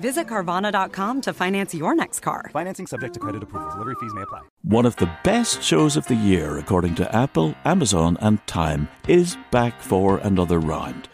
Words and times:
Visit 0.00 0.28
Carvana.com 0.28 1.20
to 1.22 1.32
finance 1.32 1.74
your 1.74 1.94
next 1.94 2.20
car. 2.20 2.50
Financing 2.52 2.86
subject 2.86 3.14
to 3.14 3.20
credit 3.20 3.42
approval. 3.42 3.70
Delivery 3.72 3.96
fees 4.00 4.14
may 4.14 4.22
apply. 4.22 4.42
One 4.62 4.86
of 4.86 4.94
the 4.96 5.10
best 5.24 5.62
shows 5.62 5.96
of 5.96 6.06
the 6.06 6.14
year, 6.14 6.56
according 6.58 6.94
to 6.96 7.16
Apple, 7.16 7.54
Amazon, 7.64 8.16
and 8.20 8.44
Time, 8.46 8.88
is 9.08 9.36
back 9.50 9.80
for 9.82 10.18
another 10.18 10.60
round. 10.60 11.08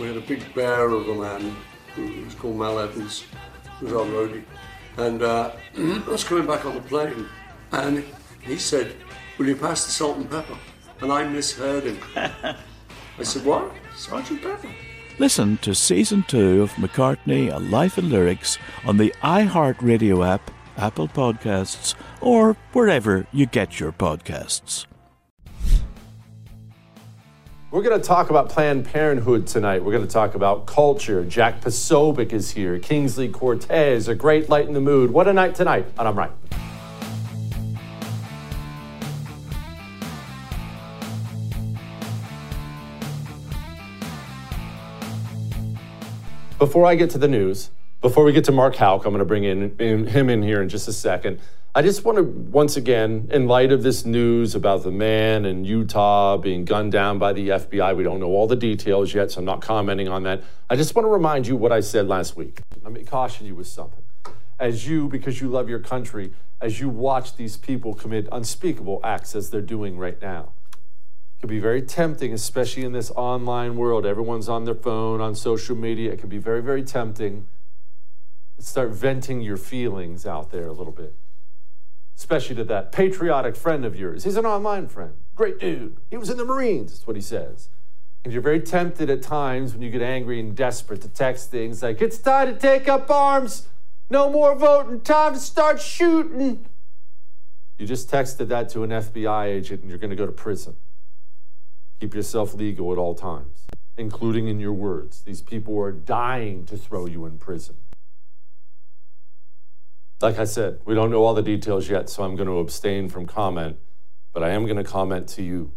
We 0.00 0.06
had 0.06 0.16
a 0.16 0.20
big 0.20 0.54
bear 0.54 0.88
of 0.88 1.06
a 1.06 1.14
man 1.14 1.54
who 1.94 2.24
was 2.24 2.34
called 2.34 2.56
Mal 2.56 2.78
Evans, 2.78 3.24
who 3.78 3.86
was 3.86 3.94
our 3.94 4.06
roadie. 4.06 4.44
And 4.96 5.22
uh, 5.22 5.52
I 5.76 6.02
was 6.08 6.24
coming 6.24 6.46
back 6.46 6.64
on 6.64 6.74
the 6.74 6.80
plane, 6.80 7.26
and 7.72 8.04
he 8.40 8.56
said, 8.56 8.96
Will 9.38 9.48
you 9.48 9.56
pass 9.56 9.84
the 9.84 9.92
salt 9.92 10.16
and 10.16 10.30
pepper? 10.30 10.56
And 11.00 11.12
I 11.12 11.24
misheard 11.24 11.84
him. 11.84 11.98
I 12.16 13.22
said, 13.22 13.44
What? 13.44 13.70
Sergeant 13.96 14.40
Pepper? 14.42 14.70
Listen 15.18 15.58
to 15.58 15.74
season 15.74 16.24
two 16.26 16.62
of 16.62 16.72
McCartney, 16.72 17.52
A 17.52 17.58
Life 17.58 17.98
in 17.98 18.08
Lyrics 18.08 18.58
on 18.86 18.96
the 18.96 19.12
iHeartRadio 19.22 20.26
app, 20.26 20.50
Apple 20.78 21.06
Podcasts, 21.06 21.94
or 22.22 22.54
wherever 22.72 23.26
you 23.30 23.44
get 23.44 23.78
your 23.78 23.92
podcasts. 23.92 24.86
We're 27.70 27.82
going 27.82 27.98
to 28.00 28.06
talk 28.06 28.30
about 28.30 28.48
Planned 28.48 28.86
Parenthood 28.86 29.46
tonight. 29.46 29.84
We're 29.84 29.92
going 29.92 30.06
to 30.06 30.12
talk 30.12 30.34
about 30.34 30.66
culture. 30.66 31.24
Jack 31.24 31.60
Posobiec 31.60 32.32
is 32.32 32.50
here. 32.50 32.78
Kingsley 32.78 33.28
Cortez, 33.28 34.08
a 34.08 34.14
great 34.14 34.48
light 34.48 34.66
in 34.66 34.72
the 34.72 34.80
mood. 34.80 35.10
What 35.10 35.28
a 35.28 35.32
night 35.32 35.54
tonight, 35.54 35.86
and 35.98 36.08
I'm 36.08 36.16
right. 36.18 36.32
Before 46.62 46.86
I 46.86 46.94
get 46.94 47.10
to 47.10 47.18
the 47.18 47.26
news, 47.26 47.70
before 48.00 48.22
we 48.22 48.32
get 48.32 48.44
to 48.44 48.52
Mark 48.52 48.76
Houck, 48.76 49.04
I'm 49.04 49.10
going 49.10 49.18
to 49.18 49.24
bring 49.24 49.42
in, 49.42 49.74
in, 49.80 50.06
him 50.06 50.30
in 50.30 50.44
here 50.44 50.62
in 50.62 50.68
just 50.68 50.86
a 50.86 50.92
second. 50.92 51.40
I 51.74 51.82
just 51.82 52.04
want 52.04 52.18
to 52.18 52.22
once 52.22 52.76
again, 52.76 53.28
in 53.32 53.48
light 53.48 53.72
of 53.72 53.82
this 53.82 54.06
news 54.06 54.54
about 54.54 54.84
the 54.84 54.92
man 54.92 55.44
in 55.44 55.64
Utah 55.64 56.36
being 56.36 56.64
gunned 56.64 56.92
down 56.92 57.18
by 57.18 57.32
the 57.32 57.48
FBI, 57.48 57.96
we 57.96 58.04
don't 58.04 58.20
know 58.20 58.28
all 58.28 58.46
the 58.46 58.54
details 58.54 59.12
yet, 59.12 59.32
so 59.32 59.40
I'm 59.40 59.44
not 59.44 59.60
commenting 59.60 60.06
on 60.06 60.22
that. 60.22 60.44
I 60.70 60.76
just 60.76 60.94
want 60.94 61.04
to 61.04 61.10
remind 61.10 61.48
you 61.48 61.56
what 61.56 61.72
I 61.72 61.80
said 61.80 62.06
last 62.06 62.36
week. 62.36 62.60
Let 62.84 62.92
me 62.92 63.02
caution 63.02 63.44
you 63.44 63.56
with 63.56 63.66
something. 63.66 64.04
As 64.60 64.86
you, 64.86 65.08
because 65.08 65.40
you 65.40 65.48
love 65.48 65.68
your 65.68 65.80
country, 65.80 66.32
as 66.60 66.78
you 66.78 66.88
watch 66.88 67.34
these 67.34 67.56
people 67.56 67.92
commit 67.92 68.28
unspeakable 68.30 69.00
acts 69.02 69.34
as 69.34 69.50
they're 69.50 69.60
doing 69.60 69.98
right 69.98 70.22
now, 70.22 70.52
can 71.42 71.48
be 71.48 71.58
very 71.58 71.82
tempting, 71.82 72.32
especially 72.32 72.84
in 72.84 72.92
this 72.92 73.10
online 73.16 73.76
world. 73.76 74.06
Everyone's 74.06 74.48
on 74.48 74.64
their 74.64 74.76
phone, 74.76 75.20
on 75.20 75.34
social 75.34 75.74
media. 75.74 76.12
It 76.12 76.20
can 76.20 76.28
be 76.28 76.38
very, 76.38 76.62
very 76.62 76.84
tempting 76.84 77.48
to 78.56 78.64
start 78.64 78.90
venting 78.90 79.40
your 79.40 79.56
feelings 79.56 80.24
out 80.24 80.52
there 80.52 80.68
a 80.68 80.72
little 80.72 80.92
bit, 80.92 81.16
especially 82.16 82.54
to 82.54 82.64
that 82.64 82.92
patriotic 82.92 83.56
friend 83.56 83.84
of 83.84 83.96
yours. 83.96 84.22
He's 84.22 84.36
an 84.36 84.46
online 84.46 84.86
friend, 84.86 85.14
great 85.34 85.58
dude. 85.58 85.96
He 86.10 86.16
was 86.16 86.30
in 86.30 86.36
the 86.36 86.44
Marines, 86.44 86.92
that's 86.92 87.08
what 87.08 87.16
he 87.16 87.22
says. 87.22 87.70
And 88.22 88.32
you're 88.32 88.40
very 88.40 88.60
tempted 88.60 89.10
at 89.10 89.20
times 89.20 89.72
when 89.72 89.82
you 89.82 89.90
get 89.90 90.00
angry 90.00 90.38
and 90.38 90.56
desperate 90.56 91.00
to 91.00 91.08
text 91.08 91.50
things 91.50 91.82
like, 91.82 92.00
it's 92.00 92.18
time 92.18 92.54
to 92.54 92.60
take 92.60 92.88
up 92.88 93.10
arms, 93.10 93.66
no 94.08 94.30
more 94.30 94.54
voting, 94.54 95.00
time 95.00 95.34
to 95.34 95.40
start 95.40 95.80
shooting. 95.80 96.66
You 97.78 97.86
just 97.86 98.08
texted 98.08 98.46
that 98.46 98.68
to 98.68 98.84
an 98.84 98.90
FBI 98.90 99.46
agent 99.46 99.80
and 99.80 99.90
you're 99.90 99.98
going 99.98 100.10
to 100.10 100.16
go 100.16 100.26
to 100.26 100.30
prison. 100.30 100.76
Keep 102.02 102.14
yourself 102.16 102.54
legal 102.54 102.90
at 102.90 102.98
all 102.98 103.14
times, 103.14 103.64
including 103.96 104.48
in 104.48 104.58
your 104.58 104.72
words. 104.72 105.22
These 105.22 105.40
people 105.40 105.78
are 105.78 105.92
dying 105.92 106.66
to 106.66 106.76
throw 106.76 107.06
you 107.06 107.26
in 107.26 107.38
prison. 107.38 107.76
Like 110.20 110.36
I 110.36 110.42
said, 110.42 110.80
we 110.84 110.96
don't 110.96 111.12
know 111.12 111.24
all 111.24 111.32
the 111.32 111.42
details 111.42 111.88
yet, 111.88 112.10
so 112.10 112.24
I'm 112.24 112.34
going 112.34 112.48
to 112.48 112.58
abstain 112.58 113.08
from 113.08 113.26
comment, 113.26 113.76
but 114.32 114.42
I 114.42 114.48
am 114.48 114.64
going 114.64 114.78
to 114.78 114.82
comment 114.82 115.28
to 115.28 115.44
you. 115.44 115.74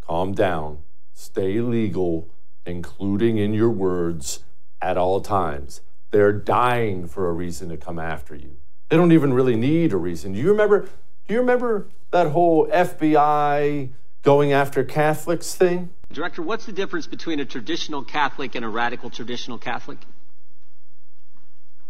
Calm 0.00 0.32
down, 0.32 0.78
stay 1.12 1.60
legal, 1.60 2.28
including 2.66 3.38
in 3.38 3.54
your 3.54 3.70
words 3.70 4.42
at 4.82 4.98
all 4.98 5.20
times. 5.20 5.82
They're 6.10 6.32
dying 6.32 7.06
for 7.06 7.28
a 7.28 7.32
reason 7.32 7.68
to 7.68 7.76
come 7.76 8.00
after 8.00 8.34
you. 8.34 8.56
They 8.88 8.96
don't 8.96 9.12
even 9.12 9.32
really 9.32 9.54
need 9.54 9.92
a 9.92 9.98
reason. 9.98 10.32
Do 10.32 10.40
you 10.40 10.50
remember? 10.50 10.88
Do 11.28 11.34
you 11.34 11.38
remember 11.38 11.86
that 12.10 12.32
whole 12.32 12.66
FBI 12.66 13.90
going 14.22 14.52
after 14.52 14.84
Catholics 14.84 15.54
thing? 15.54 15.90
Director, 16.12 16.42
what's 16.42 16.66
the 16.66 16.72
difference 16.72 17.06
between 17.06 17.40
a 17.40 17.44
traditional 17.44 18.02
Catholic 18.02 18.54
and 18.54 18.64
a 18.64 18.68
radical 18.68 19.10
traditional 19.10 19.58
Catholic? 19.58 19.98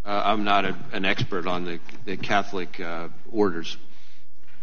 Uh, 0.05 0.23
I'm 0.25 0.44
not 0.44 0.65
a, 0.65 0.77
an 0.93 1.05
expert 1.05 1.47
on 1.47 1.65
the, 1.65 1.81
the 2.05 2.17
Catholic 2.17 2.81
uh, 2.81 3.09
orders. 3.31 3.77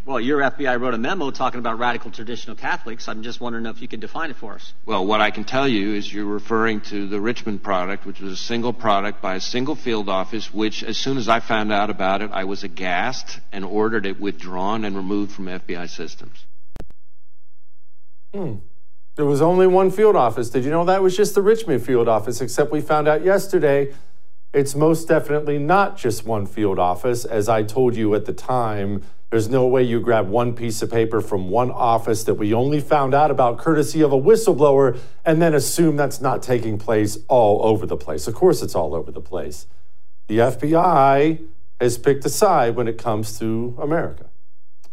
Well, 0.08 0.22
your 0.22 0.40
FBI 0.40 0.80
wrote 0.80 0.94
a 0.94 0.98
memo 0.98 1.32
talking 1.32 1.60
about 1.60 1.80
radical 1.80 2.12
traditional 2.12 2.56
Catholics. 2.56 3.10
I'm 3.10 3.24
just 3.24 3.42
wondering 3.42 3.66
if 3.66 3.82
you 3.82 3.90
could 3.90 4.00
define 4.00 4.30
it 4.30 4.38
for 4.38 4.54
us. 4.54 4.74
Well, 4.86 5.06
what 5.06 5.20
I 5.20 5.32
can 5.32 5.44
tell 5.44 5.68
you 5.68 5.96
is 5.96 6.12
you're 6.12 6.24
referring 6.24 6.80
to 6.82 7.08
the 7.08 7.20
Richmond 7.20 7.62
product, 7.62 8.06
which 8.06 8.22
was 8.22 8.32
a 8.32 8.38
single 8.38 8.72
product 8.72 9.22
by 9.22 9.36
a 9.36 9.42
single 9.42 9.76
field 9.76 10.08
office, 10.08 10.54
which, 10.54 10.82
as 10.82 10.98
soon 10.98 11.18
as 11.18 11.28
I 11.28 11.42
found 11.42 11.74
out 11.74 11.90
about 11.90 12.22
it, 12.22 12.32
I 12.32 12.46
was 12.46 12.64
aghast 12.64 13.42
and 13.52 13.66
ordered 13.66 14.06
it 14.06 14.18
withdrawn 14.18 14.86
and 14.86 14.96
removed 14.96 15.34
from 15.34 15.48
FBI 15.48 15.90
systems. 15.90 16.46
Hmm. 18.38 18.56
There 19.16 19.26
was 19.26 19.42
only 19.42 19.66
one 19.66 19.90
field 19.90 20.16
office. 20.16 20.52
Did 20.52 20.64
you 20.64 20.70
know 20.70 20.86
that 20.86 21.02
was 21.02 21.18
just 21.18 21.34
the 21.34 21.42
Richmond 21.42 21.84
field 21.84 22.08
office? 22.08 22.40
Except 22.40 22.72
we 22.72 22.82
found 22.82 23.08
out 23.08 23.24
yesterday 23.24 23.92
it's 24.54 24.76
most 24.76 25.08
definitely 25.08 25.58
not 25.58 25.98
just 25.98 26.24
one 26.24 26.46
field 26.46 26.78
office. 26.78 27.26
As 27.26 27.50
I 27.50 27.64
told 27.64 27.96
you 27.96 28.14
at 28.14 28.26
the 28.26 28.34
time, 28.34 29.02
There's 29.30 29.50
no 29.50 29.68
way 29.68 29.84
you 29.84 30.00
grab 30.00 30.30
one 30.30 30.54
piece 30.54 30.82
of 30.82 30.90
paper 30.90 31.20
from 31.20 31.50
one 31.50 31.70
office 31.70 32.24
that 32.24 32.36
we 32.36 32.54
only 32.54 32.80
found 32.80 33.14
out 33.14 33.30
about 33.30 33.58
courtesy 33.58 34.02
of 34.02 34.14
a 34.14 34.18
whistleblower 34.18 34.98
and 35.26 35.42
then 35.42 35.54
assume 35.54 35.98
that's 35.98 36.22
not 36.22 36.42
taking 36.42 36.78
place 36.78 37.18
all 37.28 37.66
over 37.66 37.86
the 37.86 37.98
place. 37.98 38.28
Of 38.28 38.36
course, 38.36 38.62
it's 38.62 38.74
all 38.74 38.96
over 38.96 39.12
the 39.12 39.20
place. 39.20 39.68
The 40.28 40.38
FBI 40.38 41.42
has 41.82 41.98
picked 41.98 42.24
a 42.24 42.30
side 42.30 42.76
when 42.78 42.88
it 42.88 42.98
comes 42.98 43.38
to 43.40 43.78
America. 43.82 44.28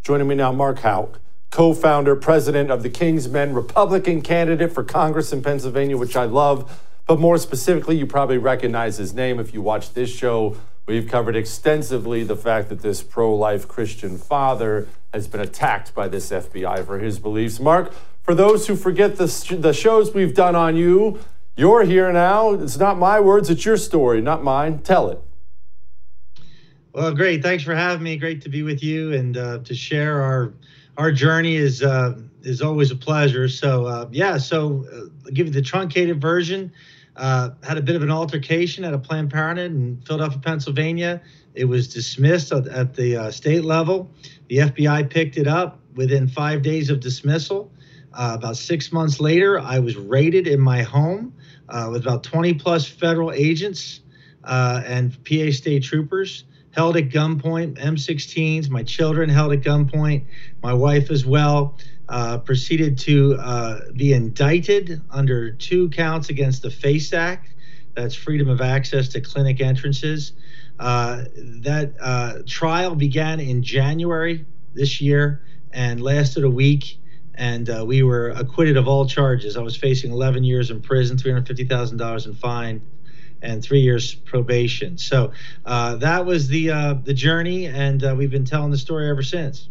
Joining 0.02 0.26
me 0.26 0.34
now, 0.34 0.50
Mark 0.50 0.80
Houck, 0.80 1.20
co 1.54 1.72
founder, 1.72 2.14
president 2.14 2.70
of 2.70 2.82
the 2.82 2.90
King's 2.90 3.28
Men, 3.28 3.54
Republican 3.54 4.20
candidate 4.20 4.72
for 4.72 4.84
Congress 4.84 5.32
in 5.32 5.42
Pennsylvania, 5.42 5.96
which 5.96 6.16
I 6.16 6.24
love. 6.24 6.80
But 7.06 7.18
more 7.18 7.38
specifically, 7.38 7.96
you 7.96 8.06
probably 8.06 8.38
recognize 8.38 8.98
his 8.98 9.14
name 9.14 9.40
if 9.40 9.54
you 9.54 9.62
watch 9.62 9.94
this 9.94 10.14
show 10.14 10.56
We've 10.86 11.08
covered 11.08 11.34
extensively 11.34 12.24
the 12.24 12.36
fact 12.36 12.68
that 12.68 12.82
this 12.82 13.02
pro 13.02 13.34
life 13.34 13.66
Christian 13.66 14.18
father 14.18 14.86
has 15.14 15.26
been 15.26 15.40
attacked 15.40 15.94
by 15.94 16.08
this 16.08 16.30
FBI 16.30 16.84
for 16.84 16.98
his 16.98 17.18
beliefs. 17.18 17.58
Mark, 17.58 17.94
for 18.22 18.34
those 18.34 18.66
who 18.66 18.76
forget 18.76 19.16
the, 19.16 19.26
sh- 19.26 19.54
the 19.56 19.72
shows 19.72 20.12
we've 20.12 20.34
done 20.34 20.54
on 20.54 20.76
you, 20.76 21.20
you're 21.56 21.84
here 21.84 22.12
now. 22.12 22.52
It's 22.52 22.76
not 22.76 22.98
my 22.98 23.18
words, 23.18 23.48
it's 23.48 23.64
your 23.64 23.78
story, 23.78 24.20
not 24.20 24.44
mine. 24.44 24.80
Tell 24.80 25.08
it. 25.08 25.22
Well, 26.92 27.14
great. 27.14 27.42
Thanks 27.42 27.64
for 27.64 27.74
having 27.74 28.02
me. 28.02 28.18
Great 28.18 28.42
to 28.42 28.50
be 28.50 28.62
with 28.62 28.82
you 28.82 29.14
and 29.14 29.36
uh, 29.36 29.58
to 29.60 29.74
share 29.74 30.20
our 30.20 30.52
our 30.96 31.12
journey 31.12 31.56
is 31.56 31.82
uh, 31.82 32.18
is 32.42 32.62
always 32.62 32.90
a 32.90 32.96
pleasure. 32.96 33.48
So 33.48 33.86
uh, 33.86 34.08
yeah, 34.10 34.38
so 34.38 34.84
uh, 34.92 35.30
give 35.32 35.46
you 35.46 35.52
the 35.52 35.62
truncated 35.62 36.20
version. 36.20 36.72
Uh, 37.16 37.50
had 37.62 37.78
a 37.78 37.82
bit 37.82 37.94
of 37.94 38.02
an 38.02 38.10
altercation 38.10 38.84
at 38.84 38.92
a 38.92 38.98
Planned 38.98 39.30
Parenthood 39.30 39.70
in 39.70 40.00
Philadelphia, 40.04 40.40
Pennsylvania. 40.40 41.22
It 41.54 41.66
was 41.66 41.86
dismissed 41.86 42.50
at, 42.50 42.66
at 42.66 42.94
the 42.94 43.16
uh, 43.16 43.30
state 43.30 43.64
level. 43.64 44.10
The 44.48 44.58
FBI 44.58 45.10
picked 45.10 45.36
it 45.36 45.46
up 45.46 45.78
within 45.94 46.26
five 46.26 46.62
days 46.62 46.90
of 46.90 46.98
dismissal. 46.98 47.70
Uh, 48.12 48.32
about 48.36 48.56
six 48.56 48.92
months 48.92 49.20
later, 49.20 49.60
I 49.60 49.78
was 49.78 49.96
raided 49.96 50.48
in 50.48 50.60
my 50.60 50.82
home 50.82 51.32
uh, 51.68 51.88
with 51.90 52.02
about 52.02 52.24
20 52.24 52.54
plus 52.54 52.86
federal 52.86 53.30
agents 53.32 54.00
and 54.44 55.16
PA 55.24 55.52
state 55.52 55.84
troopers 55.84 56.44
held 56.74 56.96
at 56.96 57.08
gunpoint, 57.08 57.78
M16s. 57.78 58.68
My 58.68 58.82
children 58.82 59.28
held 59.28 59.52
at 59.52 59.60
gunpoint, 59.60 60.24
my 60.62 60.74
wife 60.74 61.10
as 61.10 61.24
well 61.24 61.78
uh, 62.08 62.38
proceeded 62.38 62.98
to 62.98 63.34
uh, 63.40 63.80
be 63.96 64.12
indicted 64.12 65.00
under 65.10 65.52
two 65.52 65.88
counts 65.90 66.28
against 66.28 66.62
the 66.62 66.70
FACE 66.70 67.12
Act. 67.12 67.54
That's 67.94 68.14
freedom 68.14 68.48
of 68.48 68.60
access 68.60 69.08
to 69.10 69.20
clinic 69.20 69.60
entrances. 69.60 70.32
Uh, 70.78 71.24
that 71.36 71.94
uh, 72.00 72.38
trial 72.46 72.96
began 72.96 73.38
in 73.38 73.62
January 73.62 74.44
this 74.74 75.00
year 75.00 75.44
and 75.72 76.00
lasted 76.00 76.42
a 76.44 76.50
week. 76.50 76.98
And 77.36 77.68
uh, 77.70 77.84
we 77.86 78.02
were 78.02 78.30
acquitted 78.30 78.76
of 78.76 78.86
all 78.88 79.06
charges. 79.06 79.56
I 79.56 79.60
was 79.60 79.76
facing 79.76 80.12
11 80.12 80.44
years 80.44 80.70
in 80.70 80.80
prison, 80.80 81.16
$350,000 81.16 82.26
in 82.26 82.34
fine, 82.34 82.82
and 83.44 83.62
three 83.62 83.80
years 83.80 84.14
probation. 84.14 84.98
So 84.98 85.32
uh, 85.64 85.96
that 85.96 86.26
was 86.26 86.48
the 86.48 87.00
the 87.04 87.14
journey, 87.14 87.66
and 87.66 88.02
we've 88.16 88.30
been 88.30 88.44
telling 88.44 88.70
the 88.70 88.78
story 88.78 89.08
ever 89.08 89.22
since 89.22 89.68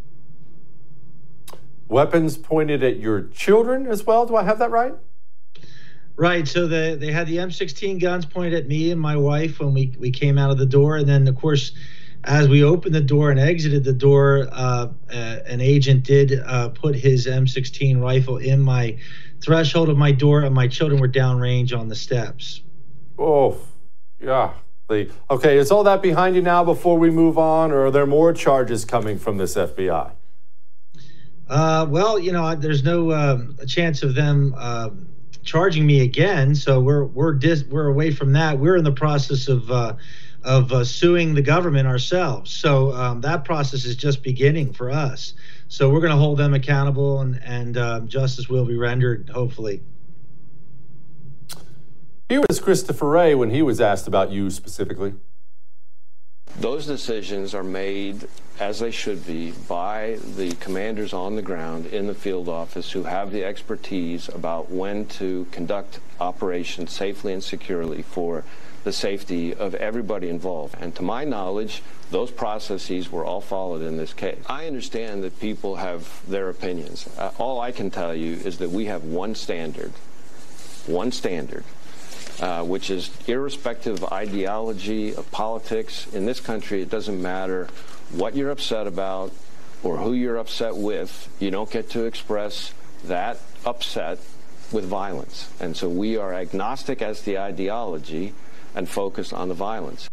weapons 1.94 2.38
pointed 2.38 2.84
at 2.84 2.98
your 2.98 3.22
children 3.28 3.86
as 3.86 4.04
well. 4.04 4.26
Do 4.26 4.36
I 4.36 4.44
have 4.44 4.60
that 4.60 4.72
right? 4.72 4.94
Right. 6.16 6.48
So 6.48 6.68
the, 6.68 6.98
they 7.00 7.12
had 7.12 7.28
the 7.28 7.38
M16 7.38 8.02
guns 8.02 8.26
pointed 8.26 8.54
at 8.54 8.68
me 8.68 8.92
and 8.92 9.00
my 9.00 9.16
wife 9.16 9.60
when 9.60 9.74
we, 9.74 9.96
we 10.00 10.12
came 10.12 10.38
out 10.38 10.52
of 10.52 10.58
the 10.58 10.66
door. 10.66 10.98
And 10.98 11.08
then, 11.08 11.28
of 11.28 11.36
course, 11.36 11.72
as 12.24 12.48
we 12.48 12.64
opened 12.64 12.96
the 12.96 13.02
door 13.02 13.30
and 13.30 13.40
exited 13.40 13.84
the 13.84 13.94
door, 13.94 14.48
uh, 14.52 14.90
uh, 15.12 15.40
an 15.46 15.62
agent 15.62 16.04
did 16.04 16.40
uh, 16.46 16.70
put 16.70 16.96
his 16.96 17.28
M16 17.28 18.02
rifle 18.02 18.38
in 18.38 18.62
my 18.62 18.98
threshold 19.42 19.90
of 19.90 19.98
my 19.98 20.12
door, 20.12 20.42
and 20.42 20.56
my 20.56 20.68
children 20.68 21.02
were 21.02 21.10
downrange 21.10 21.78
on 21.78 21.90
the 21.90 21.96
steps. 21.96 22.62
Oh, 23.18 23.58
yeah. 24.20 24.54
Okay, 25.30 25.58
is 25.58 25.72
all 25.72 25.84
that 25.84 26.02
behind 26.02 26.36
you 26.36 26.42
now 26.42 26.64
before 26.64 27.00
we 27.00 27.10
move 27.10 27.38
on, 27.38 27.72
or 27.72 27.88
are 27.88 27.92
there 27.92 28.06
more 28.06 28.32
charges 28.32 28.86
coming 28.86 29.18
from 29.18 29.38
this 29.38 29.56
FBI? 29.56 30.12
Uh, 31.50 31.88
well, 31.90 32.20
you 32.20 32.32
know, 32.32 32.54
there's 32.56 32.84
no 32.84 33.10
uh, 33.10 33.42
chance 33.68 34.04
of 34.04 34.14
them 34.14 34.54
uh, 34.58 34.90
charging 35.44 35.86
me 35.86 36.02
again, 36.02 36.54
so 36.54 36.80
we're 36.80 37.06
we're 37.06 37.34
dis- 37.34 37.64
we're 37.64 37.88
away 37.88 38.12
from 38.12 38.34
that. 38.34 38.60
We're 38.60 38.78
in 38.78 38.84
the 38.84 38.92
process 38.92 39.48
of 39.48 39.72
uh, 39.72 39.96
of 40.44 40.72
uh, 40.72 40.84
suing 40.84 41.34
the 41.34 41.42
government 41.42 41.88
ourselves. 41.88 42.52
So 42.52 42.92
um, 42.94 43.22
that 43.22 43.46
process 43.46 43.86
is 43.86 43.96
just 43.96 44.22
beginning 44.22 44.74
for 44.74 44.92
us. 44.92 45.34
So 45.70 45.90
we're 45.90 46.02
going 46.02 46.12
to 46.12 46.18
hold 46.18 46.38
them 46.38 46.54
accountable, 46.54 47.22
and 47.22 47.42
and 47.44 47.78
uh, 47.78 48.00
justice 48.02 48.48
will 48.48 48.66
be 48.66 48.76
rendered, 48.76 49.30
hopefully. 49.34 49.82
Here 52.34 52.42
was 52.50 52.60
Christopher 52.60 53.10
Wray 53.10 53.36
when 53.36 53.52
he 53.52 53.62
was 53.62 53.80
asked 53.80 54.08
about 54.08 54.32
you 54.32 54.50
specifically. 54.50 55.14
Those 56.60 56.88
decisions 56.88 57.54
are 57.54 57.64
made 57.64 58.28
as 58.60 58.80
they 58.80 58.90
should 58.90 59.28
be 59.28 59.52
by 59.70 60.18
the 60.36 60.54
commanders 60.56 61.14
on 61.14 61.36
the 61.36 61.44
ground 61.44 61.86
in 61.86 62.08
the 62.08 62.16
field 62.16 62.50
office 62.50 62.90
who 62.90 63.04
have 63.04 63.32
the 63.32 63.44
expertise 63.46 64.30
about 64.30 64.72
when 64.72 65.06
to 65.20 65.46
conduct 65.52 66.00
operations 66.20 66.92
safely 66.92 67.34
and 67.34 67.44
securely 67.44 68.02
for 68.02 68.44
the 68.84 68.92
safety 68.92 69.54
of 69.54 69.76
everybody 69.76 70.28
involved. 70.28 70.76
And 70.80 70.96
to 70.96 71.04
my 71.04 71.26
knowledge, 71.26 71.84
those 72.10 72.32
processes 72.32 73.12
were 73.12 73.24
all 73.24 73.42
followed 73.42 73.84
in 73.84 73.98
this 73.98 74.12
case. 74.12 74.40
I 74.48 74.66
understand 74.66 75.24
that 75.24 75.40
people 75.40 75.76
have 75.76 76.28
their 76.28 76.50
opinions. 76.50 77.08
Uh, 77.16 77.30
all 77.38 77.62
I 77.62 77.72
can 77.72 77.92
tell 77.92 78.16
you 78.16 78.38
is 78.38 78.58
that 78.58 78.72
we 78.72 78.86
have 78.86 79.04
one 79.04 79.36
standard, 79.36 79.92
one 80.88 81.12
standard 81.12 81.64
uh, 82.40 82.64
which 82.64 82.90
is 82.90 83.12
irrespective 83.28 84.02
of 84.02 84.12
ideology, 84.12 85.16
of 85.16 85.30
politics. 85.32 86.08
In 86.14 86.26
this 86.26 86.40
country, 86.40 86.82
it 86.82 86.90
doesn't 86.90 87.22
matter 87.22 87.68
what 88.12 88.36
you're 88.36 88.52
upset 88.52 88.88
about 88.88 89.32
or 89.84 89.98
who 89.98 90.14
you're 90.14 90.38
upset 90.38 90.76
with. 90.76 91.34
You 91.40 91.52
don't 91.52 91.70
get 91.70 91.90
to 91.92 92.06
express 92.06 92.74
that 93.06 93.40
upset 93.66 94.20
with 94.72 94.86
violence. 94.86 95.50
And 95.60 95.76
so 95.78 95.90
we 95.90 96.18
are 96.18 96.34
agnostic 96.34 97.02
as 97.02 97.22
the 97.22 97.38
ideology 97.38 98.34
and 98.76 98.90
focused 98.90 99.34
on 99.34 99.50
the 99.50 99.54
violence. 99.54 100.10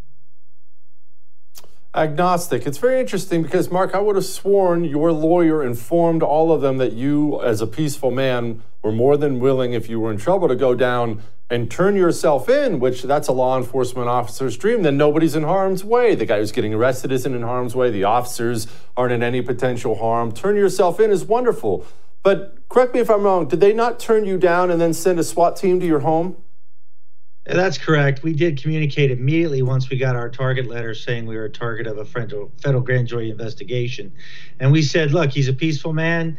Agnostic. 1.95 2.67
It's 2.67 2.79
very 2.79 3.01
interesting 3.01 3.43
because, 3.43 3.71
Mark, 3.71 3.95
I 3.95 3.99
would 3.99 4.15
have 4.15 4.25
sworn 4.25 4.85
your 4.85 5.11
lawyer 5.11 5.65
informed 5.65 6.23
all 6.23 6.53
of 6.53 6.61
them 6.61 6.79
that 6.79 6.93
you, 6.93 7.43
as 7.43 7.61
a 7.61 7.67
peaceful 7.67 8.13
man, 8.13 8.63
were 8.83 8.93
more 8.93 9.17
than 9.17 9.41
willing, 9.41 9.73
if 9.73 9.89
you 9.89 9.99
were 9.99 10.13
in 10.13 10.19
trouble, 10.19 10.47
to 10.47 10.55
go 10.55 10.75
down 10.75 11.23
and 11.51 11.69
turn 11.69 11.97
yourself 11.97 12.49
in, 12.49 12.79
which 12.79 13.03
that's 13.03 13.27
a 13.27 13.33
law 13.33 13.59
enforcement 13.59 14.09
officer's 14.09 14.57
dream, 14.57 14.83
then 14.83 14.97
nobody's 14.97 15.35
in 15.35 15.43
harm's 15.43 15.83
way. 15.83 16.15
The 16.15 16.25
guy 16.25 16.39
who's 16.39 16.53
getting 16.53 16.73
arrested 16.73 17.11
isn't 17.11 17.35
in 17.35 17.43
harm's 17.43 17.75
way. 17.75 17.91
The 17.91 18.05
officers 18.05 18.69
aren't 18.97 19.13
in 19.13 19.23
any 19.23 19.43
potential 19.43 19.97
harm. 19.97 20.31
Turn 20.31 20.57
yourself 20.57 21.01
in 21.01 21.11
is 21.11 21.25
wonderful. 21.25 21.85
But 22.23 22.69
correct 22.69 22.95
me 22.95 23.01
if 23.01 23.11
I'm 23.11 23.23
wrong, 23.23 23.49
did 23.49 23.61
they 23.61 23.73
not 23.73 23.99
turn 23.99 24.25
you 24.25 24.39
down 24.39 24.71
and 24.71 24.81
then 24.81 24.95
send 24.95 25.19
a 25.19 25.25
SWAT 25.25 25.57
team 25.57 25.81
to 25.81 25.87
your 25.87 26.01
home? 26.01 26.37
That's 27.47 27.79
correct. 27.79 28.23
We 28.23 28.35
did 28.35 28.63
communicate 28.63 29.11
immediately 29.11 29.63
once 29.63 29.91
we 29.91 29.97
got 29.97 30.15
our 30.15 30.29
target 30.29 30.69
letter 30.69 30.95
saying 30.95 31.27
we 31.27 31.37
were 31.37 31.47
a 31.47 31.51
target 31.51 31.87
of 31.87 31.99
a 31.99 32.05
federal, 32.05 32.53
grand 32.83 33.09
jury 33.09 33.31
investigation. 33.31 34.13
And 34.61 34.71
we 34.71 34.83
said, 34.83 35.13
look, 35.13 35.31
he's 35.31 35.49
a 35.49 35.55
peaceful 35.55 35.93
man. 35.93 36.37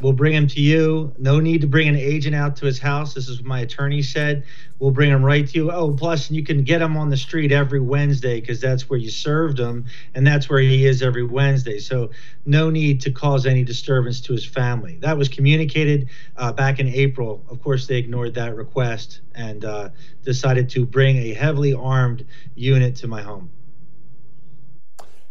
We'll 0.00 0.12
bring 0.12 0.32
him 0.32 0.46
to 0.48 0.60
you. 0.60 1.14
No 1.18 1.40
need 1.40 1.60
to 1.60 1.66
bring 1.66 1.88
an 1.88 1.96
agent 1.96 2.34
out 2.34 2.56
to 2.56 2.66
his 2.66 2.78
house. 2.78 3.14
This 3.14 3.28
is 3.28 3.38
what 3.38 3.46
my 3.46 3.60
attorney 3.60 4.02
said. 4.02 4.44
We'll 4.78 4.90
bring 4.90 5.10
him 5.10 5.24
right 5.24 5.46
to 5.46 5.54
you. 5.54 5.70
Oh, 5.70 5.92
plus 5.92 6.30
you 6.30 6.42
can 6.42 6.64
get 6.64 6.82
him 6.82 6.96
on 6.96 7.10
the 7.10 7.16
street 7.16 7.52
every 7.52 7.80
Wednesday 7.80 8.40
because 8.40 8.60
that's 8.60 8.90
where 8.90 8.98
you 8.98 9.10
served 9.10 9.58
him, 9.58 9.86
and 10.14 10.26
that's 10.26 10.48
where 10.48 10.58
he 10.58 10.86
is 10.86 11.02
every 11.02 11.24
Wednesday. 11.24 11.78
So 11.78 12.10
no 12.44 12.70
need 12.70 13.00
to 13.02 13.12
cause 13.12 13.46
any 13.46 13.62
disturbance 13.62 14.20
to 14.22 14.32
his 14.32 14.44
family. 14.44 14.98
That 15.00 15.16
was 15.16 15.28
communicated 15.28 16.08
uh, 16.36 16.52
back 16.52 16.80
in 16.80 16.88
April. 16.88 17.44
Of 17.48 17.62
course, 17.62 17.86
they 17.86 17.96
ignored 17.96 18.34
that 18.34 18.56
request 18.56 19.20
and 19.34 19.64
uh, 19.64 19.90
decided 20.24 20.68
to 20.70 20.86
bring 20.86 21.18
a 21.18 21.34
heavily 21.34 21.72
armed 21.72 22.26
unit 22.54 22.96
to 22.96 23.06
my 23.06 23.22
home. 23.22 23.50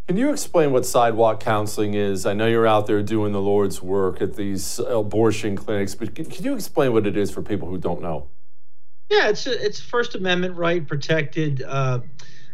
Can 0.06 0.18
you 0.18 0.30
explain 0.30 0.70
what 0.72 0.84
sidewalk 0.84 1.40
counseling 1.40 1.94
is? 1.94 2.26
I 2.26 2.34
know 2.34 2.46
you're 2.46 2.66
out 2.66 2.86
there 2.86 3.02
doing 3.02 3.32
the 3.32 3.40
Lord's 3.40 3.80
work 3.80 4.20
at 4.20 4.36
these 4.36 4.78
abortion 4.78 5.56
clinics, 5.56 5.94
but 5.94 6.14
can 6.14 6.26
you 6.44 6.54
explain 6.54 6.92
what 6.92 7.06
it 7.06 7.16
is 7.16 7.30
for 7.30 7.40
people 7.40 7.68
who 7.68 7.78
don't 7.78 8.02
know? 8.02 8.28
Yeah, 9.08 9.28
it's 9.28 9.46
a, 9.46 9.64
it's 9.64 9.80
First 9.80 10.14
Amendment 10.14 10.56
right 10.56 10.86
protected 10.86 11.62
uh, 11.62 12.00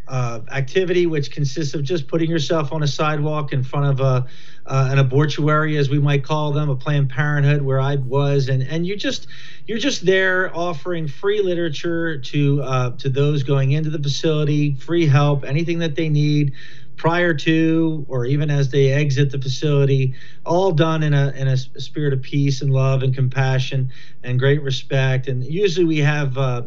uh, 0.07 0.39
activity, 0.49 1.07
which 1.07 1.31
consists 1.31 1.73
of 1.73 1.83
just 1.83 2.07
putting 2.07 2.29
yourself 2.29 2.71
on 2.71 2.83
a 2.83 2.87
sidewalk 2.87 3.51
in 3.51 3.63
front 3.63 3.87
of 3.87 3.99
a 3.99 4.27
uh, 4.65 4.89
an 4.91 4.99
abortuary, 4.99 5.77
as 5.77 5.89
we 5.89 5.97
might 5.97 6.23
call 6.23 6.51
them, 6.51 6.69
a 6.69 6.75
Planned 6.75 7.09
Parenthood, 7.09 7.61
where 7.61 7.79
I 7.79 7.95
was, 7.95 8.47
and 8.47 8.61
and 8.63 8.85
you 8.85 8.95
just 8.95 9.27
you're 9.65 9.77
just 9.77 10.05
there 10.05 10.55
offering 10.55 11.07
free 11.07 11.41
literature 11.41 12.17
to 12.17 12.61
uh, 12.61 12.91
to 12.97 13.09
those 13.09 13.43
going 13.43 13.71
into 13.71 13.89
the 13.89 13.99
facility, 13.99 14.75
free 14.75 15.07
help, 15.07 15.43
anything 15.43 15.79
that 15.79 15.95
they 15.95 16.09
need 16.09 16.53
prior 17.01 17.33
to 17.33 18.05
or 18.07 18.27
even 18.27 18.51
as 18.51 18.69
they 18.69 18.91
exit 18.91 19.31
the 19.31 19.41
facility, 19.41 20.13
all 20.45 20.71
done 20.71 21.01
in 21.01 21.15
a 21.15 21.31
in 21.31 21.47
a 21.47 21.57
spirit 21.57 22.13
of 22.13 22.21
peace 22.21 22.61
and 22.61 22.71
love 22.71 23.01
and 23.01 23.15
compassion 23.15 23.91
and 24.21 24.37
great 24.37 24.61
respect. 24.61 25.27
And 25.27 25.43
usually 25.43 25.87
we 25.87 25.97
have 25.97 26.37
uh, 26.37 26.61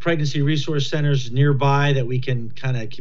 pregnancy 0.00 0.42
resource 0.42 0.90
centers 0.90 1.30
nearby 1.30 1.92
that 1.92 2.04
we 2.04 2.18
can 2.18 2.50
kind 2.50 2.76
of 2.76 2.92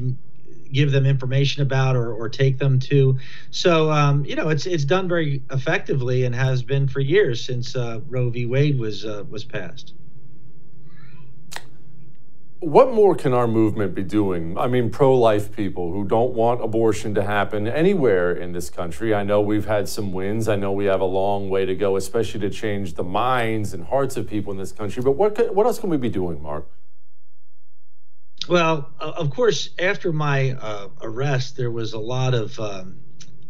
give 0.71 0.91
them 0.91 1.07
information 1.07 1.63
about 1.63 1.95
or, 1.95 2.13
or 2.13 2.29
take 2.29 2.59
them 2.59 2.77
to. 2.81 3.17
So 3.49 3.89
um, 3.89 4.23
you 4.25 4.35
know, 4.35 4.49
it's 4.49 4.67
it's 4.67 4.85
done 4.85 5.07
very 5.07 5.41
effectively 5.49 6.23
and 6.23 6.35
has 6.35 6.61
been 6.61 6.87
for 6.87 6.99
years 6.99 7.43
since 7.43 7.75
uh, 7.75 7.99
Roe 8.07 8.29
v. 8.29 8.45
Wade 8.45 8.77
was 8.77 9.05
uh, 9.05 9.23
was 9.27 9.43
passed. 9.43 9.95
What 12.61 12.93
more 12.93 13.15
can 13.15 13.33
our 13.33 13.47
movement 13.47 13.95
be 13.95 14.03
doing? 14.03 14.57
I 14.57 14.67
mean, 14.67 14.89
pro 14.89 15.15
life 15.15 15.55
people 15.55 15.93
who 15.93 16.03
don't 16.03 16.33
want 16.33 16.61
abortion 16.61 17.15
to 17.15 17.23
happen 17.23 17.67
anywhere 17.67 18.33
in 18.33 18.51
this 18.51 18.69
country. 18.69 19.13
I 19.13 19.23
know 19.23 19.39
we've 19.39 19.65
had 19.65 19.87
some 19.87 20.11
wins. 20.11 20.49
I 20.49 20.57
know 20.57 20.73
we 20.73 20.85
have 20.85 20.99
a 20.99 21.05
long 21.05 21.49
way 21.49 21.65
to 21.65 21.73
go, 21.73 21.95
especially 21.95 22.41
to 22.41 22.49
change 22.49 22.95
the 22.95 23.03
minds 23.03 23.73
and 23.73 23.85
hearts 23.85 24.17
of 24.17 24.27
people 24.27 24.51
in 24.51 24.59
this 24.59 24.73
country. 24.73 25.01
But 25.01 25.13
what, 25.13 25.55
what 25.55 25.65
else 25.65 25.79
can 25.79 25.89
we 25.89 25.95
be 25.95 26.09
doing, 26.09 26.43
Mark? 26.43 26.67
Well, 28.49 28.91
of 28.99 29.29
course, 29.29 29.69
after 29.79 30.11
my 30.11 30.51
uh, 30.59 30.89
arrest, 31.01 31.55
there 31.55 31.71
was 31.71 31.93
a 31.93 31.99
lot 31.99 32.33
of 32.33 32.59
um, 32.59 32.99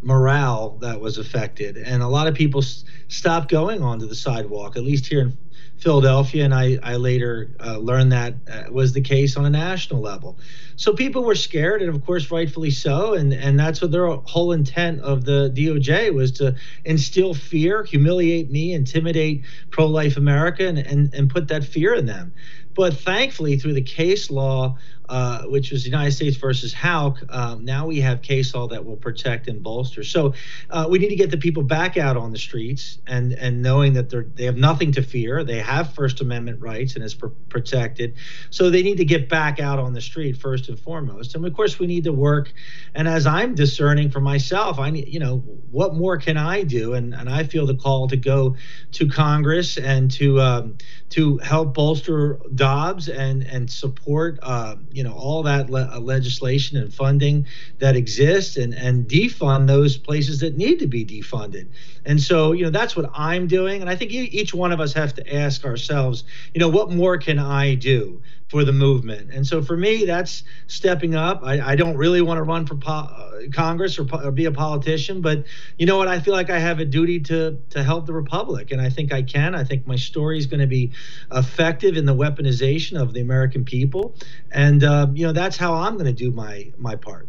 morale 0.02 0.78
that 0.82 1.00
was 1.00 1.18
affected, 1.18 1.78
and 1.78 2.04
a 2.04 2.08
lot 2.08 2.28
of 2.28 2.36
people 2.36 2.62
s- 2.62 2.84
stopped 3.08 3.50
going 3.50 3.82
onto 3.82 4.08
the 4.08 4.16
sidewalk. 4.16 4.78
At 4.78 4.84
least 4.84 5.08
here 5.08 5.22
in 5.22 5.38
Philadelphia, 5.80 6.44
and 6.44 6.54
I, 6.54 6.78
I 6.84 6.98
later 6.98 7.56
uh, 7.66 7.78
learned 7.78 8.12
that 8.12 8.36
uh, 8.52 8.64
was 8.70 8.92
the 8.92 9.02
case 9.02 9.38
on 9.38 9.46
a 9.46 9.50
national 9.50 10.02
level. 10.02 10.38
So 10.76 10.94
people 10.94 11.24
were 11.24 11.36
scared, 11.36 11.82
and 11.82 11.94
of 11.94 12.06
course, 12.06 12.30
rightfully 12.32 12.72
so. 12.72 13.14
And 13.14 13.34
and 13.34 13.58
that's 13.58 13.82
what 13.82 13.92
their 13.92 14.08
whole 14.08 14.52
intent 14.52 15.00
of 15.02 15.24
the 15.24 15.52
DOJ 15.56 16.14
was 16.14 16.34
to 16.34 16.56
instill 16.84 17.34
fear, 17.34 17.84
humiliate 17.84 18.52
me, 18.52 18.74
intimidate 18.74 19.44
pro-life 19.72 20.18
America, 20.18 20.68
and 20.68 20.78
and, 20.78 21.14
and 21.14 21.30
put 21.30 21.48
that 21.48 21.64
fear 21.64 21.94
in 21.94 22.06
them. 22.06 22.34
But 22.80 22.94
thankfully, 22.94 23.58
through 23.58 23.74
the 23.74 23.82
case 23.82 24.32
law, 24.32 24.78
uh, 25.10 25.42
which 25.48 25.72
was 25.72 25.86
United 25.86 26.12
States 26.12 26.38
versus 26.38 26.72
Houck, 26.72 27.18
um, 27.28 27.66
now 27.66 27.88
we 27.88 28.00
have 28.00 28.22
case 28.22 28.56
law 28.56 28.68
that 28.68 28.86
will 28.86 28.96
protect 28.96 29.50
and 29.50 29.62
bolster. 29.62 30.02
So 30.02 30.34
uh, 30.70 30.88
we 30.90 30.98
need 30.98 31.10
to 31.10 31.18
get 31.18 31.30
the 31.30 31.38
people 31.38 31.64
back 31.64 31.98
out 31.98 32.16
on 32.16 32.32
the 32.32 32.38
streets 32.38 33.00
and 33.06 33.34
and 33.34 33.62
knowing 33.62 33.94
that 33.94 34.10
they 34.10 34.22
they 34.36 34.46
have 34.46 34.56
nothing 34.56 34.94
to 34.94 35.02
fear. 35.02 35.44
They 35.44 35.60
have 35.60 35.94
First 35.94 36.22
Amendment 36.22 36.62
rights 36.62 36.96
and 36.96 37.04
it's 37.04 37.16
pr- 37.16 37.28
protected. 37.50 38.14
So 38.50 38.70
they 38.70 38.82
need 38.82 38.98
to 38.98 39.06
get 39.06 39.28
back 39.28 39.60
out 39.60 39.80
on 39.80 39.92
the 39.92 40.00
street 40.00 40.38
first 40.38 40.70
and 40.70 40.80
foremost. 40.80 41.36
And 41.36 41.46
of 41.46 41.54
course, 41.54 41.80
we 41.80 41.88
need 41.88 42.06
to 42.06 42.14
work. 42.14 42.54
And 42.96 43.10
as 43.10 43.28
I'm 43.28 43.56
discerning 43.56 44.10
for 44.10 44.22
myself, 44.22 44.80
I 44.80 44.90
need 44.92 45.10
you 45.10 45.20
know 45.20 45.40
what 45.72 45.96
more 45.96 46.18
can 46.18 46.38
I 46.38 46.64
do? 46.64 46.94
And 46.94 47.14
and 47.14 47.30
I 47.30 47.44
feel 47.44 47.66
the 47.66 47.76
call 47.76 48.08
to 48.08 48.16
go 48.16 48.56
to 48.94 49.10
Congress 49.10 49.78
and 49.78 50.10
to 50.12 50.40
um, 50.40 50.78
to 51.10 51.38
help 51.40 51.74
bolster 51.74 52.40
Dobbs 52.56 53.08
and 53.10 53.44
and 53.44 53.70
support. 53.70 54.40
Uh, 54.42 54.76
you 54.92 55.04
know 55.04 55.14
all 55.14 55.44
that 55.44 55.70
le- 55.70 55.90
uh, 55.94 56.00
legislation 56.00 56.78
and 56.78 56.94
funding 56.94 57.46
that 57.80 57.96
exists 57.96 58.58
and 58.58 58.74
and 58.74 59.08
defund 59.08 59.68
those 59.68 59.98
places 59.98 60.40
that 60.40 60.58
need 60.58 60.80
to 60.80 60.88
be 60.88 61.06
defunded 61.06 61.68
and 62.06 62.22
so 62.22 62.52
you 62.52 62.64
know 62.64 62.70
that's 62.70 62.96
what 62.96 63.10
i'm 63.14 63.48
doing 63.48 63.82
and 63.82 63.90
i 63.90 63.96
think 63.96 64.12
each 64.12 64.54
one 64.54 64.72
of 64.72 64.80
us 64.80 64.94
have 64.94 65.14
to 65.14 65.34
ask 65.36 65.66
ourselves 65.66 66.24
you 66.54 66.60
know 66.60 66.70
what 66.70 66.92
more 66.92 67.18
can 67.18 67.40
i 67.40 67.76
do 67.76 68.22
for 68.50 68.66
the 68.66 68.74
movement. 68.74 69.32
And 69.32 69.46
so 69.46 69.62
for 69.62 69.78
me, 69.78 70.06
that's 70.06 70.44
stepping 70.66 71.14
up. 71.14 71.42
I, 71.44 71.62
I 71.62 71.76
don't 71.76 71.96
really 71.96 72.22
want 72.22 72.40
to 72.40 72.44
run 72.44 72.66
for 72.66 72.76
po- 72.76 72.92
uh, 72.92 73.42
Congress 73.54 74.00
or, 74.00 74.06
po- 74.06 74.24
or, 74.24 74.32
be 74.32 74.46
a 74.46 74.52
politician, 74.52 75.22
but 75.22 75.46
you 75.78 75.86
know 75.86 75.98
what? 75.98 76.08
I 76.08 76.20
feel 76.20 76.34
like 76.34 76.50
I 76.50 76.58
have 76.58 76.80
a 76.80 76.86
duty 76.86 77.20
to 77.22 77.60
to 77.70 77.84
help 77.84 78.08
the 78.08 78.14
republic, 78.14 78.72
and 78.72 78.82
I 78.82 78.90
think 78.90 79.14
I 79.14 79.22
can. 79.22 79.54
I 79.54 79.64
think 79.64 79.86
my 79.86 79.96
story 79.96 80.40
is 80.40 80.48
going 80.48 80.62
to 80.62 80.68
be 80.68 80.92
effective 81.32 81.96
in 81.96 82.06
the 82.06 82.16
weaponization 82.16 83.00
of 83.00 83.14
the 83.14 83.22
American 83.22 83.64
people, 83.64 84.16
and 84.52 84.84
uh, 84.84 85.08
you 85.14 85.28
know 85.28 85.34
that's 85.34 85.58
how 85.58 85.76
I'm 85.76 85.94
going 85.94 86.08
to 86.08 86.14
do 86.14 86.32
my 86.32 86.72
my 86.78 86.96
part. 86.96 87.28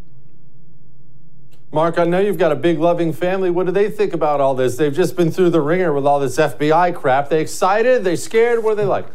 Mark, 1.71 1.99
I 1.99 2.03
know 2.03 2.19
you've 2.19 2.37
got 2.37 2.51
a 2.51 2.55
big 2.55 2.79
loving 2.79 3.13
family. 3.13 3.49
What 3.49 3.65
do 3.65 3.71
they 3.71 3.89
think 3.89 4.13
about 4.13 4.41
all 4.41 4.55
this? 4.55 4.75
They've 4.75 4.93
just 4.93 5.15
been 5.15 5.31
through 5.31 5.51
the 5.51 5.61
ringer 5.61 5.93
with 5.93 6.05
all 6.05 6.19
this 6.19 6.37
FBI 6.37 6.93
crap. 6.95 7.29
They 7.29 7.39
excited? 7.39 8.03
They 8.03 8.17
scared? 8.17 8.61
What 8.61 8.71
are 8.71 8.75
they 8.75 8.85
like? 8.85 9.07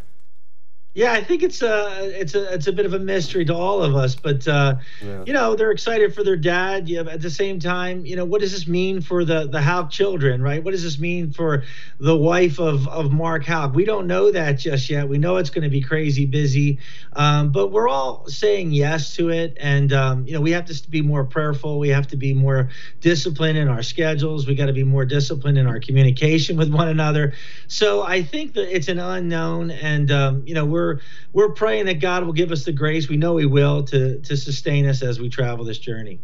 Yeah, 0.96 1.12
I 1.12 1.22
think 1.22 1.42
it's 1.42 1.60
a 1.60 2.08
it's 2.18 2.34
a 2.34 2.54
it's 2.54 2.68
a 2.68 2.72
bit 2.72 2.86
of 2.86 2.94
a 2.94 2.98
mystery 2.98 3.44
to 3.44 3.54
all 3.54 3.82
of 3.82 3.94
us, 3.94 4.14
but 4.14 4.48
uh, 4.48 4.76
yeah. 5.04 5.24
you 5.26 5.34
know 5.34 5.54
they're 5.54 5.70
excited 5.70 6.14
for 6.14 6.24
their 6.24 6.38
dad. 6.38 6.88
Yeah, 6.88 7.02
at 7.02 7.20
the 7.20 7.28
same 7.28 7.60
time, 7.60 8.06
you 8.06 8.16
know 8.16 8.24
what 8.24 8.40
does 8.40 8.52
this 8.52 8.66
mean 8.66 9.02
for 9.02 9.22
the 9.22 9.46
the 9.46 9.60
Houck 9.60 9.90
children, 9.90 10.40
right? 10.40 10.64
What 10.64 10.70
does 10.70 10.82
this 10.82 10.98
mean 10.98 11.32
for 11.32 11.64
the 12.00 12.16
wife 12.16 12.58
of 12.58 12.88
of 12.88 13.12
Mark 13.12 13.44
Houck? 13.44 13.74
We 13.74 13.84
don't 13.84 14.06
know 14.06 14.30
that 14.30 14.52
just 14.52 14.88
yet. 14.88 15.06
We 15.06 15.18
know 15.18 15.36
it's 15.36 15.50
going 15.50 15.64
to 15.64 15.68
be 15.68 15.82
crazy 15.82 16.24
busy, 16.24 16.78
um, 17.12 17.52
but 17.52 17.72
we're 17.72 17.90
all 17.90 18.26
saying 18.28 18.72
yes 18.72 19.14
to 19.16 19.28
it, 19.28 19.58
and 19.60 19.92
um, 19.92 20.26
you 20.26 20.32
know 20.32 20.40
we 20.40 20.52
have 20.52 20.64
to 20.64 20.88
be 20.88 21.02
more 21.02 21.24
prayerful. 21.24 21.78
We 21.78 21.90
have 21.90 22.06
to 22.06 22.16
be 22.16 22.32
more 22.32 22.70
disciplined 23.02 23.58
in 23.58 23.68
our 23.68 23.82
schedules. 23.82 24.46
We 24.46 24.54
got 24.54 24.66
to 24.66 24.72
be 24.72 24.84
more 24.84 25.04
disciplined 25.04 25.58
in 25.58 25.66
our 25.66 25.78
communication 25.78 26.56
with 26.56 26.72
one 26.72 26.88
another. 26.88 27.34
So 27.68 28.02
I 28.02 28.22
think 28.22 28.54
that 28.54 28.74
it's 28.74 28.88
an 28.88 28.98
unknown, 28.98 29.70
and 29.70 30.10
um, 30.10 30.42
you 30.46 30.54
know 30.54 30.64
we're 30.64 30.85
we're 30.86 31.00
we're 31.32 31.52
praying 31.52 31.86
that 31.86 32.00
God 32.00 32.24
will 32.24 32.32
give 32.32 32.52
us 32.52 32.64
the 32.64 32.72
grace. 32.72 33.08
We 33.08 33.16
know 33.16 33.36
He 33.36 33.46
will 33.46 33.84
to 33.84 34.20
to 34.20 34.36
sustain 34.36 34.86
us 34.86 35.02
as 35.02 35.18
we 35.20 35.28
travel 35.28 35.64
this 35.64 35.78
journey. 35.78 36.20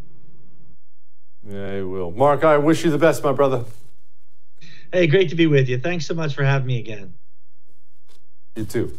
Yeah, 1.46 1.76
He 1.76 1.82
will. 1.82 2.10
Mark, 2.10 2.44
I 2.44 2.58
wish 2.58 2.84
you 2.84 2.90
the 2.90 2.98
best, 2.98 3.22
my 3.22 3.32
brother. 3.32 3.64
Hey, 4.92 5.06
great 5.06 5.30
to 5.30 5.34
be 5.34 5.46
with 5.46 5.68
you. 5.68 5.78
Thanks 5.78 6.06
so 6.06 6.14
much 6.14 6.34
for 6.34 6.44
having 6.44 6.66
me 6.66 6.78
again. 6.78 7.14
You 8.54 8.64
too. 8.64 8.98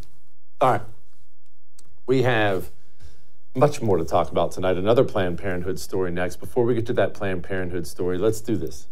All 0.59 0.71
right. 0.71 0.81
We 2.07 2.23
have 2.23 2.71
much 3.55 3.81
more 3.81 3.97
to 3.97 4.03
talk 4.03 4.31
about 4.31 4.51
tonight. 4.51 4.77
Another 4.77 5.03
Planned 5.03 5.37
Parenthood 5.37 5.79
story 5.79 6.11
next. 6.11 6.37
Before 6.37 6.65
we 6.65 6.73
get 6.73 6.87
to 6.87 6.93
that 6.93 7.13
Planned 7.13 7.43
Parenthood 7.43 7.85
story, 7.85 8.17
let's 8.17 8.41
do 8.41 8.57
this. 8.57 8.87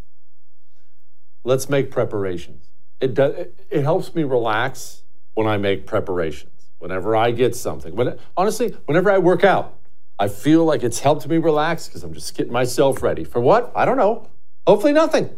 Let's 1.44 1.68
make 1.68 1.90
preparations. 1.90 2.68
It, 3.00 3.14
does, 3.14 3.48
it 3.68 3.82
helps 3.82 4.14
me 4.14 4.22
relax 4.22 5.02
when 5.34 5.48
I 5.48 5.56
make 5.56 5.86
preparations 5.86 6.51
whenever 6.82 7.14
I 7.14 7.30
get 7.30 7.54
something. 7.54 7.94
When, 7.94 8.18
honestly, 8.36 8.76
whenever 8.86 9.08
I 9.08 9.18
work 9.18 9.44
out, 9.44 9.78
I 10.18 10.26
feel 10.26 10.64
like 10.64 10.82
it's 10.82 10.98
helped 10.98 11.26
me 11.28 11.38
relax 11.38 11.86
because 11.86 12.02
I'm 12.02 12.12
just 12.12 12.36
getting 12.36 12.52
myself 12.52 13.02
ready. 13.02 13.22
For 13.22 13.40
what? 13.40 13.72
I 13.76 13.84
don't 13.84 13.96
know. 13.96 14.28
Hopefully, 14.66 14.92
nothing. 14.92 15.30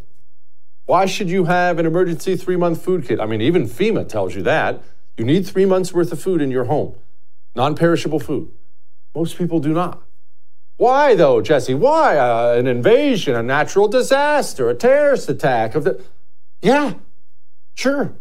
Why 0.87 1.05
should 1.05 1.29
you 1.29 1.45
have 1.45 1.79
an 1.79 1.85
emergency 1.87 2.37
three 2.37 2.57
month 2.57 2.83
food 2.83 3.07
kit? 3.07 3.21
I 3.21 3.27
mean, 3.27 3.43
even 3.43 3.69
FEMA 3.69 4.09
tells 4.09 4.35
you 4.35 4.43
that. 4.43 4.83
You 5.19 5.25
need 5.25 5.47
three 5.47 5.67
months 5.67 5.93
worth 5.93 6.11
of 6.13 6.21
food 6.21 6.41
in 6.41 6.51
your 6.51 6.65
home, 6.65 6.97
non 7.55 7.77
perishable 7.77 8.21
food. 8.21 8.51
Most 9.15 9.37
people 9.37 9.61
do 9.61 9.73
not. 9.73 10.03
Why, 10.77 11.15
though, 11.15 11.41
Jesse? 11.41 11.75
Why? 11.75 12.17
Uh, 12.17 12.57
an 12.59 12.67
invasion, 12.67 13.37
a 13.37 13.43
natural 13.43 13.87
disaster, 13.87 14.71
a 14.71 14.75
terrorist 14.75 15.29
attack 15.29 15.75
of 15.75 15.85
the. 15.85 16.03
Yeah, 16.63 16.95
sure 17.75 18.15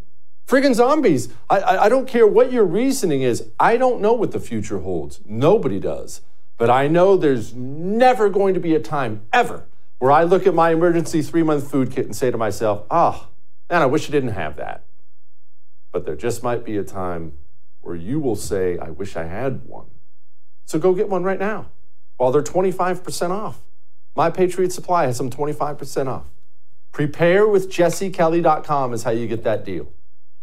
friggin' 0.47 0.75
zombies. 0.75 1.29
I, 1.49 1.59
I, 1.59 1.83
I 1.85 1.89
don't 1.89 2.07
care 2.07 2.27
what 2.27 2.51
your 2.51 2.65
reasoning 2.65 3.21
is. 3.21 3.49
I 3.59 3.77
don't 3.77 4.01
know 4.01 4.13
what 4.13 4.31
the 4.31 4.39
future 4.39 4.79
holds. 4.79 5.21
Nobody 5.25 5.79
does. 5.79 6.21
But 6.57 6.69
I 6.69 6.87
know 6.87 7.17
there's 7.17 7.53
never 7.53 8.29
going 8.29 8.53
to 8.53 8.59
be 8.59 8.75
a 8.75 8.79
time 8.79 9.25
ever 9.33 9.65
where 9.99 10.11
I 10.11 10.23
look 10.23 10.45
at 10.45 10.53
my 10.53 10.71
emergency 10.71 11.21
three 11.21 11.43
month 11.43 11.69
food 11.69 11.91
kit 11.91 12.05
and 12.05 12.15
say 12.15 12.31
to 12.31 12.37
myself, 12.37 12.85
ah, 12.91 13.23
oh, 13.23 13.27
man, 13.69 13.81
I 13.81 13.85
wish 13.85 14.07
I 14.07 14.11
didn't 14.11 14.29
have 14.29 14.57
that. 14.57 14.85
But 15.91 16.05
there 16.05 16.15
just 16.15 16.43
might 16.43 16.63
be 16.63 16.77
a 16.77 16.83
time 16.83 17.33
where 17.81 17.95
you 17.95 18.19
will 18.19 18.35
say, 18.35 18.77
I 18.77 18.89
wish 18.89 19.15
I 19.15 19.25
had 19.25 19.65
one. 19.65 19.87
So 20.65 20.79
go 20.79 20.93
get 20.93 21.09
one 21.09 21.23
right 21.23 21.39
now 21.39 21.67
while 22.17 22.31
they're 22.31 22.41
25% 22.41 23.31
off. 23.31 23.59
My 24.15 24.29
Patriot 24.29 24.71
Supply 24.71 25.05
has 25.05 25.17
them 25.17 25.29
25% 25.29 26.07
off. 26.07 26.25
PrepareWithJesseKelly.com 26.93 28.93
is 28.93 29.03
how 29.03 29.11
you 29.11 29.27
get 29.27 29.43
that 29.43 29.65
deal. 29.65 29.91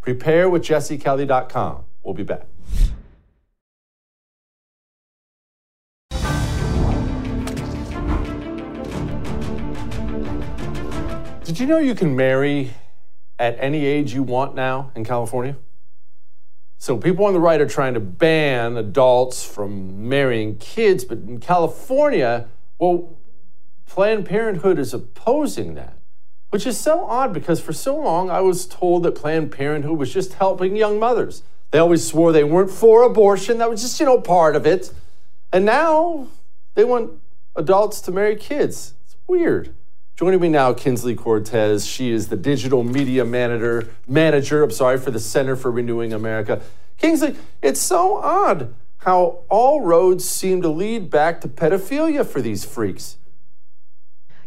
PrepareWithJesseKelly.com. 0.02 1.85
We'll 2.02 2.14
be 2.14 2.23
back. 2.25 2.47
Did 11.45 11.59
you 11.59 11.66
know 11.66 11.78
you 11.78 11.95
can 11.95 12.14
marry 12.14 12.75
at 13.38 13.57
any 13.59 13.85
age 13.85 14.14
you 14.14 14.23
want 14.23 14.54
now 14.54 14.92
in 14.95 15.04
California? 15.04 15.57
So 16.78 16.97
people 16.97 17.26
on 17.26 17.35
the 17.35 17.40
right 17.40 17.61
are 17.61 17.69
trying 17.69 17.95
to 17.95 18.00
ban 18.00 18.78
adults 18.78 19.45
from 19.45 20.09
marrying 20.09 20.57
kids, 20.57 21.04
but 21.04 21.19
in 21.19 21.40
California, 21.40 22.49
well, 22.78 23.19
Planned 23.85 24.25
Parenthood 24.25 24.78
is 24.78 24.95
opposing 24.95 25.75
that. 25.75 26.00
Which 26.50 26.66
is 26.66 26.78
so 26.78 27.07
odd 27.07 27.33
because 27.33 27.61
for 27.61 27.73
so 27.73 27.97
long 27.97 28.30
I 28.30 28.40
was 28.40 28.66
told 28.66 29.04
that 29.04 29.14
Planned 29.14 29.52
Parenthood 29.52 29.99
was 29.99 30.12
just 30.12 30.35
helping 30.35 30.76
young 30.76 30.99
mothers. 30.99 31.42
They 31.71 31.78
always 31.78 32.07
swore 32.07 32.33
they 32.33 32.45
weren't 32.45 32.71
for 32.71 33.02
abortion, 33.04 33.59
that 33.59 33.71
was 33.71 33.83
just, 33.83 33.99
you 34.00 34.07
know, 34.07 34.21
part 34.21 34.57
of 34.57 34.66
it. 34.66 34.92
And 35.52 35.64
now 35.64 36.26
they 36.75 36.85
want 36.85 37.12
adults 37.54 38.00
to 38.02 38.12
marry 38.12 38.37
kids. 38.37 38.95
It's 39.04 39.16
weird. 39.26 39.75
Joining 40.16 40.40
me 40.40 40.49
now, 40.49 40.75
Kinsley 40.75 41.14
Cortez. 41.14 41.87
She 41.87 42.11
is 42.11 42.28
the 42.28 42.37
digital 42.37 42.83
media 42.83 43.25
manager, 43.25 43.88
manager, 44.07 44.62
I'm 44.62 44.71
sorry, 44.71 44.99
for 44.99 45.11
the 45.11 45.21
Center 45.21 45.57
for 45.57 45.71
Renewing 45.71 46.12
America. 46.12 46.61
Kingsley, 46.99 47.37
it's 47.62 47.80
so 47.80 48.16
odd 48.16 48.75
how 48.99 49.38
all 49.49 49.80
roads 49.80 50.28
seem 50.28 50.61
to 50.61 50.69
lead 50.69 51.09
back 51.09 51.40
to 51.40 51.49
pedophilia 51.49 52.26
for 52.26 52.42
these 52.42 52.66
freaks. 52.66 53.16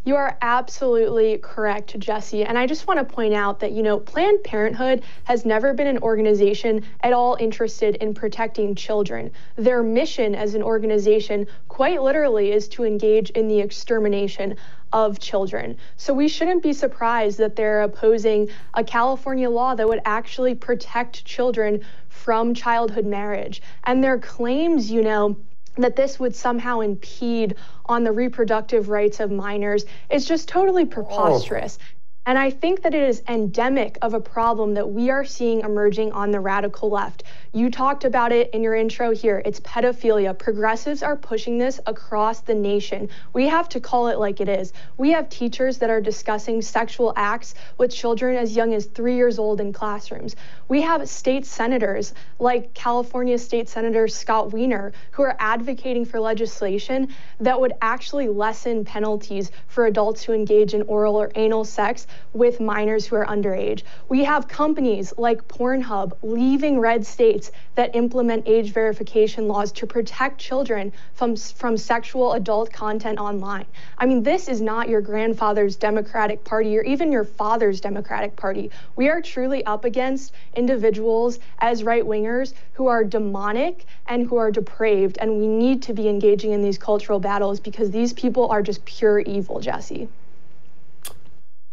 You 0.05 0.17
are 0.17 0.37
absolutely 0.41 1.37
correct, 1.37 1.97
Jesse. 1.97 2.43
And 2.43 2.57
I 2.57 2.67
just 2.67 2.87
want 2.87 2.99
to 2.99 3.15
point 3.15 3.33
out 3.33 3.61
that, 3.61 3.71
you 3.71 3.81
know, 3.81 3.99
Planned 3.99 4.43
Parenthood 4.43 5.01
has 5.23 5.45
never 5.45 5.73
been 5.73 5.87
an 5.87 5.99
organization 5.99 6.83
at 6.99 7.13
all 7.13 7.37
interested 7.39 7.95
in 7.95 8.13
protecting 8.13 8.75
children. 8.75 9.31
Their 9.55 9.81
mission 9.81 10.35
as 10.35 10.55
an 10.55 10.63
organization, 10.63 11.47
quite 11.69 12.01
literally, 12.01 12.51
is 12.51 12.67
to 12.69 12.83
engage 12.83 13.29
in 13.29 13.47
the 13.47 13.61
extermination 13.61 14.57
of 14.91 15.19
children. 15.19 15.77
So 15.95 16.13
we 16.13 16.27
shouldn't 16.27 16.63
be 16.63 16.73
surprised 16.73 17.37
that 17.37 17.55
they're 17.55 17.83
opposing 17.83 18.49
a 18.73 18.83
California 18.83 19.49
law 19.49 19.73
that 19.73 19.87
would 19.87 20.01
actually 20.03 20.53
protect 20.53 21.23
children 21.23 21.79
from 22.09 22.53
childhood 22.53 23.05
marriage. 23.05 23.61
And 23.85 24.03
their 24.03 24.19
claims, 24.19 24.91
you 24.91 25.01
know, 25.01 25.37
that 25.75 25.95
this 25.95 26.19
would 26.19 26.35
somehow 26.35 26.81
impede 26.81 27.55
on 27.85 28.03
the 28.03 28.11
reproductive 28.11 28.89
rights 28.89 29.19
of 29.19 29.31
minors 29.31 29.85
is 30.09 30.25
just 30.25 30.47
totally 30.47 30.85
preposterous. 30.85 31.77
Oh. 31.79 31.85
And 32.25 32.37
I 32.37 32.51
think 32.51 32.83
that 32.83 32.93
it 32.93 33.03
is 33.03 33.21
endemic 33.27 33.97
of 34.01 34.13
a 34.13 34.19
problem 34.19 34.75
that 34.75 34.89
we 34.89 35.09
are 35.09 35.25
seeing 35.25 35.59
emerging 35.59 36.13
on 36.13 36.31
the 36.31 36.39
radical 36.39 36.89
left. 36.89 37.23
You 37.51 37.69
talked 37.69 38.05
about 38.05 38.31
it 38.31 38.49
in 38.51 38.63
your 38.63 38.75
intro 38.75 39.11
here. 39.11 39.41
It's 39.45 39.59
pedophilia. 39.59 40.37
Progressives 40.39 41.03
are 41.03 41.17
pushing 41.17 41.57
this 41.57 41.81
across 41.85 42.39
the 42.39 42.55
nation. 42.55 43.09
We 43.33 43.49
have 43.49 43.67
to 43.69 43.81
call 43.81 44.07
it 44.07 44.19
like 44.19 44.39
it 44.39 44.47
is. 44.47 44.71
We 44.97 45.11
have 45.11 45.27
teachers 45.27 45.79
that 45.79 45.89
are 45.89 45.99
discussing 45.99 46.61
sexual 46.61 47.11
acts 47.17 47.55
with 47.77 47.91
children 47.91 48.37
as 48.37 48.55
young 48.55 48.73
as 48.73 48.85
three 48.85 49.17
years 49.17 49.37
old 49.37 49.59
in 49.59 49.73
classrooms. 49.73 50.37
We 50.69 50.81
have 50.81 51.07
state 51.09 51.45
senators 51.45 52.13
like 52.39 52.73
California 52.73 53.37
State 53.37 53.67
Senator 53.67 54.07
Scott 54.07 54.53
Wiener 54.53 54.93
who 55.11 55.23
are 55.23 55.35
advocating 55.39 56.05
for 56.05 56.21
legislation 56.21 57.13
that 57.41 57.59
would 57.59 57.73
actually 57.81 58.29
lessen 58.29 58.85
penalties 58.85 59.51
for 59.67 59.87
adults 59.87 60.23
who 60.23 60.31
engage 60.31 60.73
in 60.73 60.83
oral 60.83 61.17
or 61.17 61.29
anal 61.35 61.65
sex 61.65 62.07
with 62.33 62.59
minors 62.59 63.05
who 63.05 63.15
are 63.15 63.25
underage. 63.25 63.83
We 64.09 64.23
have 64.23 64.47
companies 64.47 65.13
like 65.17 65.47
Pornhub 65.47 66.13
leaving 66.21 66.79
red 66.79 67.05
states 67.05 67.51
that 67.75 67.95
implement 67.95 68.47
age 68.47 68.71
verification 68.71 69.47
laws 69.47 69.71
to 69.73 69.87
protect 69.87 70.39
children 70.39 70.91
from, 71.13 71.35
from 71.35 71.77
sexual 71.77 72.33
adult 72.33 72.71
content 72.71 73.19
online. 73.19 73.65
I 73.97 74.05
mean, 74.05 74.23
this 74.23 74.47
is 74.47 74.61
not 74.61 74.89
your 74.89 75.01
grandfather's 75.01 75.75
Democratic 75.75 76.43
Party 76.43 76.77
or 76.77 76.83
even 76.83 77.11
your 77.11 77.23
father's 77.23 77.81
Democratic 77.81 78.35
Party. 78.35 78.71
We 78.95 79.09
are 79.09 79.21
truly 79.21 79.65
up 79.65 79.85
against 79.85 80.33
individuals 80.55 81.39
as 81.59 81.83
right 81.83 82.03
wingers 82.03 82.53
who 82.73 82.87
are 82.87 83.03
demonic 83.03 83.85
and 84.07 84.27
who 84.27 84.37
are 84.37 84.51
depraved, 84.51 85.17
and 85.19 85.39
we 85.39 85.47
need 85.47 85.83
to 85.83 85.93
be 85.93 86.07
engaging 86.07 86.51
in 86.51 86.61
these 86.61 86.77
cultural 86.77 87.19
battles 87.19 87.59
because 87.59 87.91
these 87.91 88.13
people 88.13 88.49
are 88.49 88.61
just 88.61 88.83
pure 88.85 89.19
evil, 89.19 89.59
Jesse. 89.59 90.07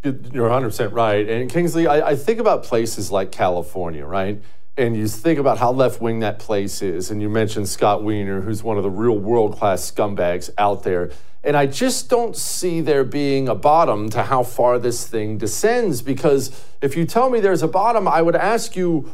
You're 0.03 0.49
100% 0.49 0.93
right. 0.93 1.29
And 1.29 1.51
Kingsley, 1.51 1.87
I, 1.87 2.11
I, 2.11 2.17
think 2.17 2.41
about 2.41 2.63
places 2.63 3.11
like 3.11 3.31
California, 3.31 4.07
right? 4.07 4.43
And 4.79 4.97
you 4.97 5.07
think 5.07 5.39
about 5.39 5.59
how 5.59 5.73
left 5.73 6.01
wing 6.01 6.21
that 6.21 6.39
place 6.39 6.81
is. 6.81 7.11
And 7.11 7.21
you 7.21 7.29
mentioned 7.29 7.69
Scott 7.69 8.03
Wiener, 8.03 8.41
who's 8.41 8.63
one 8.63 8.79
of 8.79 8.83
the 8.83 8.91
real 8.91 9.19
world 9.19 9.59
class 9.59 9.91
scumbags 9.91 10.49
out 10.57 10.85
there. 10.85 11.11
And 11.45 11.55
I 11.55 11.67
just 11.67 12.09
don't 12.09 12.35
see 12.35 12.81
there 12.81 13.05
being 13.05 13.47
a 13.47 13.55
bottom 13.55 14.09
to 14.11 14.23
how 14.23 14.43
far 14.43 14.79
this 14.79 15.07
thing 15.07 15.37
descends. 15.37 16.01
Because 16.01 16.65
if 16.81 16.97
you 16.97 17.05
tell 17.05 17.29
me 17.29 17.41
there's 17.41 17.63
a 17.63 17.69
bottom, 17.69 18.09
I 18.09 18.23
would 18.23 18.37
ask 18.37 18.77
you, 18.77 19.13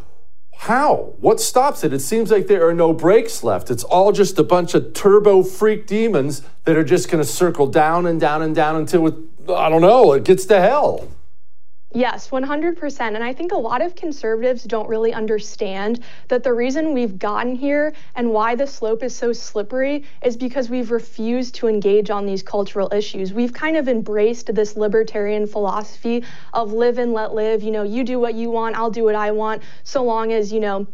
how? 0.58 1.14
What 1.20 1.40
stops 1.40 1.85
it? 1.85 1.92
It 1.92 2.00
seems 2.00 2.31
like 2.31 2.46
there 2.46 2.66
are 2.66 2.74
no 2.74 2.92
brakes 2.92 3.44
left. 3.44 3.70
It's 3.70 3.85
all 3.85 4.11
just 4.11 4.38
a 4.38 4.42
bunch 4.42 4.74
of 4.74 4.94
turbo 4.94 5.42
freak 5.42 5.87
demons 5.87 6.42
that 6.64 6.76
are 6.76 6.85
just 6.85 7.09
going 7.09 7.22
to 7.22 7.28
circle 7.28 7.66
down 7.66 8.07
and 8.07 8.20
down 8.20 8.42
and 8.42 8.54
down 8.54 8.76
until 8.76 9.07
it 9.07 9.14
I 9.48 9.68
don't 9.68 9.81
know, 9.81 10.12
it 10.12 10.24
gets 10.24 10.44
to 10.46 10.61
hell. 10.61 11.09
Yes, 11.92 12.29
100%. 12.31 13.01
And 13.14 13.22
I 13.25 13.33
think 13.33 13.53
a 13.53 13.57
lot 13.57 13.81
of 13.81 13.94
conservatives 13.94 14.64
don't 14.64 14.88
really 14.88 15.14
understand 15.14 16.03
that 16.29 16.42
the 16.42 16.53
reason 16.53 16.92
we've 16.92 17.18
gotten 17.18 17.55
here 17.55 17.94
and 18.14 18.33
why 18.33 18.55
the 18.55 18.66
slope 18.66 19.03
is 19.03 19.14
so 19.14 19.33
slippery 19.33 20.05
is 20.22 20.37
because 20.37 20.68
we've 20.68 20.90
refused 20.90 21.55
to 21.57 21.68
engage 21.68 22.11
on 22.11 22.27
these 22.27 22.42
cultural 22.42 22.92
issues. 22.92 23.33
We've 23.33 23.53
kind 23.53 23.77
of 23.77 23.88
embraced 23.88 24.55
this 24.55 24.77
libertarian 24.77 25.46
philosophy 25.46 26.25
of 26.53 26.72
live 26.72 26.99
and 26.99 27.12
let 27.12 27.35
live. 27.35 27.62
You 27.62 27.70
know, 27.70 27.85
you 27.85 28.05
do 28.05 28.18
what 28.18 28.35
you 28.35 28.51
want, 28.51 28.77
I'll 28.77 28.90
do 28.90 29.05
what 29.05 29.14
I 29.14 29.31
want, 29.31 29.62
so 29.85 30.03
long 30.05 30.33
as, 30.33 30.53
you 30.53 30.61
know, 30.61 30.87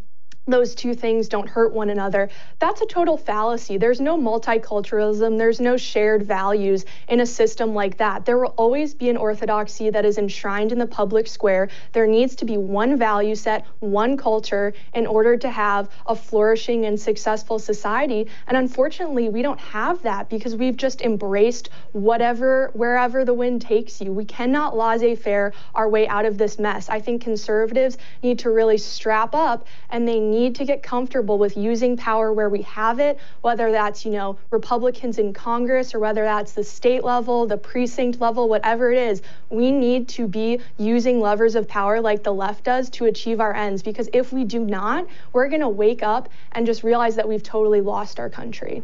those 0.46 0.74
two 0.74 0.92
things 0.92 1.28
don't 1.28 1.48
hurt 1.48 1.72
one 1.72 1.88
another. 1.88 2.28
That's 2.58 2.80
a 2.80 2.86
total 2.86 3.16
fallacy. 3.16 3.76
There's 3.78 4.00
no 4.00 4.18
multiculturalism, 4.18 5.38
there's 5.38 5.60
no 5.60 5.76
shared 5.76 6.24
values 6.24 6.84
in 7.08 7.20
a 7.20 7.26
system 7.26 7.74
like 7.74 7.98
that. 7.98 8.24
There 8.24 8.38
will 8.38 8.54
always 8.56 8.92
be 8.92 9.08
an 9.08 9.16
orthodoxy 9.16 9.90
that 9.90 10.04
is 10.04 10.18
enshrined 10.18 10.72
in 10.72 10.78
the 10.78 10.86
public 10.86 11.28
square. 11.28 11.68
There 11.92 12.08
needs 12.08 12.34
to 12.36 12.44
be 12.44 12.56
one 12.56 12.98
value 12.98 13.36
set, 13.36 13.66
one 13.78 14.16
culture 14.16 14.72
in 14.94 15.06
order 15.06 15.36
to 15.36 15.48
have 15.48 15.88
a 16.06 16.16
flourishing 16.16 16.86
and 16.86 16.98
successful 16.98 17.60
society. 17.60 18.28
And 18.48 18.56
unfortunately, 18.56 19.28
we 19.28 19.42
don't 19.42 19.60
have 19.60 20.02
that 20.02 20.28
because 20.28 20.56
we've 20.56 20.76
just 20.76 21.02
embraced 21.02 21.70
whatever, 21.92 22.70
wherever 22.74 23.24
the 23.24 23.34
wind 23.34 23.62
takes 23.62 24.00
you. 24.00 24.12
We 24.12 24.24
cannot 24.24 24.76
laissez 24.76 25.14
faire 25.14 25.52
our 25.72 25.88
way 25.88 26.08
out 26.08 26.24
of 26.24 26.36
this 26.36 26.58
mess. 26.58 26.88
I 26.88 26.98
think 26.98 27.22
conservatives 27.22 27.96
need 28.24 28.40
to 28.40 28.50
really 28.50 28.78
strap 28.78 29.36
up 29.36 29.68
and 29.88 30.08
they 30.08 30.31
need 30.32 30.54
to 30.56 30.64
get 30.64 30.82
comfortable 30.82 31.38
with 31.38 31.56
using 31.56 31.96
power 31.96 32.32
where 32.32 32.48
we 32.48 32.62
have 32.62 32.98
it, 32.98 33.18
whether 33.42 33.70
that's, 33.70 34.04
you 34.04 34.10
know, 34.10 34.38
Republicans 34.50 35.18
in 35.18 35.32
Congress 35.32 35.94
or 35.94 36.00
whether 36.00 36.24
that's 36.24 36.52
the 36.52 36.64
state 36.64 37.04
level, 37.04 37.46
the 37.46 37.56
precinct 37.56 38.20
level, 38.20 38.48
whatever 38.48 38.90
it 38.90 38.98
is. 38.98 39.22
We 39.50 39.70
need 39.70 40.08
to 40.10 40.26
be 40.26 40.60
using 40.78 41.20
levers 41.20 41.54
of 41.54 41.68
power 41.68 42.00
like 42.00 42.22
the 42.22 42.32
left 42.32 42.64
does 42.64 42.88
to 42.90 43.04
achieve 43.04 43.40
our 43.40 43.54
ends 43.54 43.82
because 43.82 44.08
if 44.12 44.32
we 44.32 44.44
do 44.44 44.64
not, 44.64 45.06
we're 45.32 45.48
going 45.48 45.60
to 45.60 45.68
wake 45.68 46.02
up 46.02 46.28
and 46.52 46.66
just 46.66 46.82
realize 46.82 47.14
that 47.16 47.28
we've 47.28 47.42
totally 47.42 47.80
lost 47.80 48.18
our 48.18 48.30
country. 48.30 48.82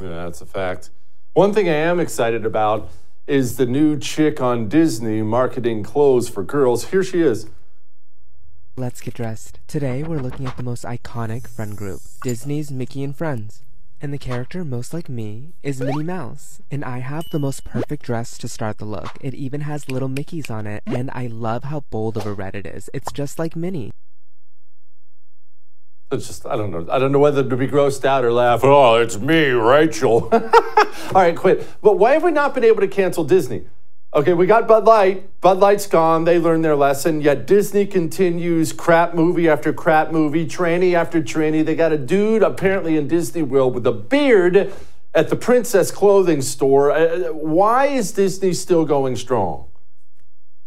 Yeah, 0.00 0.24
that's 0.24 0.40
a 0.40 0.46
fact. 0.46 0.90
One 1.34 1.52
thing 1.52 1.68
I 1.68 1.74
am 1.74 2.00
excited 2.00 2.46
about 2.46 2.90
is 3.26 3.58
the 3.58 3.66
new 3.66 3.98
chick 3.98 4.40
on 4.40 4.68
Disney 4.68 5.22
marketing 5.22 5.82
clothes 5.82 6.28
for 6.28 6.42
girls. 6.42 6.86
Here 6.86 7.02
she 7.02 7.20
is. 7.20 7.46
Let's 8.78 9.00
get 9.00 9.14
dressed. 9.14 9.58
Today 9.66 10.04
we're 10.04 10.20
looking 10.20 10.46
at 10.46 10.56
the 10.56 10.62
most 10.62 10.84
iconic 10.84 11.48
friend 11.48 11.76
group, 11.76 12.00
Disney's 12.22 12.70
Mickey 12.70 13.02
and 13.02 13.16
Friends. 13.16 13.64
And 14.00 14.14
the 14.14 14.18
character 14.18 14.64
most 14.64 14.94
like 14.94 15.08
me 15.08 15.54
is 15.64 15.80
Minnie 15.80 16.04
Mouse. 16.04 16.62
And 16.70 16.84
I 16.84 16.98
have 16.98 17.24
the 17.32 17.40
most 17.40 17.64
perfect 17.64 18.04
dress 18.04 18.38
to 18.38 18.46
start 18.46 18.78
the 18.78 18.84
look. 18.84 19.18
It 19.20 19.34
even 19.34 19.62
has 19.62 19.90
little 19.90 20.08
Mickeys 20.08 20.48
on 20.48 20.68
it, 20.68 20.84
and 20.86 21.10
I 21.12 21.26
love 21.26 21.64
how 21.64 21.80
bold 21.90 22.16
of 22.16 22.24
a 22.24 22.32
red 22.32 22.54
it 22.54 22.66
is. 22.66 22.88
It's 22.94 23.10
just 23.10 23.36
like 23.36 23.56
Minnie. 23.56 23.90
It's 26.12 26.28
just 26.28 26.46
I 26.46 26.54
don't 26.54 26.70
know. 26.70 26.86
I 26.88 27.00
don't 27.00 27.10
know 27.10 27.18
whether 27.18 27.42
to 27.42 27.56
be 27.56 27.66
grossed 27.66 28.04
out 28.04 28.24
or 28.24 28.32
laugh. 28.32 28.60
Oh, 28.62 28.94
it's 28.94 29.18
me, 29.18 29.48
Rachel. 29.48 30.28
All 30.32 31.14
right, 31.14 31.34
quit. 31.34 31.66
But 31.82 31.98
why 31.98 32.12
have 32.12 32.22
we 32.22 32.30
not 32.30 32.54
been 32.54 32.62
able 32.62 32.82
to 32.82 32.88
cancel 32.88 33.24
Disney? 33.24 33.64
Okay, 34.14 34.32
we 34.32 34.46
got 34.46 34.66
Bud 34.66 34.86
Light. 34.86 35.38
Bud 35.42 35.58
Light's 35.58 35.86
gone. 35.86 36.24
They 36.24 36.38
learned 36.38 36.64
their 36.64 36.74
lesson. 36.74 37.20
Yet 37.20 37.46
Disney 37.46 37.84
continues 37.84 38.72
crap 38.72 39.12
movie 39.12 39.50
after 39.50 39.70
crap 39.70 40.10
movie, 40.10 40.46
tranny 40.46 40.94
after 40.94 41.20
tranny. 41.20 41.62
They 41.62 41.76
got 41.76 41.92
a 41.92 41.98
dude 41.98 42.42
apparently 42.42 42.96
in 42.96 43.06
Disney 43.06 43.42
World 43.42 43.74
with 43.74 43.86
a 43.86 43.92
beard 43.92 44.72
at 45.14 45.28
the 45.28 45.36
princess 45.36 45.90
clothing 45.90 46.40
store. 46.40 46.90
Uh, 46.90 47.32
why 47.34 47.86
is 47.86 48.12
Disney 48.12 48.54
still 48.54 48.86
going 48.86 49.14
strong? 49.14 49.67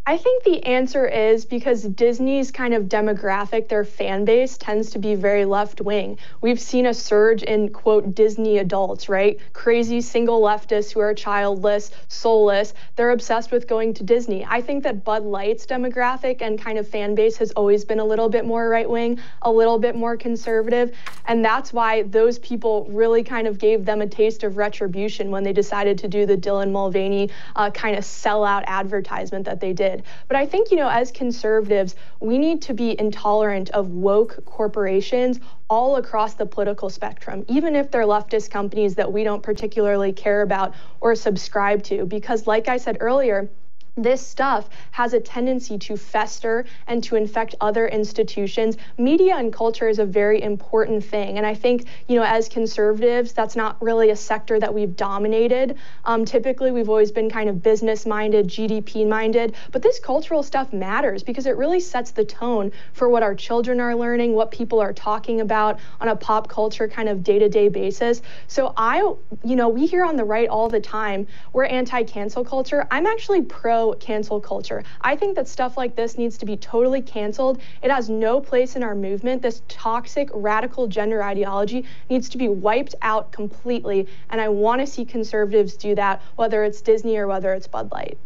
I 0.03 0.17
think 0.17 0.43
the 0.43 0.65
answer 0.65 1.05
is 1.05 1.45
because 1.45 1.83
Disney's 1.83 2.49
kind 2.49 2.73
of 2.73 2.85
demographic, 2.85 3.67
their 3.67 3.85
fan 3.85 4.25
base 4.25 4.57
tends 4.57 4.89
to 4.89 4.99
be 4.99 5.13
very 5.13 5.45
left 5.45 5.79
wing. 5.79 6.17
We've 6.41 6.59
seen 6.59 6.87
a 6.87 6.93
surge 6.95 7.43
in, 7.43 7.69
quote, 7.69 8.15
Disney 8.15 8.57
adults, 8.57 9.09
right? 9.09 9.39
Crazy 9.53 10.01
single 10.01 10.41
leftists 10.41 10.91
who 10.91 11.01
are 11.01 11.13
childless, 11.13 11.91
soulless. 12.07 12.73
They're 12.95 13.11
obsessed 13.11 13.51
with 13.51 13.67
going 13.67 13.93
to 13.93 14.03
Disney. 14.03 14.43
I 14.43 14.59
think 14.61 14.83
that 14.85 15.03
Bud 15.03 15.23
Light's 15.23 15.67
demographic 15.67 16.41
and 16.41 16.59
kind 16.59 16.79
of 16.79 16.87
fan 16.87 17.13
base 17.13 17.37
has 17.37 17.51
always 17.51 17.85
been 17.85 17.99
a 17.99 18.05
little 18.05 18.27
bit 18.27 18.43
more 18.43 18.67
right 18.69 18.89
wing, 18.89 19.19
a 19.43 19.51
little 19.51 19.77
bit 19.77 19.95
more 19.95 20.17
conservative. 20.17 20.95
And 21.27 21.45
that's 21.45 21.71
why 21.71 22.01
those 22.01 22.39
people 22.39 22.87
really 22.89 23.23
kind 23.23 23.45
of 23.45 23.59
gave 23.59 23.85
them 23.85 24.01
a 24.01 24.07
taste 24.07 24.43
of 24.43 24.57
retribution 24.57 25.29
when 25.29 25.43
they 25.43 25.53
decided 25.53 25.99
to 25.99 26.07
do 26.07 26.25
the 26.25 26.37
Dylan 26.37 26.71
Mulvaney 26.71 27.29
uh, 27.55 27.69
kind 27.69 27.95
of 27.95 28.03
sellout 28.03 28.63
advertisement 28.65 29.45
that 29.45 29.59
they 29.59 29.73
did. 29.73 29.90
Did. 29.91 30.03
But 30.27 30.37
I 30.37 30.45
think, 30.45 30.71
you 30.71 30.77
know, 30.77 30.89
as 30.89 31.11
conservatives, 31.11 31.95
we 32.19 32.37
need 32.37 32.61
to 32.63 32.73
be 32.73 32.99
intolerant 32.99 33.69
of 33.71 33.89
woke 33.89 34.43
corporations 34.45 35.39
all 35.69 35.95
across 35.97 36.33
the 36.35 36.45
political 36.45 36.89
spectrum, 36.89 37.45
even 37.47 37.75
if 37.75 37.91
they're 37.91 38.03
leftist 38.03 38.49
companies 38.49 38.95
that 38.95 39.11
we 39.11 39.23
don't 39.23 39.43
particularly 39.43 40.13
care 40.13 40.41
about 40.41 40.73
or 40.99 41.15
subscribe 41.15 41.83
to. 41.83 42.05
Because, 42.05 42.47
like 42.47 42.67
I 42.67 42.77
said 42.77 42.97
earlier, 42.99 43.49
this 43.97 44.25
stuff 44.25 44.69
has 44.91 45.13
a 45.13 45.19
tendency 45.19 45.77
to 45.77 45.97
fester 45.97 46.65
and 46.87 47.03
to 47.03 47.17
infect 47.17 47.55
other 47.59 47.87
institutions. 47.87 48.77
Media 48.97 49.35
and 49.35 49.51
culture 49.51 49.89
is 49.89 49.99
a 49.99 50.05
very 50.05 50.41
important 50.41 51.03
thing. 51.03 51.37
And 51.37 51.45
I 51.45 51.53
think, 51.53 51.85
you 52.07 52.15
know, 52.15 52.23
as 52.23 52.47
conservatives, 52.47 53.33
that's 53.33 53.55
not 53.55 53.81
really 53.81 54.09
a 54.09 54.15
sector 54.15 54.59
that 54.59 54.73
we've 54.73 54.95
dominated. 54.95 55.77
Um, 56.05 56.23
typically, 56.23 56.71
we've 56.71 56.87
always 56.87 57.11
been 57.11 57.29
kind 57.29 57.49
of 57.49 57.61
business 57.61 58.05
minded, 58.05 58.47
GDP 58.47 59.05
minded. 59.07 59.55
But 59.71 59.81
this 59.81 59.99
cultural 59.99 60.41
stuff 60.41 60.71
matters 60.71 61.21
because 61.21 61.45
it 61.45 61.57
really 61.57 61.81
sets 61.81 62.11
the 62.11 62.23
tone 62.23 62.71
for 62.93 63.09
what 63.09 63.23
our 63.23 63.35
children 63.35 63.81
are 63.81 63.95
learning, 63.95 64.33
what 64.33 64.51
people 64.51 64.79
are 64.79 64.93
talking 64.93 65.41
about 65.41 65.79
on 65.99 66.07
a 66.07 66.15
pop 66.15 66.47
culture 66.47 66.87
kind 66.87 67.09
of 67.09 67.23
day 67.23 67.39
to 67.39 67.49
day 67.49 67.67
basis. 67.67 68.21
So 68.47 68.73
I, 68.77 68.99
you 69.43 69.55
know, 69.57 69.67
we 69.67 69.85
hear 69.85 70.05
on 70.05 70.15
the 70.15 70.23
right 70.23 70.47
all 70.47 70.69
the 70.69 70.79
time, 70.79 71.27
we're 71.51 71.65
anti 71.65 72.03
cancel 72.03 72.45
culture. 72.45 72.87
I'm 72.89 73.05
actually 73.05 73.41
pro 73.41 73.80
cancel 73.99 74.39
culture. 74.39 74.83
I 75.01 75.15
think 75.15 75.35
that 75.35 75.47
stuff 75.47 75.77
like 75.77 75.95
this 75.95 76.17
needs 76.17 76.37
to 76.39 76.45
be 76.45 76.57
totally 76.57 77.01
canceled. 77.01 77.59
It 77.81 77.91
has 77.91 78.09
no 78.09 78.39
place 78.39 78.75
in 78.75 78.83
our 78.83 78.95
movement. 78.95 79.41
This 79.41 79.61
toxic, 79.67 80.29
radical 80.33 80.87
gender 80.87 81.23
ideology 81.23 81.85
needs 82.09 82.29
to 82.29 82.37
be 82.37 82.47
wiped 82.47 82.95
out 83.01 83.31
completely. 83.31 84.07
And 84.29 84.39
I 84.39 84.49
want 84.49 84.81
to 84.81 84.87
see 84.87 85.05
conservatives 85.05 85.75
do 85.75 85.95
that, 85.95 86.21
whether 86.35 86.63
it's 86.63 86.81
Disney 86.81 87.17
or 87.17 87.27
whether 87.27 87.53
it's 87.53 87.67
Bud 87.67 87.91
Light. 87.91 88.17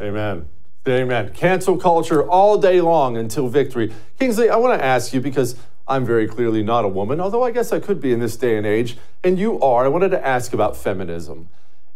Amen. 0.00 0.48
Amen. 0.86 1.32
Cancel 1.34 1.76
culture 1.76 2.26
all 2.28 2.56
day 2.56 2.80
long 2.80 3.16
until 3.16 3.48
victory. 3.48 3.92
Kingsley, 4.18 4.48
I 4.48 4.56
want 4.56 4.78
to 4.78 4.84
ask 4.84 5.12
you 5.12 5.20
because 5.20 5.56
I'm 5.86 6.04
very 6.04 6.26
clearly 6.26 6.62
not 6.62 6.84
a 6.84 6.88
woman, 6.88 7.20
although 7.20 7.42
I 7.42 7.50
guess 7.50 7.72
I 7.72 7.80
could 7.80 8.00
be 8.00 8.12
in 8.12 8.20
this 8.20 8.36
day 8.36 8.56
and 8.56 8.66
age, 8.66 8.96
and 9.24 9.38
you 9.38 9.60
are. 9.60 9.84
I 9.84 9.88
wanted 9.88 10.10
to 10.10 10.26
ask 10.26 10.52
about 10.52 10.76
feminism 10.76 11.48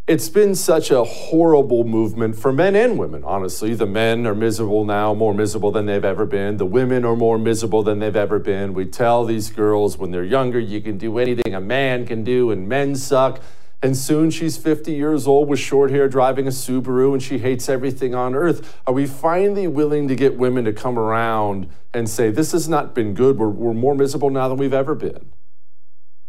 it's 0.09 0.29
been 0.29 0.55
such 0.57 0.91
a 0.91 1.05
horrible 1.05 1.85
movement 1.85 2.35
for 2.37 2.53
men 2.53 2.75
and 2.75 2.99
women, 2.99 3.23
honestly. 3.23 3.75
The 3.75 3.87
men 3.87 4.27
are 4.27 4.35
miserable 4.35 4.85
now, 4.85 5.15
more 5.15 5.33
miserable 5.33 5.71
than 5.71 5.87
they've 5.87 6.05
ever 6.05 6.27
been. 6.27 6.57
The 6.57 6.67
women 6.67 7.05
are 7.05 7.15
more 7.15 7.39
miserable 7.39 7.85
than 7.85 8.01
they've 8.01 8.17
ever 8.17 8.41
been. 8.41 8.75
We 8.75 8.87
tell 8.87 9.25
these 9.25 9.51
girls 9.51 9.97
when 9.97 10.11
they're 10.11 10.25
younger, 10.25 10.59
you 10.59 10.81
can 10.81 10.99
do 10.99 11.19
anything 11.19 11.55
a 11.55 11.61
man 11.61 12.05
can 12.05 12.25
do, 12.25 12.51
and 12.51 12.69
men 12.69 12.97
suck. 12.97 13.41
And 13.81 13.97
soon 13.97 14.31
she's 14.31 14.57
50 14.57 14.93
years 14.93 15.27
old 15.27 15.49
with 15.49 15.61
short 15.61 15.91
hair 15.91 16.09
driving 16.09 16.47
a 16.47 16.51
Subaru 16.51 17.13
and 17.13 17.23
she 17.23 17.39
hates 17.39 17.69
everything 17.69 18.15
on 18.15 18.35
earth. 18.35 18.81
Are 18.87 18.93
we 18.93 19.07
finally 19.07 19.67
willing 19.67 20.09
to 20.09 20.17
get 20.17 20.37
women 20.37 20.65
to 20.65 20.73
come 20.73 20.99
around 20.99 21.69
and 21.95 22.09
say, 22.09 22.31
This 22.31 22.53
has 22.53 22.69
not 22.69 22.95
been 22.95 23.15
good? 23.15 23.39
We're, 23.39 23.49
we're 23.49 23.75
more 23.75 23.95
miserable 23.95 24.31
now 24.31 24.49
than 24.49 24.59
we've 24.59 24.75
ever 24.75 24.95
been? 24.95 25.33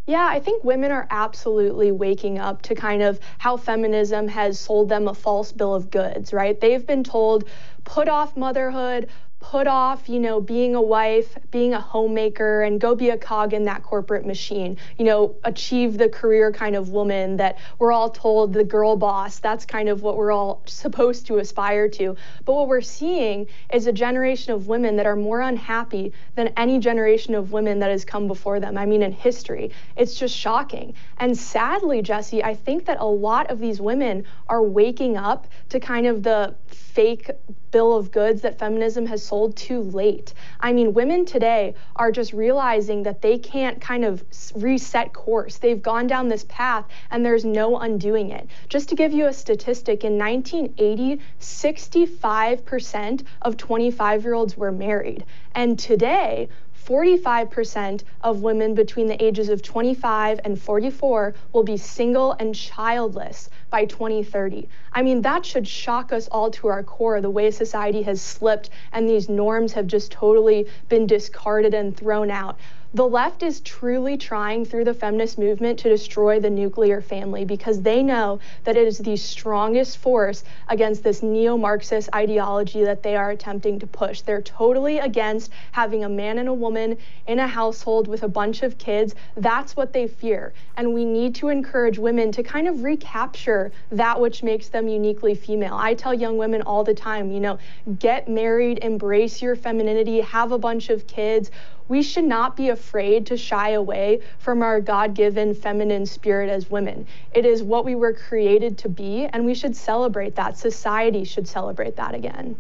Yeah, 0.06 0.28
I 0.30 0.40
think 0.42 0.64
women 0.66 0.92
are 0.92 1.08
absolutely 1.10 1.92
waking 1.92 2.38
up 2.38 2.62
to 2.64 2.76
kind 2.76 3.02
of 3.02 3.20
how 3.38 3.56
feminism 3.56 4.28
has 4.28 4.60
sold 4.60 4.90
them 4.90 5.08
a 5.08 5.14
false 5.14 5.52
bill 5.54 5.74
of 5.74 5.90
goods, 5.92 6.34
right? 6.34 6.60
They've 6.60 6.86
been 6.86 7.04
told, 7.06 7.46
put 7.86 8.10
off 8.10 8.36
motherhood, 8.36 9.10
put 9.44 9.68
off, 9.68 10.08
you 10.08 10.22
know, 10.22 10.40
being 10.40 10.74
a 10.74 10.82
wife, 10.82 11.38
being 11.52 11.74
a 11.74 11.80
homemaker, 11.80 12.64
and 12.64 12.80
go 12.80 12.96
be 12.96 13.10
a 13.10 13.18
cog 13.18 13.54
in 13.54 13.66
that 13.66 13.84
corporate 13.84 14.26
machine. 14.26 14.78
You 14.98 15.04
know, 15.04 15.36
achieve 15.44 15.98
the 15.98 16.08
career 16.08 16.50
kind 16.54 16.78
of 16.78 16.90
woman 16.90 17.36
that 17.38 17.60
we're 17.78 17.92
all 17.92 18.10
told 18.10 18.54
the 18.54 18.64
girl 18.64 18.96
boss. 18.96 19.40
That's 19.40 19.66
kind 19.66 19.90
of 19.90 20.02
what 20.02 20.16
we're 20.16 20.32
all 20.32 20.62
supposed 20.66 21.28
to 21.28 21.40
aspire 21.40 21.90
to. 21.90 22.16
But 22.46 22.54
what 22.54 22.70
we're 22.70 22.80
seeing 22.80 23.48
is 23.74 23.86
a 23.86 23.92
generation 23.92 24.54
of 24.54 24.68
women 24.68 24.96
that 24.96 25.06
are 25.06 25.18
more 25.18 25.42
unhappy 25.42 26.14
than 26.36 26.48
any 26.56 26.80
generation 26.80 27.36
of 27.36 27.52
women 27.52 27.80
that 27.80 27.92
has 27.92 28.06
come 28.06 28.28
before 28.28 28.62
them. 28.62 28.78
I 28.78 28.86
mean, 28.86 29.02
in 29.02 29.12
history, 29.12 29.72
it's 29.98 30.16
just 30.16 30.34
shocking. 30.34 30.94
And 31.18 31.38
sadly, 31.38 32.02
Jesse, 32.02 32.42
I 32.42 32.56
think 32.56 32.86
that 32.86 32.98
a 33.02 33.06
lot 33.06 33.52
of 33.52 33.60
these 33.60 33.82
women 33.82 34.24
are 34.48 34.64
waking 34.64 35.18
up 35.18 35.48
to 35.68 35.82
kind 35.82 36.08
of 36.08 36.24
the 36.24 36.56
fake 36.68 37.30
bill 37.72 37.98
of 37.98 38.12
goods 38.12 38.42
that 38.42 38.60
feminism 38.60 39.08
has 39.08 39.24
sold 39.34 39.56
too 39.58 39.82
late. 39.82 40.32
I 40.60 40.74
mean, 40.74 40.94
women 40.94 41.26
today 41.26 41.74
are 41.96 42.12
just 42.12 42.34
realizing 42.34 43.02
that 43.02 43.24
they 43.24 43.40
can't 43.40 43.82
kind 43.82 44.06
of 44.06 44.24
reset 44.54 45.12
course. 45.12 45.58
They've 45.58 45.82
gone 45.82 46.06
down 46.06 46.28
this 46.28 46.46
path 46.48 46.86
and 47.10 47.26
there's 47.26 47.44
no 47.44 47.80
undoing 47.80 48.30
it. 48.30 48.48
Just 48.70 48.90
to 48.90 48.96
give 48.96 49.12
you 49.12 49.26
a 49.26 49.34
statistic, 49.34 50.04
in 50.04 50.20
1980, 50.20 51.20
65% 51.40 53.24
of 53.42 53.58
25 53.58 54.24
year 54.24 54.36
olds 54.36 54.56
were 54.56 54.72
married. 54.72 55.26
And 55.56 55.80
today, 55.80 56.50
45% 56.86 58.04
of 58.22 58.42
women 58.42 58.74
between 58.74 59.08
the 59.08 59.24
ages 59.24 59.50
of 59.50 59.62
25 59.62 60.42
and 60.44 60.62
44 60.62 61.34
will 61.54 61.64
be 61.64 61.78
single 61.78 62.34
and 62.34 62.54
childless 62.54 63.50
by 63.70 63.86
2030. 63.86 64.68
I 64.92 65.02
mean, 65.02 65.22
that 65.22 65.46
should 65.46 65.68
shock 65.68 66.12
us 66.12 66.28
all 66.28 66.52
to 66.52 66.68
our 66.68 66.84
core 66.84 67.22
the 67.22 67.30
way 67.30 67.52
society 67.52 68.02
has 68.04 68.22
slipped 68.22 68.70
and 68.92 69.08
these 69.08 69.30
norms 69.30 69.74
have 69.74 69.88
just 69.88 70.12
totally 70.12 70.68
been 70.90 71.08
discarded 71.08 71.74
and 71.74 71.96
thrown 71.96 72.30
out. 72.30 72.60
The 72.96 73.08
left 73.08 73.42
is 73.42 73.60
truly 73.62 74.18
trying 74.18 74.66
through 74.66 74.84
the 74.84 74.94
feminist 74.94 75.40
movement 75.40 75.80
to 75.80 75.90
destroy 75.90 76.40
the 76.40 76.52
nuclear 76.52 77.02
family 77.02 77.44
because 77.44 77.82
they 77.82 78.04
know 78.04 78.40
that 78.66 78.78
it 78.78 78.86
is 78.86 79.00
the 79.00 79.18
strongest 79.18 79.98
force 79.98 80.44
against 80.68 81.02
this 81.02 81.24
neo 81.24 81.58
Marxist 81.58 82.10
ideology 82.14 82.84
that 82.84 83.02
they 83.02 83.16
are 83.16 83.32
attempting 83.32 83.80
to 83.80 83.88
push. 83.88 84.22
They're 84.22 84.44
totally 84.44 85.00
against 85.00 85.52
having 85.72 86.04
a 86.04 86.10
man 86.10 86.38
and 86.38 86.48
a 86.48 86.54
woman 86.54 87.00
in 87.26 87.40
a 87.40 87.48
household 87.48 88.08
with 88.08 88.22
a 88.22 88.28
bunch 88.28 88.62
of 88.62 88.78
kids. 88.78 89.16
That's 89.38 89.76
what 89.76 89.92
they 89.92 90.06
fear. 90.06 90.54
And 90.78 90.94
we 90.94 91.04
need 91.04 91.34
to 91.36 91.50
encourage 91.50 91.98
women 91.98 92.32
to 92.34 92.44
kind 92.44 92.68
of 92.68 92.84
recapture 92.84 93.72
that 93.90 94.22
which 94.22 94.44
makes 94.44 94.68
them 94.68 94.88
uniquely 94.88 95.34
female. 95.34 95.74
I 95.74 95.96
tell 95.96 96.14
young 96.14 96.38
women 96.38 96.62
all 96.62 96.84
the 96.84 96.94
time, 96.94 97.32
you 97.32 97.40
know, 97.40 97.58
get 97.98 98.30
married, 98.30 98.84
embrace 98.84 99.42
your 99.42 99.56
femininity, 99.56 100.22
have 100.22 100.52
a 100.52 100.60
bunch 100.60 100.92
of 100.92 101.08
kids 101.08 101.50
we 101.88 102.02
should 102.02 102.24
not 102.24 102.56
be 102.56 102.70
afraid 102.70 103.26
to 103.28 103.38
shy 103.38 103.72
away 103.72 104.22
from 104.40 104.62
our 104.62 104.80
God 104.80 105.14
given 105.14 105.54
feminine 105.54 106.06
spirit 106.06 106.50
as 106.50 106.70
women. 106.70 107.06
It 107.34 107.46
is 107.46 107.64
what 107.64 107.86
we 107.86 107.96
were 107.96 108.14
created 108.14 108.78
to 108.80 108.90
be, 108.90 109.26
and 109.26 109.46
we 109.46 109.54
should 109.54 109.76
celebrate 109.76 110.36
that. 110.36 110.58
Society 110.58 111.24
should 111.24 111.48
celebrate 111.48 111.96
that 111.98 112.16
again. 112.16 112.56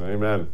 Amen. 0.00 0.48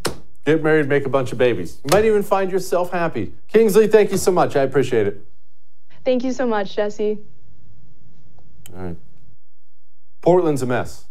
Get 0.44 0.62
married, 0.62 0.88
make 0.88 1.04
a 1.06 1.08
bunch 1.08 1.32
of 1.32 1.38
babies. 1.38 1.80
You 1.84 1.90
might 1.92 2.04
even 2.04 2.22
find 2.22 2.52
yourself 2.52 2.92
happy. 2.92 3.32
Kingsley, 3.48 3.88
thank 3.88 4.12
you 4.12 4.16
so 4.16 4.30
much. 4.30 4.54
I 4.54 4.62
appreciate 4.62 5.06
it. 5.06 5.26
Thank 6.04 6.22
you 6.22 6.32
so 6.32 6.46
much, 6.46 6.76
Jesse. 6.76 7.18
All 8.74 8.82
right. 8.84 8.96
Portland's 10.22 10.62
a 10.62 10.66
mess. 10.66 11.06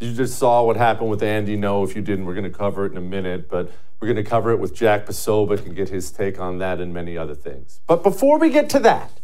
You 0.00 0.12
just 0.12 0.38
saw 0.38 0.64
what 0.64 0.76
happened 0.76 1.10
with 1.10 1.22
Andy 1.22 1.56
Ngo, 1.56 1.84
If 1.88 1.94
you 1.94 2.02
didn't, 2.02 2.24
we're 2.24 2.34
going 2.34 2.50
to 2.50 2.56
cover 2.56 2.86
it 2.86 2.92
in 2.92 2.98
a 2.98 3.02
minute. 3.02 3.48
But 3.48 3.70
we're 4.00 4.06
going 4.06 4.22
to 4.22 4.28
cover 4.28 4.50
it 4.50 4.58
with 4.58 4.74
Jack 4.74 5.06
Posobiec 5.06 5.66
and 5.66 5.76
get 5.76 5.90
his 5.90 6.10
take 6.10 6.40
on 6.40 6.58
that 6.58 6.80
and 6.80 6.94
many 6.94 7.18
other 7.18 7.34
things. 7.34 7.80
But 7.86 8.02
before 8.02 8.38
we 8.38 8.48
get 8.50 8.70
to 8.70 8.78
that, 8.80 9.20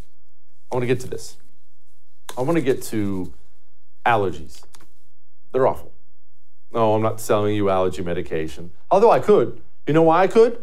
I 0.70 0.74
want 0.76 0.82
to 0.82 0.86
get 0.86 1.00
to 1.00 1.08
this. 1.08 1.36
I 2.36 2.42
want 2.42 2.56
to 2.56 2.62
get 2.62 2.82
to 2.84 3.32
allergies. 4.04 4.62
They're 5.52 5.66
awful. 5.66 5.92
No, 6.72 6.94
I'm 6.94 7.02
not 7.02 7.20
selling 7.20 7.54
you 7.54 7.70
allergy 7.70 8.02
medication. 8.02 8.72
Although 8.90 9.10
I 9.10 9.20
could. 9.20 9.62
You 9.86 9.94
know 9.94 10.02
why 10.02 10.22
I 10.22 10.26
could? 10.26 10.62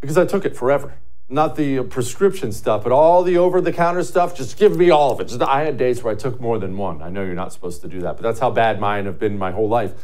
Because 0.00 0.18
I 0.18 0.26
took 0.26 0.44
it 0.44 0.54
forever. 0.54 0.94
Not 1.30 1.56
the 1.56 1.84
prescription 1.84 2.52
stuff, 2.52 2.82
but 2.82 2.92
all 2.92 3.22
the 3.22 3.38
over 3.38 3.62
the 3.62 3.72
counter 3.72 4.02
stuff. 4.02 4.34
Just 4.34 4.58
give 4.58 4.76
me 4.76 4.90
all 4.90 5.10
of 5.12 5.20
it. 5.20 5.28
Just, 5.28 5.40
I 5.40 5.62
had 5.62 5.78
days 5.78 6.02
where 6.02 6.12
I 6.12 6.16
took 6.16 6.38
more 6.38 6.58
than 6.58 6.76
one. 6.76 7.00
I 7.00 7.08
know 7.08 7.24
you're 7.24 7.34
not 7.34 7.52
supposed 7.52 7.80
to 7.80 7.88
do 7.88 8.00
that, 8.00 8.16
but 8.16 8.22
that's 8.22 8.40
how 8.40 8.50
bad 8.50 8.78
mine 8.78 9.06
have 9.06 9.18
been 9.18 9.38
my 9.38 9.52
whole 9.52 9.68
life. 9.68 9.94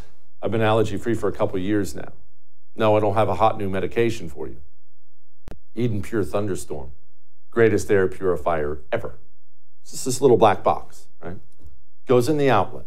I've 0.40 0.51
been 0.51 0.62
allergy 0.62 0.96
free 0.96 1.14
for 1.14 1.29
a 1.29 1.33
couple 1.33 1.59
years 1.59 1.94
now. 1.94 2.12
No, 2.81 2.97
I 2.97 3.01
don't 3.01 3.12
have 3.12 3.29
a 3.29 3.35
hot 3.35 3.59
new 3.59 3.69
medication 3.69 4.31
for 4.31 4.49
you. 4.49 4.57
Eden 5.75 6.01
Pure 6.01 6.25
Thunderstorm, 6.25 6.93
greatest 7.51 7.90
air 7.90 8.09
purifier 8.09 8.81
ever. 8.90 9.19
It's 9.83 9.90
just 9.90 10.07
this 10.07 10.23
little 10.23 10.38
black 10.38 10.64
box, 10.64 11.09
right? 11.23 11.37
Goes 12.07 12.31
in 12.31 12.38
the 12.38 12.49
outlet. 12.49 12.87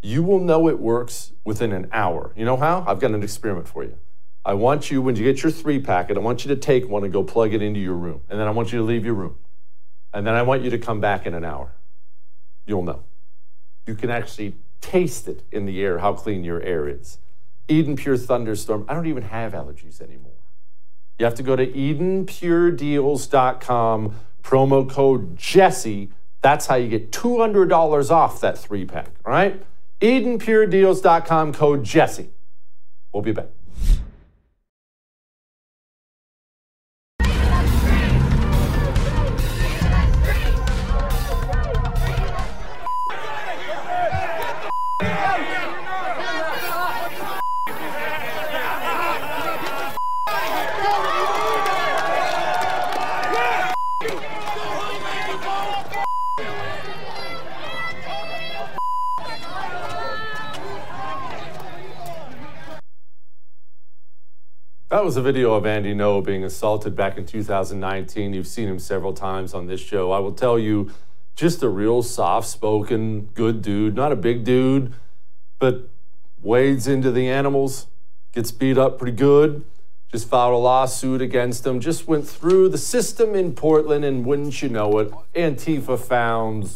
You 0.00 0.22
will 0.22 0.40
know 0.40 0.66
it 0.66 0.80
works 0.80 1.32
within 1.44 1.72
an 1.72 1.90
hour. 1.92 2.32
You 2.36 2.46
know 2.46 2.56
how? 2.56 2.84
I've 2.86 2.98
got 2.98 3.10
an 3.10 3.22
experiment 3.22 3.68
for 3.68 3.84
you. 3.84 3.98
I 4.46 4.54
want 4.54 4.90
you, 4.90 5.02
when 5.02 5.14
you 5.14 5.24
get 5.24 5.42
your 5.42 5.52
three 5.52 5.78
packet, 5.78 6.16
I 6.16 6.20
want 6.20 6.46
you 6.46 6.54
to 6.54 6.56
take 6.58 6.88
one 6.88 7.04
and 7.04 7.12
go 7.12 7.22
plug 7.22 7.52
it 7.52 7.60
into 7.60 7.80
your 7.80 7.96
room. 7.96 8.22
And 8.30 8.40
then 8.40 8.48
I 8.48 8.50
want 8.50 8.72
you 8.72 8.78
to 8.78 8.84
leave 8.84 9.04
your 9.04 9.12
room. 9.12 9.36
And 10.14 10.26
then 10.26 10.32
I 10.32 10.40
want 10.40 10.62
you 10.62 10.70
to 10.70 10.78
come 10.78 11.02
back 11.02 11.26
in 11.26 11.34
an 11.34 11.44
hour. 11.44 11.74
You'll 12.64 12.82
know. 12.82 13.04
You 13.86 13.94
can 13.94 14.08
actually 14.08 14.56
taste 14.80 15.28
it 15.28 15.42
in 15.52 15.66
the 15.66 15.82
air, 15.82 15.98
how 15.98 16.14
clean 16.14 16.44
your 16.44 16.62
air 16.62 16.88
is. 16.88 17.18
Eden 17.68 17.96
Pure 17.96 18.18
Thunderstorm. 18.18 18.84
I 18.88 18.94
don't 18.94 19.06
even 19.06 19.24
have 19.24 19.52
allergies 19.52 20.00
anymore. 20.00 20.32
You 21.18 21.24
have 21.24 21.34
to 21.36 21.42
go 21.42 21.56
to 21.56 21.66
EdenPureDeals.com, 21.66 24.14
promo 24.42 24.88
code 24.88 25.36
Jesse. 25.36 26.10
That's 26.42 26.66
how 26.66 26.74
you 26.76 26.88
get 26.88 27.10
$200 27.10 28.10
off 28.10 28.40
that 28.40 28.58
three 28.58 28.84
pack, 28.84 29.08
all 29.24 29.32
right? 29.32 29.62
EdenPureDeals.com 30.00 31.54
code 31.54 31.84
Jesse. 31.84 32.28
We'll 33.12 33.22
be 33.22 33.32
back. 33.32 33.48
Was 65.06 65.16
a 65.16 65.22
video 65.22 65.54
of 65.54 65.64
Andy 65.64 65.94
Ngo 65.94 66.24
being 66.24 66.42
assaulted 66.42 66.96
back 66.96 67.16
in 67.16 67.24
2019. 67.24 68.34
You've 68.34 68.48
seen 68.48 68.66
him 68.66 68.80
several 68.80 69.12
times 69.12 69.54
on 69.54 69.68
this 69.68 69.80
show. 69.80 70.10
I 70.10 70.18
will 70.18 70.32
tell 70.32 70.58
you, 70.58 70.90
just 71.36 71.62
a 71.62 71.68
real 71.68 72.02
soft 72.02 72.48
spoken, 72.48 73.26
good 73.26 73.62
dude. 73.62 73.94
Not 73.94 74.10
a 74.10 74.16
big 74.16 74.42
dude, 74.42 74.92
but 75.60 75.88
wades 76.42 76.88
into 76.88 77.12
the 77.12 77.28
animals, 77.28 77.86
gets 78.32 78.50
beat 78.50 78.76
up 78.78 78.98
pretty 78.98 79.16
good. 79.16 79.64
Just 80.10 80.28
filed 80.28 80.54
a 80.54 80.56
lawsuit 80.56 81.22
against 81.22 81.64
him. 81.64 81.78
Just 81.78 82.08
went 82.08 82.26
through 82.26 82.68
the 82.68 82.78
system 82.78 83.36
in 83.36 83.52
Portland, 83.52 84.04
and 84.04 84.26
wouldn't 84.26 84.60
you 84.60 84.68
know 84.68 84.98
it, 84.98 85.12
Antifa 85.36 86.00
found 86.00 86.68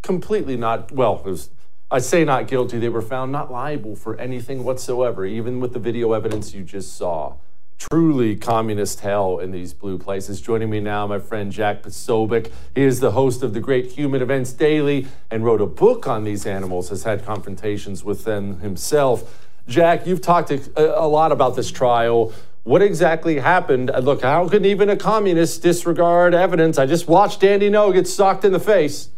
completely 0.00 0.56
not, 0.56 0.90
well, 0.92 1.22
it 1.26 1.28
was 1.28 1.50
I 1.90 2.00
say 2.00 2.22
not 2.22 2.48
guilty. 2.48 2.78
They 2.78 2.90
were 2.90 3.00
found 3.00 3.32
not 3.32 3.50
liable 3.50 3.96
for 3.96 4.14
anything 4.20 4.62
whatsoever, 4.62 5.24
even 5.24 5.58
with 5.58 5.72
the 5.72 5.78
video 5.78 6.12
evidence 6.12 6.52
you 6.52 6.62
just 6.62 6.94
saw. 6.94 7.36
Truly 7.78 8.36
communist 8.36 9.00
hell 9.00 9.38
in 9.38 9.52
these 9.52 9.72
blue 9.72 9.96
places. 9.96 10.42
Joining 10.42 10.68
me 10.68 10.80
now, 10.80 11.06
my 11.06 11.18
friend 11.18 11.50
Jack 11.50 11.82
Posobiec. 11.82 12.50
He 12.74 12.82
is 12.82 13.00
the 13.00 13.12
host 13.12 13.42
of 13.42 13.54
the 13.54 13.60
Great 13.60 13.92
Human 13.92 14.20
Events 14.20 14.52
Daily 14.52 15.06
and 15.30 15.46
wrote 15.46 15.62
a 15.62 15.66
book 15.66 16.06
on 16.06 16.24
these 16.24 16.44
animals, 16.44 16.90
has 16.90 17.04
had 17.04 17.24
confrontations 17.24 18.04
with 18.04 18.24
them 18.24 18.60
himself. 18.60 19.48
Jack, 19.66 20.06
you've 20.06 20.20
talked 20.20 20.50
a, 20.50 21.06
lot 21.06 21.32
about 21.32 21.56
this 21.56 21.70
trial. 21.70 22.34
What 22.64 22.82
exactly 22.82 23.38
happened? 23.38 23.90
Uh, 23.90 24.00
look, 24.00 24.20
how 24.20 24.46
can 24.46 24.66
even 24.66 24.90
a 24.90 24.96
communist 24.96 25.62
disregard 25.62 26.34
evidence? 26.34 26.76
I 26.76 26.84
just 26.84 27.08
watched 27.08 27.42
Andy 27.42 27.70
Ngo 27.70 27.94
get 27.94 28.06
socked 28.06 28.44
in 28.44 28.52
the 28.52 28.60
face. 28.60 29.08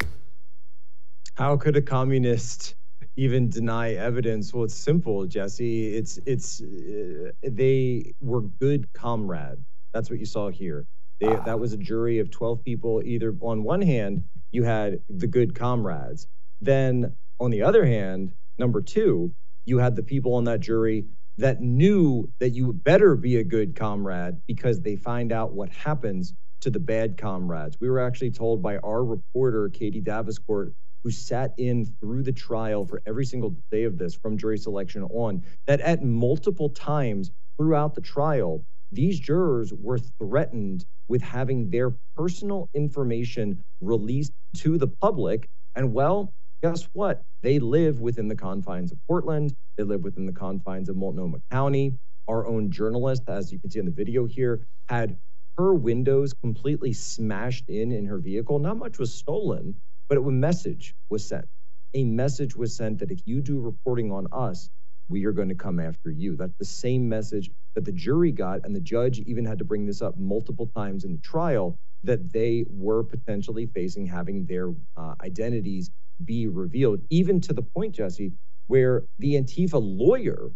How 1.41 1.57
could 1.57 1.75
a 1.75 1.81
communist 1.81 2.75
even 3.17 3.49
deny 3.49 3.95
evidence? 3.95 4.53
Well, 4.53 4.65
it's 4.65 4.75
simple, 4.75 5.27
Jesse. 5.27 5.95
It's 5.95 6.19
it's 6.27 6.61
uh, 6.61 7.31
they 7.43 8.13
were 8.21 8.43
good 8.43 8.93
comrades. 8.93 9.63
That's 9.95 10.11
what 10.11 10.19
you 10.21 10.27
saw 10.27 10.51
here. 10.51 10.85
They, 11.19 11.29
ah. 11.29 11.43
That 11.47 11.59
was 11.59 11.73
a 11.73 11.79
jury 11.79 12.19
of 12.19 12.31
12 12.31 12.63
people. 12.63 13.03
Either 13.03 13.35
on 13.41 13.63
one 13.65 13.81
hand, 13.81 14.25
you 14.53 14.65
had 14.65 15.01
the 15.09 15.27
good 15.27 15.55
comrades. 15.55 16.27
Then 16.61 17.17
on 17.41 17.51
the 17.51 17.63
other 17.63 17.87
hand, 17.87 18.35
number 18.59 18.83
two, 18.83 19.33
you 19.65 19.79
had 19.79 19.97
the 19.97 20.03
people 20.03 20.35
on 20.35 20.45
that 20.45 20.61
jury 20.61 21.07
that 21.39 21.63
knew 21.63 22.31
that 22.41 22.51
you 22.51 22.75
better 22.75 23.17
be 23.17 23.37
a 23.37 23.45
good 23.45 23.75
comrade 23.75 24.35
because 24.47 24.83
they 24.83 24.97
find 24.97 25.33
out 25.33 25.55
what 25.55 25.71
happens 25.71 26.35
to 26.61 26.71
the 26.71 26.81
bad 26.81 27.17
comrades. 27.17 27.79
We 27.81 27.89
were 27.89 28.01
actually 28.01 28.33
told 28.33 28.63
by 28.63 28.77
our 28.79 29.03
reporter, 29.03 29.71
Katie 29.71 30.03
Daviscourt, 30.03 30.75
who 31.03 31.11
sat 31.11 31.53
in 31.59 31.85
through 32.01 32.23
the 32.23 32.33
trial 32.33 32.85
for 32.85 33.03
every 33.07 33.25
single 33.25 33.55
day 33.71 33.85
of 33.85 33.99
this 33.99 34.15
from 34.15 34.37
jury 34.37 34.59
selection 34.59 35.03
on, 35.05 35.43
that 35.67 35.81
at 35.81 36.03
multiple 36.03 36.71
times 36.71 37.31
throughout 37.59 37.95
the 37.95 38.01
trial, 38.01 38.65
these 38.93 39.21
jurors 39.21 39.73
were 39.73 39.99
threatened 39.99 40.85
with 41.09 41.23
having 41.23 41.71
their 41.71 41.95
personal 42.17 42.69
information 42.75 43.63
released 43.81 44.33
to 44.57 44.79
the 44.79 44.89
public. 44.89 45.49
And 45.77 45.93
well, 45.93 46.33
guess 46.63 46.89
what? 46.93 47.23
They 47.43 47.59
live 47.59 48.01
within 48.01 48.29
the 48.29 48.37
confines 48.37 48.93
of 48.93 48.99
Portland, 49.07 49.55
they 49.77 49.85
live 49.85 50.03
within 50.03 50.27
the 50.27 50.33
confines 50.33 50.89
of 50.89 50.97
Multnomah 50.97 51.39
County. 51.51 51.95
Our 52.29 52.47
own 52.47 52.71
journalist, 52.71 53.23
as 53.29 53.51
you 53.51 53.59
can 53.59 53.71
see 53.71 53.81
in 53.81 53.87
the 53.87 53.91
video 53.91 54.25
here, 54.25 54.67
had 54.89 55.17
her 55.59 55.75
windows 55.75 56.33
completely 56.33 56.93
smashed 56.93 57.69
in 57.69 57.93
in 57.93 58.07
her 58.07 58.19
vehicle. 58.19 58.59
Not 58.59 58.77
much 58.77 58.99
was 58.99 59.13
stolen, 59.13 59.75
but 60.11 60.19
a 60.19 60.23
message 60.23 60.95
was 61.11 61.29
sent. 61.29 61.47
A 61.95 62.05
message 62.05 62.57
was 62.57 62.77
sent 62.77 63.01
that 63.01 63.13
if 63.13 63.21
you 63.27 63.43
do 63.43 63.61
reporting 63.61 64.13
on 64.13 64.29
us, 64.33 64.71
we 65.09 65.27
are 65.27 65.33
going 65.33 65.51
to 65.51 65.57
come 65.57 65.81
after 65.81 66.11
you. 66.13 66.37
That's 66.37 66.57
the 66.61 66.67
same 66.67 67.09
message 67.09 67.51
that 67.77 67.87
the 67.87 67.93
jury 67.93 68.33
got, 68.33 68.63
and 68.65 68.77
the 68.77 68.83
judge 68.83 69.21
even 69.21 69.47
had 69.47 69.59
to 69.61 69.67
bring 69.67 69.87
this 69.87 70.03
up 70.03 70.19
multiple 70.19 70.71
times 70.77 71.05
in 71.05 71.15
the 71.15 71.21
trial 71.21 71.77
that 72.05 72.33
they 72.33 72.67
were 72.71 73.05
potentially 73.05 73.67
facing 73.67 74.07
having 74.07 74.47
their 74.47 74.75
uh, 74.99 75.15
identities 75.25 75.91
be 76.27 76.49
revealed, 76.49 77.01
even 77.11 77.41
to 77.43 77.55
the 77.55 77.63
point, 77.63 77.97
Jesse, 77.97 78.33
where 78.69 79.05
the 79.21 79.35
Antifa 79.35 79.81
lawyer 79.83 80.51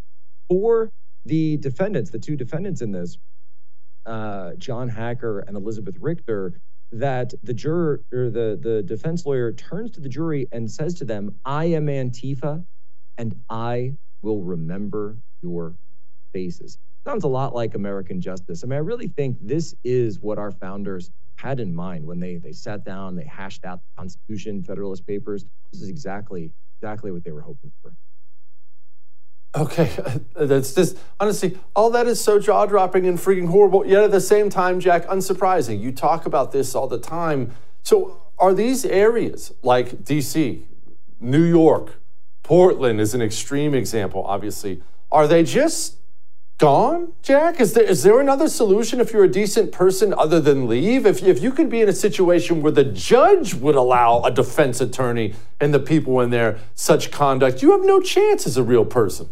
for 0.51 0.91
the 1.27 1.59
defendants, 1.59 2.11
the 2.11 2.21
two 2.21 2.37
defendants 2.37 2.83
in 2.83 2.93
this, 2.93 3.19
uh, 4.07 4.53
John 4.59 4.89
Hacker 4.91 5.41
and 5.41 5.57
Elizabeth 5.57 5.97
Richter, 6.01 6.55
that 6.93 7.33
the 7.43 7.55
juror 7.55 8.03
or 8.13 8.31
the, 8.31 8.59
the 8.61 8.83
defense 8.83 9.27
lawyer 9.27 9.53
turns 9.53 9.91
to 9.93 10.01
the 10.01 10.09
jury 10.09 10.47
and 10.53 10.71
says 10.71 10.95
to 10.95 11.05
them, 11.05 11.35
I 11.45 11.67
am 11.67 11.87
Antifa 11.87 12.65
and 13.19 13.35
I 13.51 13.95
will 14.23 14.43
remember 14.43 15.19
your 15.43 15.75
faces. 16.33 16.79
Sounds 17.07 17.25
a 17.25 17.29
lot 17.29 17.55
like 17.55 17.75
American 17.75 18.21
justice. 18.21 18.65
I 18.65 18.67
mean, 18.67 18.77
I 18.77 18.81
really 18.81 19.09
think 19.09 19.37
this 19.41 19.75
is 19.85 20.21
what 20.21 20.39
our 20.39 20.51
founders 20.51 21.11
had 21.37 21.61
in 21.61 21.75
mind 21.75 22.07
when 22.07 22.21
they 22.21 22.37
they 22.37 22.53
sat 22.53 22.85
down, 22.85 23.17
they 23.17 23.25
hashed 23.25 23.65
out 23.65 23.81
the 23.81 24.01
Constitution, 24.03 24.63
Federalist 24.63 25.07
Papers. 25.07 25.45
This 25.73 25.83
is 25.83 25.89
exactly 25.89 26.51
exactly 26.81 27.11
what 27.11 27.25
they 27.25 27.33
were 27.33 27.43
hoping 27.43 27.73
for. 27.83 27.93
Okay, 29.57 29.91
that's 30.35 30.75
just 30.75 30.99
honestly, 31.21 31.59
all 31.77 31.91
that 31.91 32.07
is 32.07 32.23
so 32.23 32.39
jaw 32.39 32.67
dropping 32.67 33.07
and 33.07 33.19
freaking 33.19 33.49
horrible. 33.49 33.87
Yet 33.87 34.03
at 34.03 34.11
the 34.11 34.21
same 34.21 34.51
time, 34.51 34.81
Jack, 34.81 35.07
unsurprising. 35.07 35.81
You 35.81 35.93
talk 35.93 36.27
about 36.27 36.53
this 36.53 36.75
all 36.75 36.89
the 36.89 36.99
time. 36.99 37.53
So, 37.83 38.21
are 38.39 38.53
these 38.53 38.85
areas 38.85 39.53
like 39.63 40.05
DC, 40.05 40.63
New 41.21 41.43
York, 41.43 42.01
Portland 42.43 43.01
is 43.01 43.15
an 43.15 43.23
extreme 43.23 43.75
example, 43.75 44.25
obviously. 44.27 44.83
Are 45.13 45.29
they 45.29 45.45
just 45.45 45.99
gone, 46.59 47.13
Jack? 47.23 47.61
Is 47.61 47.75
there, 47.75 47.85
is 47.85 48.03
there 48.03 48.21
another 48.21 48.49
solution 48.49 49.01
if 49.01 49.13
you're 49.13 49.25
a 49.25 49.31
decent 49.31 49.71
person 49.71 50.13
other 50.15 50.41
than 50.41 50.67
leave? 50.67 51.07
If, 51.07 51.23
if 51.23 51.41
you 51.41 51.53
could 51.53 51.71
be 51.71 51.81
in 51.81 51.89
a 51.89 51.93
situation 51.93 52.61
where 52.61 52.73
the 52.73 52.85
judge 52.85 53.55
would 53.55 53.77
allow 53.77 54.23
a 54.23 54.31
defense 54.31 54.81
attorney 54.81 55.35
and 55.61 55.73
the 55.73 55.79
people 55.79 56.21
in 56.21 56.31
there 56.31 56.59
such 56.75 57.13
conduct, 57.13 57.63
you 57.63 57.71
have 57.71 57.85
no 57.85 58.01
chance 58.01 58.47
as 58.47 58.57
a 58.57 58.63
real 58.63 58.85
person. 58.85 59.29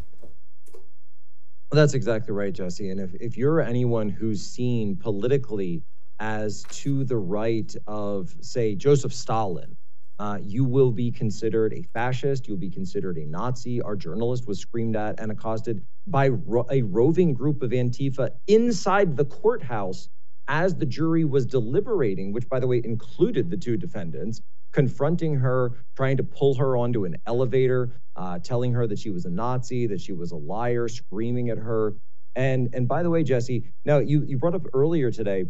Well, 1.72 1.80
that's 1.80 1.94
exactly 1.94 2.34
right, 2.34 2.52
Jesse. 2.52 2.90
And 2.90 3.00
if, 3.00 3.14
if 3.14 3.38
you're 3.38 3.62
anyone 3.62 4.10
who's 4.10 4.42
seen 4.42 4.96
politically 4.96 5.82
as 6.20 6.66
to 6.66 7.04
the 7.04 7.16
right 7.16 7.74
of, 7.86 8.34
say, 8.42 8.74
Joseph 8.74 9.14
Stalin, 9.14 9.76
uh, 10.18 10.38
you 10.42 10.64
will 10.64 10.92
be 10.92 11.10
considered 11.10 11.72
a 11.72 11.82
fascist. 11.94 12.46
You'll 12.46 12.58
be 12.58 12.70
considered 12.70 13.18
a 13.18 13.26
Nazi. 13.26 13.80
Our 13.82 13.96
journalist 13.96 14.46
was 14.48 14.60
screamed 14.60 14.96
at 14.96 15.18
and 15.18 15.32
accosted 15.32 15.82
by 16.06 16.28
ro- 16.28 16.66
a 16.70 16.82
roving 16.82 17.34
group 17.34 17.62
of 17.62 17.70
Antifa 17.70 18.30
inside 18.48 19.16
the 19.16 19.24
courthouse 19.24 20.10
as 20.48 20.74
the 20.74 20.86
jury 20.86 21.24
was 21.24 21.46
deliberating, 21.46 22.32
which, 22.34 22.48
by 22.50 22.60
the 22.60 22.66
way, 22.66 22.82
included 22.84 23.50
the 23.50 23.56
two 23.56 23.78
defendants 23.78 24.42
confronting 24.72 25.34
her, 25.34 25.84
trying 25.96 26.16
to 26.16 26.24
pull 26.24 26.54
her 26.54 26.76
onto 26.76 27.04
an 27.04 27.16
elevator, 27.26 28.00
uh, 28.16 28.38
telling 28.38 28.72
her 28.72 28.86
that 28.86 28.98
she 28.98 29.10
was 29.10 29.24
a 29.24 29.30
Nazi, 29.30 29.86
that 29.86 30.00
she 30.00 30.12
was 30.12 30.32
a 30.32 30.36
liar, 30.36 30.88
screaming 30.88 31.50
at 31.50 31.58
her. 31.58 31.94
And 32.34 32.70
and 32.74 32.88
by 32.88 33.02
the 33.02 33.10
way, 33.10 33.22
Jesse, 33.22 33.72
now 33.84 33.98
you 33.98 34.24
you 34.26 34.38
brought 34.38 34.54
up 34.54 34.66
earlier 34.72 35.10
today 35.10 35.44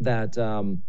that 0.00 0.36
um, 0.38 0.82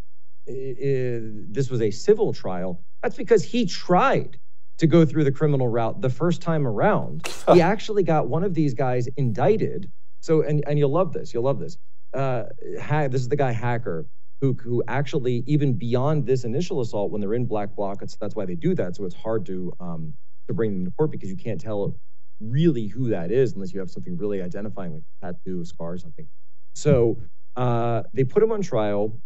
this 0.48 1.70
was 1.70 1.82
a 1.82 1.92
civil 1.92 2.34
trial. 2.34 2.82
That's 3.04 3.18
because 3.18 3.44
he 3.44 3.66
tried 3.66 4.38
to 4.78 4.88
go 4.88 5.06
through 5.06 5.26
the 5.26 5.32
criminal 5.32 5.68
route 5.68 6.02
the 6.02 6.10
first 6.10 6.42
time 6.42 6.66
around. 6.66 7.28
he 7.54 7.62
actually 7.62 8.04
got 8.04 8.30
one 8.30 8.44
of 8.44 8.54
these 8.54 8.74
guys 8.74 9.08
indicted. 9.18 9.92
So 10.22 10.42
and 10.42 10.64
and 10.68 10.80
you'll 10.80 10.92
love 10.92 11.12
this. 11.14 11.34
You'll 11.34 11.44
love 11.44 11.60
this. 11.60 11.78
Uh, 12.14 12.44
ha- 12.82 13.08
this 13.08 13.22
is 13.22 13.30
the 13.30 13.36
guy 13.36 13.52
hacker 13.52 14.08
who 14.42 14.54
who 14.64 14.84
actually 14.88 15.44
even 15.48 15.74
beyond 15.74 16.26
this 16.26 16.44
initial 16.46 16.82
assault 16.82 17.12
when 17.12 17.22
they're 17.22 17.34
in 17.34 17.46
black 17.46 17.76
bloc 17.76 18.00
that's 18.00 18.36
why 18.36 18.46
they 18.46 18.56
do 18.56 18.76
that. 18.76 18.96
So 18.96 19.06
it's 19.06 19.16
hard 19.16 19.46
to 19.48 19.74
um, 19.80 20.14
to 20.48 20.54
bring 20.54 20.74
them 20.74 20.86
to 20.86 20.92
court 20.92 21.12
because 21.12 21.30
you 21.30 21.38
can't 21.38 21.60
tell 21.60 21.98
really 22.40 22.88
who 22.88 23.10
that 23.10 23.32
is 23.32 23.54
unless 23.54 23.74
you 23.74 23.80
have 23.80 23.90
something 23.90 24.18
really 24.18 24.42
identifying 24.42 24.94
like 24.94 25.04
a 25.24 25.34
tattoo 25.34 25.62
a 25.62 25.66
scar 25.66 25.94
or 25.94 25.98
something. 25.98 26.28
So 26.76 27.22
uh, 27.56 28.04
they 28.14 28.24
put 28.24 28.44
him 28.44 28.52
on 28.52 28.62
trial. 28.62 29.20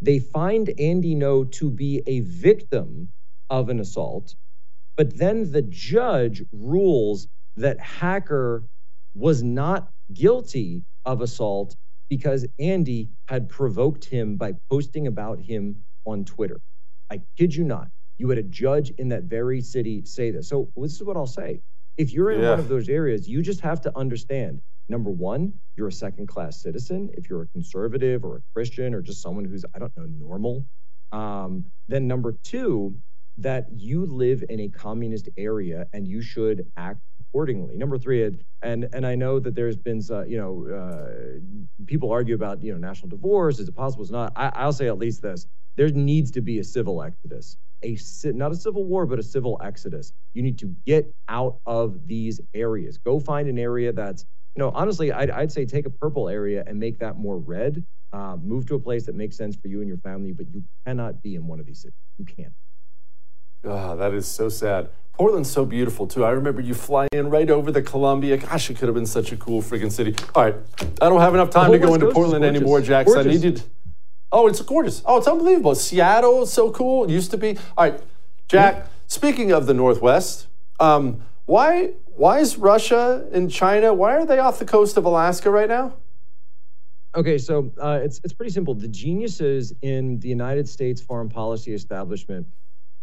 They 0.00 0.18
find 0.18 0.68
andy 0.80 1.14
ngo 1.14 1.50
to 1.52 1.70
be 1.70 2.02
a 2.06 2.20
victim 2.20 3.08
of 3.50 3.68
an 3.68 3.80
assault 3.80 4.34
But 4.96 5.18
then 5.18 5.52
the 5.52 5.62
judge 5.62 6.44
rules 6.52 7.28
that 7.56 7.80
Hacker 7.80 8.64
was 9.14 9.42
not 9.44 9.90
guilty 10.14 10.84
of 11.06 11.22
assault 11.22 11.76
because 12.12 12.46
Andy 12.58 13.08
had 13.26 13.48
provoked 13.48 14.04
him 14.04 14.36
by 14.36 14.52
posting 14.70 15.06
about 15.06 15.40
him 15.40 15.74
on 16.04 16.26
Twitter. 16.26 16.60
I 17.10 17.22
kid 17.38 17.54
you 17.54 17.64
not. 17.64 17.88
You 18.18 18.28
had 18.28 18.36
a 18.36 18.42
judge 18.42 18.90
in 18.98 19.08
that 19.08 19.22
very 19.22 19.62
city 19.62 20.04
say 20.04 20.30
this. 20.30 20.46
So 20.50 20.68
this 20.76 20.92
is 20.92 21.02
what 21.04 21.16
I'll 21.16 21.26
say. 21.26 21.62
If 21.96 22.12
you're 22.12 22.30
in 22.32 22.42
Yeah. 22.42 22.50
one 22.50 22.58
of 22.60 22.68
those 22.68 22.90
areas, 22.90 23.26
you 23.26 23.40
just 23.40 23.60
have 23.60 23.80
to 23.80 23.98
understand 23.98 24.60
number 24.90 25.10
one, 25.10 25.54
you're 25.74 25.88
a 25.88 25.92
second 25.92 26.26
class 26.26 26.60
citizen. 26.60 27.08
If 27.14 27.30
you're 27.30 27.44
a 27.44 27.48
conservative 27.48 28.26
or 28.26 28.36
a 28.36 28.42
Christian 28.54 28.92
or 28.92 29.00
just 29.00 29.22
someone 29.22 29.46
who's, 29.46 29.64
I 29.74 29.78
don't 29.78 29.96
know, 29.96 30.04
normal. 30.04 30.66
Um, 31.12 31.64
then 31.88 32.06
number 32.06 32.36
two, 32.44 32.94
that 33.38 33.68
you 33.74 34.04
live 34.04 34.44
in 34.50 34.60
a 34.60 34.68
communist 34.68 35.30
area 35.38 35.86
and 35.94 36.06
you 36.06 36.20
should 36.20 36.66
act 36.76 37.00
accordingly. 37.32 37.76
Number 37.76 37.98
three, 37.98 38.24
and 38.24 38.44
and, 38.62 38.88
and 38.92 39.06
I 39.06 39.14
know 39.14 39.40
that 39.40 39.54
there's 39.54 39.76
been, 39.76 40.00
uh, 40.10 40.24
you 40.24 40.36
know, 40.36 40.66
uh, 40.68 41.40
people 41.86 42.10
argue 42.10 42.34
about, 42.34 42.62
you 42.62 42.72
know, 42.72 42.78
national 42.78 43.08
divorce. 43.08 43.58
Is 43.58 43.68
it 43.68 43.74
possible? 43.74 44.02
It's 44.02 44.12
not. 44.12 44.32
I, 44.36 44.52
I'll 44.54 44.72
say 44.72 44.88
at 44.88 44.98
least 44.98 45.22
this: 45.22 45.46
there 45.76 45.88
needs 45.88 46.30
to 46.32 46.40
be 46.40 46.58
a 46.58 46.64
civil 46.64 47.02
exodus, 47.02 47.56
a 47.82 47.96
not 48.26 48.52
a 48.52 48.54
civil 48.54 48.84
war, 48.84 49.06
but 49.06 49.18
a 49.18 49.22
civil 49.22 49.60
exodus. 49.64 50.12
You 50.34 50.42
need 50.42 50.58
to 50.58 50.74
get 50.86 51.10
out 51.28 51.58
of 51.66 52.06
these 52.06 52.40
areas. 52.54 52.98
Go 52.98 53.18
find 53.18 53.48
an 53.48 53.58
area 53.58 53.92
that's, 53.92 54.24
you 54.54 54.60
know, 54.60 54.70
honestly, 54.74 55.12
I'd, 55.12 55.30
I'd 55.30 55.52
say 55.52 55.64
take 55.64 55.86
a 55.86 55.90
purple 55.90 56.28
area 56.28 56.62
and 56.66 56.78
make 56.78 56.98
that 56.98 57.16
more 57.16 57.38
red. 57.38 57.84
Uh, 58.12 58.36
move 58.36 58.66
to 58.66 58.74
a 58.74 58.78
place 58.78 59.06
that 59.06 59.14
makes 59.14 59.38
sense 59.38 59.56
for 59.56 59.68
you 59.68 59.80
and 59.80 59.88
your 59.88 59.96
family, 59.96 60.32
but 60.32 60.46
you 60.52 60.62
cannot 60.86 61.22
be 61.22 61.34
in 61.34 61.46
one 61.46 61.58
of 61.58 61.64
these 61.64 61.80
cities. 61.80 61.96
You 62.18 62.26
can't. 62.26 62.52
Ah, 63.64 63.94
that 63.94 64.12
is 64.12 64.26
so 64.26 64.48
sad. 64.48 64.88
Portland's 65.12 65.50
so 65.50 65.64
beautiful 65.64 66.06
too. 66.06 66.24
I 66.24 66.30
remember 66.30 66.60
you 66.60 66.74
flying 66.74 67.08
right 67.28 67.48
over 67.48 67.70
the 67.70 67.82
Columbia. 67.82 68.36
Gosh, 68.38 68.70
it 68.70 68.78
could 68.78 68.88
have 68.88 68.94
been 68.94 69.06
such 69.06 69.30
a 69.30 69.36
cool 69.36 69.62
freaking 69.62 69.92
city. 69.92 70.16
All 70.34 70.42
right, 70.44 70.56
I 71.00 71.08
don't 71.08 71.20
have 71.20 71.34
enough 71.34 71.50
time 71.50 71.70
to 71.70 71.78
go 71.78 71.90
West 71.90 71.94
into 71.94 72.06
Coast 72.06 72.14
Portland 72.14 72.44
anymore, 72.44 72.80
Jax. 72.80 73.10
I 73.10 73.14
Gorgeous. 73.14 73.42
need 73.42 73.44
you. 73.44 73.56
To, 73.56 73.64
oh, 74.32 74.46
it's 74.48 74.60
gorgeous. 74.62 75.02
Oh, 75.04 75.18
it's 75.18 75.28
unbelievable. 75.28 75.74
Seattle 75.74 76.42
is 76.42 76.52
so 76.52 76.70
cool. 76.70 77.04
It 77.04 77.10
used 77.10 77.30
to 77.32 77.36
be. 77.38 77.56
All 77.76 77.90
right, 77.90 78.00
Jack. 78.48 78.86
Speaking 79.06 79.52
of 79.52 79.66
the 79.66 79.74
Northwest, 79.74 80.48
um, 80.80 81.22
why 81.44 81.90
why 82.16 82.38
is 82.38 82.56
Russia 82.56 83.28
and 83.32 83.50
China? 83.50 83.92
Why 83.94 84.16
are 84.16 84.26
they 84.26 84.38
off 84.38 84.58
the 84.58 84.64
coast 84.64 84.96
of 84.96 85.04
Alaska 85.04 85.50
right 85.50 85.68
now? 85.68 85.94
Okay, 87.14 87.36
so 87.36 87.70
uh, 87.80 88.00
it's 88.02 88.20
it's 88.24 88.32
pretty 88.32 88.50
simple. 88.50 88.74
The 88.74 88.88
geniuses 88.88 89.74
in 89.82 90.18
the 90.20 90.28
United 90.28 90.68
States 90.68 91.00
foreign 91.02 91.28
policy 91.28 91.74
establishment 91.74 92.46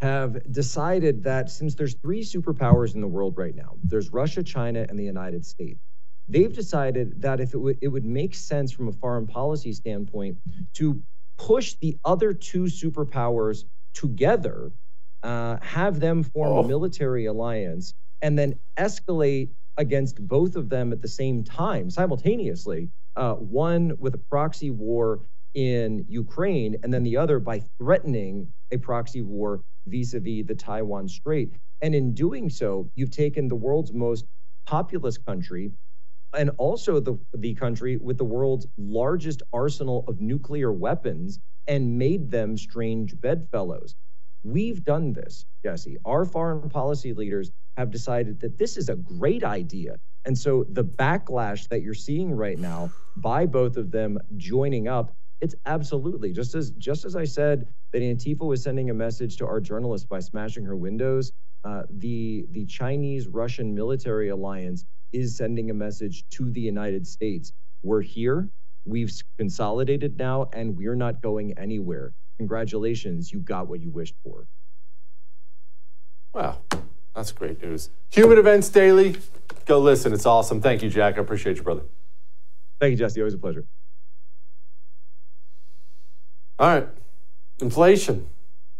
have 0.01 0.51
decided 0.51 1.23
that 1.23 1.49
since 1.49 1.75
there's 1.75 1.95
three 1.95 2.21
superpowers 2.21 2.95
in 2.95 3.01
the 3.01 3.07
world 3.07 3.37
right 3.37 3.55
now, 3.55 3.75
there's 3.83 4.11
Russia, 4.11 4.41
China, 4.41 4.85
and 4.87 4.97
the 4.97 5.03
United 5.03 5.45
States. 5.45 5.79
They've 6.27 6.53
decided 6.53 7.21
that 7.21 7.39
if 7.39 7.53
it 7.53 7.57
would 7.57 7.77
it 7.81 7.87
would 7.87 8.05
make 8.05 8.35
sense 8.35 8.71
from 8.71 8.87
a 8.87 8.91
foreign 8.93 9.27
policy 9.27 9.73
standpoint 9.73 10.37
to 10.75 11.01
push 11.37 11.75
the 11.81 11.97
other 12.05 12.33
two 12.33 12.63
superpowers 12.63 13.63
together, 13.93 14.71
uh, 15.23 15.57
have 15.61 15.99
them 15.99 16.23
form 16.23 16.65
a 16.65 16.67
military 16.67 17.25
alliance, 17.25 17.93
and 18.21 18.37
then 18.37 18.57
escalate 18.77 19.49
against 19.77 20.25
both 20.27 20.55
of 20.55 20.69
them 20.69 20.91
at 20.93 21.01
the 21.01 21.07
same 21.07 21.43
time, 21.43 21.89
simultaneously. 21.89 22.89
Uh, 23.15 23.33
one 23.33 23.93
with 23.97 24.13
a 24.13 24.19
proxy 24.29 24.69
war 24.69 25.19
in 25.55 26.05
Ukraine, 26.07 26.77
and 26.83 26.93
then 26.93 27.03
the 27.03 27.17
other 27.17 27.39
by 27.39 27.59
threatening 27.79 28.47
a 28.71 28.77
proxy 28.77 29.23
war 29.23 29.61
vis 29.89 30.13
a 30.13 30.19
vis 30.19 30.45
the 30.45 30.55
Taiwan 30.55 31.07
Strait. 31.07 31.51
And 31.81 31.95
in 31.95 32.13
doing 32.13 32.49
so, 32.49 32.89
you've 32.95 33.11
taken 33.11 33.47
the 33.47 33.55
world's 33.55 33.93
most 33.93 34.25
populous 34.65 35.17
country 35.17 35.71
and 36.37 36.51
also 36.57 36.99
the, 36.99 37.17
the 37.33 37.55
country 37.55 37.97
with 37.97 38.17
the 38.17 38.25
world's 38.25 38.67
largest 38.77 39.41
arsenal 39.51 40.05
of 40.07 40.21
nuclear 40.21 40.71
weapons 40.71 41.39
and 41.67 41.97
made 41.97 42.29
them 42.29 42.57
strange 42.57 43.19
bedfellows. 43.19 43.95
We've 44.43 44.83
done 44.83 45.13
this, 45.13 45.45
Jesse. 45.63 45.97
Our 46.05 46.25
foreign 46.25 46.69
policy 46.69 47.13
leaders 47.13 47.51
have 47.77 47.91
decided 47.91 48.39
that 48.41 48.57
this 48.57 48.77
is 48.77 48.89
a 48.89 48.95
great 48.95 49.43
idea. 49.43 49.95
And 50.25 50.37
so 50.37 50.65
the 50.69 50.83
backlash 50.83 51.67
that 51.69 51.81
you're 51.81 51.93
seeing 51.93 52.31
right 52.31 52.59
now 52.59 52.91
by 53.17 53.45
both 53.45 53.77
of 53.77 53.91
them 53.91 54.19
joining 54.37 54.87
up, 54.87 55.13
it's 55.41 55.55
absolutely 55.65 56.33
just 56.33 56.55
as 56.55 56.71
just 56.71 57.05
as 57.05 57.15
I 57.15 57.23
said 57.25 57.67
that 57.91 58.01
Antifa 58.01 58.45
was 58.45 58.61
sending 58.61 58.89
a 58.89 58.93
message 58.93 59.37
to 59.37 59.47
our 59.47 59.59
journalists 59.59 60.05
by 60.05 60.19
smashing 60.19 60.65
her 60.65 60.75
windows. 60.75 61.31
Uh, 61.63 61.83
the 61.89 62.45
the 62.51 62.65
Chinese 62.65 63.27
Russian 63.27 63.73
military 63.73 64.29
alliance 64.29 64.85
is 65.11 65.35
sending 65.35 65.69
a 65.69 65.73
message 65.73 66.23
to 66.31 66.49
the 66.51 66.61
United 66.61 67.07
States. 67.07 67.53
We're 67.83 68.01
here. 68.01 68.49
We've 68.85 69.11
consolidated 69.37 70.17
now, 70.17 70.49
and 70.53 70.75
we're 70.77 70.95
not 70.95 71.21
going 71.21 71.57
anywhere. 71.57 72.13
Congratulations, 72.37 73.31
you 73.31 73.39
got 73.39 73.67
what 73.67 73.81
you 73.81 73.89
wished 73.89 74.15
for. 74.23 74.47
Wow, 76.33 76.59
that's 77.15 77.31
great 77.31 77.61
news. 77.61 77.89
Human 78.11 78.37
Events 78.37 78.69
Daily. 78.69 79.17
Go 79.65 79.79
listen. 79.79 80.13
It's 80.13 80.25
awesome. 80.25 80.61
Thank 80.61 80.81
you, 80.81 80.89
Jack. 80.89 81.17
I 81.17 81.21
appreciate 81.21 81.57
you, 81.57 81.63
brother. 81.63 81.83
Thank 82.79 82.91
you, 82.91 82.97
Jesse. 82.97 83.19
Always 83.19 83.33
a 83.33 83.37
pleasure. 83.37 83.65
All 86.59 86.67
right, 86.67 86.87
inflation. 87.61 88.27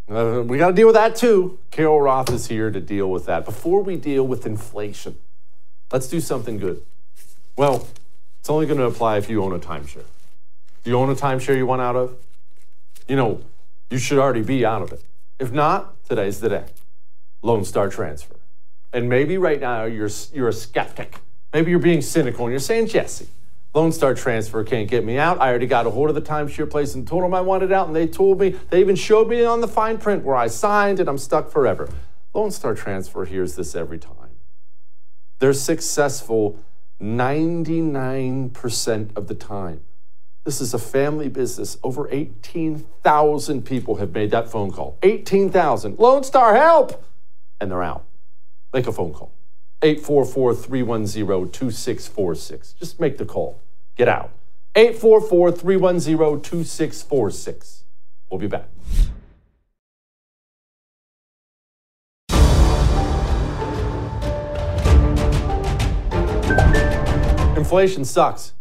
Uh, 0.10 0.44
we 0.46 0.58
got 0.58 0.68
to 0.68 0.74
deal 0.74 0.88
with 0.88 0.96
that 0.96 1.16
too. 1.16 1.60
Carol 1.72 2.02
Roth 2.02 2.30
is 2.30 2.48
here 2.48 2.70
to 2.72 2.82
deal 2.82 3.10
with 3.10 3.26
that. 3.28 3.46
Before 3.46 3.82
we 3.82 3.96
deal 3.96 4.28
with 4.28 4.46
inflation, 4.46 5.18
let's 5.90 6.08
do 6.08 6.20
something 6.20 6.58
good. 6.58 6.82
Well, 7.56 7.88
it's 8.42 8.50
only 8.50 8.66
going 8.66 8.80
to 8.80 8.86
apply 8.86 9.18
if 9.18 9.30
you 9.30 9.42
own 9.42 9.54
a 9.54 9.60
timeshare. 9.60 10.04
Do 10.84 10.90
you 10.90 10.98
own 10.98 11.10
a 11.10 11.16
timeshare 11.16 11.56
you 11.56 11.66
want 11.66 11.82
out 11.82 11.96
of? 11.96 12.18
You 13.08 13.16
know, 13.16 13.42
you 13.90 13.98
should 13.98 14.18
already 14.18 14.42
be 14.42 14.66
out 14.66 14.82
of 14.82 14.92
it. 14.92 15.02
If 15.40 15.54
not, 15.54 16.04
today's 16.04 16.42
the 16.42 16.50
day. 16.50 16.66
Lone 17.42 17.64
Star 17.64 17.88
Transfer. 17.88 18.36
And 18.92 19.08
maybe 19.08 19.38
right 19.38 19.62
now 19.62 19.86
you're 19.86 20.10
you're 20.34 20.50
a 20.50 20.54
skeptic. 20.54 21.20
Maybe 21.54 21.72
you're 21.72 21.80
being 21.80 22.02
cynical 22.02 22.46
and 22.46 22.52
you're 22.52 22.60
saying, 22.60 22.88
Jesse, 22.88 23.30
Lone 23.74 23.92
Star 23.92 24.14
Transfer 24.16 24.64
can't 24.64 24.90
get 24.90 25.06
me 25.06 25.20
out. 25.20 25.40
I 25.40 25.50
already 25.50 25.68
got 25.68 25.86
a 25.86 25.92
hold 25.92 26.10
of 26.10 26.16
the 26.16 26.22
timeshare 26.22 26.68
place 26.70 26.96
and 26.96 27.08
told 27.08 27.24
them 27.24 27.36
I 27.36 27.42
wanted 27.42 27.72
out, 27.72 27.88
and 27.88 27.96
they 27.96 28.08
told 28.08 28.40
me, 28.40 28.56
they 28.70 28.80
even 28.80 28.96
showed 28.96 29.30
me 29.30 29.44
on 29.44 29.62
the 29.62 29.68
fine 29.68 30.00
print 30.00 30.24
where 30.24 30.36
I 30.36 30.48
signed 30.48 31.00
and 31.00 31.08
I'm 31.08 31.20
stuck 31.20 31.52
forever. 31.52 31.88
Lone 32.34 32.50
Star 32.52 32.74
Transfer 32.74 33.26
hears 33.26 33.56
this 33.56 33.76
every 33.76 34.00
time. 34.00 34.16
They're 35.38 35.54
successful 35.54 36.60
99% 37.02 39.16
of 39.16 39.28
the 39.28 39.36
time. 39.36 39.82
This 40.46 40.62
is 40.62 40.74
a 40.74 40.80
family 40.80 41.28
business. 41.30 41.78
Over 41.84 42.10
18,000 42.12 43.66
people 43.66 43.98
have 43.98 44.14
made 44.14 44.32
that 44.32 44.50
phone 44.50 44.72
call. 44.72 44.98
18,000. 45.04 46.00
Lone 46.00 46.24
Star, 46.24 46.56
help! 46.56 47.06
And 47.62 47.70
they're 47.70 47.84
out. 47.84 48.06
Make 48.74 48.88
a 48.88 48.92
phone 48.92 49.14
call. 49.14 49.32
844 49.82 50.56
310 50.56 51.52
2646. 51.52 52.74
Just 52.74 53.00
make 53.00 53.18
the 53.18 53.26
call. 53.26 53.62
Get 53.96 54.08
out. 54.10 54.32
844 54.76 55.52
310 55.54 56.42
2646. 56.42 57.84
We'll 58.30 58.40
be 58.40 58.48
back. 58.48 58.68
Inflation 67.58 68.04
sucks. 68.04 68.54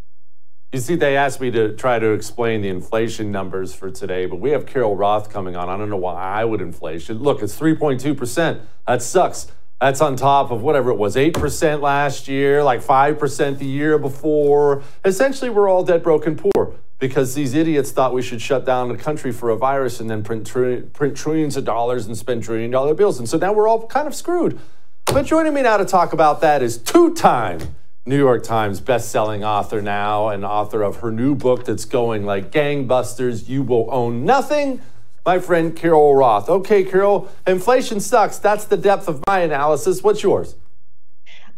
You 0.73 0.81
see, 0.81 0.97
they 0.97 1.17
asked 1.17 1.41
me 1.41 1.51
to 1.53 1.75
try 1.75 1.99
to 1.99 2.11
explain 2.11 2.61
the 2.61 2.69
inflation 2.69 3.33
numbers 3.33 3.75
for 3.75 3.91
today, 3.91 4.27
but 4.27 4.37
we 4.37 4.51
have 4.51 4.67
Carol 4.67 4.95
Roth 4.97 5.31
coming 5.31 5.57
on. 5.57 5.71
I 5.71 5.79
don't 5.79 5.89
know 5.89 5.97
why 5.97 6.15
I 6.15 6.45
would 6.45 6.61
inflation. 6.61 7.19
Look, 7.19 7.43
it's 7.43 7.59
3.2%. 7.59 8.61
That 8.87 9.03
sucks. 9.03 9.51
That's 9.81 10.01
on 10.01 10.17
top 10.17 10.51
of 10.51 10.63
whatever 10.63 10.91
it 10.91 10.97
was, 10.97 11.15
8% 11.15 11.81
last 11.81 12.27
year, 12.27 12.65
like 12.65 12.83
5% 12.83 13.59
the 13.59 13.65
year 13.65 13.97
before. 13.97 14.83
Essentially, 15.05 15.51
we're 15.51 15.69
all 15.69 15.85
dead 15.85 16.03
broken 16.03 16.37
poor 16.37 16.75
because 16.99 17.35
these 17.35 17.55
idiots 17.55 17.93
thought 17.93 18.13
we 18.13 18.23
should 18.23 18.43
shut 18.43 18.67
down 18.67 18.89
the 18.89 18.97
country 18.97 19.31
for 19.31 19.51
a 19.51 19.57
virus 19.57 20.01
and 20.01 20.11
then 20.11 20.25
print, 20.25 20.51
print 20.93 21.17
trillions 21.17 21.57
of 21.57 21.65
dollars 21.65 22.07
and 22.07 22.19
spend 22.19 22.43
trillion 22.43 22.73
dollar 22.73 22.93
bills. 22.93 23.21
And 23.21 23.29
so 23.29 23.39
now 23.39 23.53
we're 23.53 23.69
all 23.69 23.87
kind 23.87 24.09
of 24.09 24.17
screwed. 24.17 24.59
But 25.07 25.27
joining 25.27 25.55
me 25.55 25.63
now 25.63 25.77
to 25.77 25.85
talk 25.85 26.13
about 26.13 26.41
that 26.41 26.61
is 26.61 26.77
two 26.77 27.15
time 27.15 27.77
New 28.05 28.19
York 28.19 28.43
Times 28.43 28.81
best-selling 28.81 29.45
author 29.45 29.81
now 29.81 30.29
and 30.29 30.45
author 30.45 30.83
of 30.83 30.97
her 30.97 31.13
new 31.13 31.37
book 31.37 31.65
that's 31.67 31.85
going 31.85 32.27
like 32.27 32.51
gangbusters. 32.51 33.49
You 33.49 33.63
will 33.63 33.89
own 33.93 34.25
nothing. 34.25 34.81
My 35.29 35.41
friend 35.41 35.77
Carol 35.77 36.15
Roth. 36.15 36.49
Okay, 36.49 36.85
Carol, 36.85 37.29
inflation 37.47 38.01
sucks. 38.01 38.39
That's 38.39 38.65
the 38.65 38.79
depth 38.79 39.09
of 39.09 39.23
my 39.27 39.41
analysis. 39.41 40.03
What's 40.03 40.23
yours? 40.23 40.57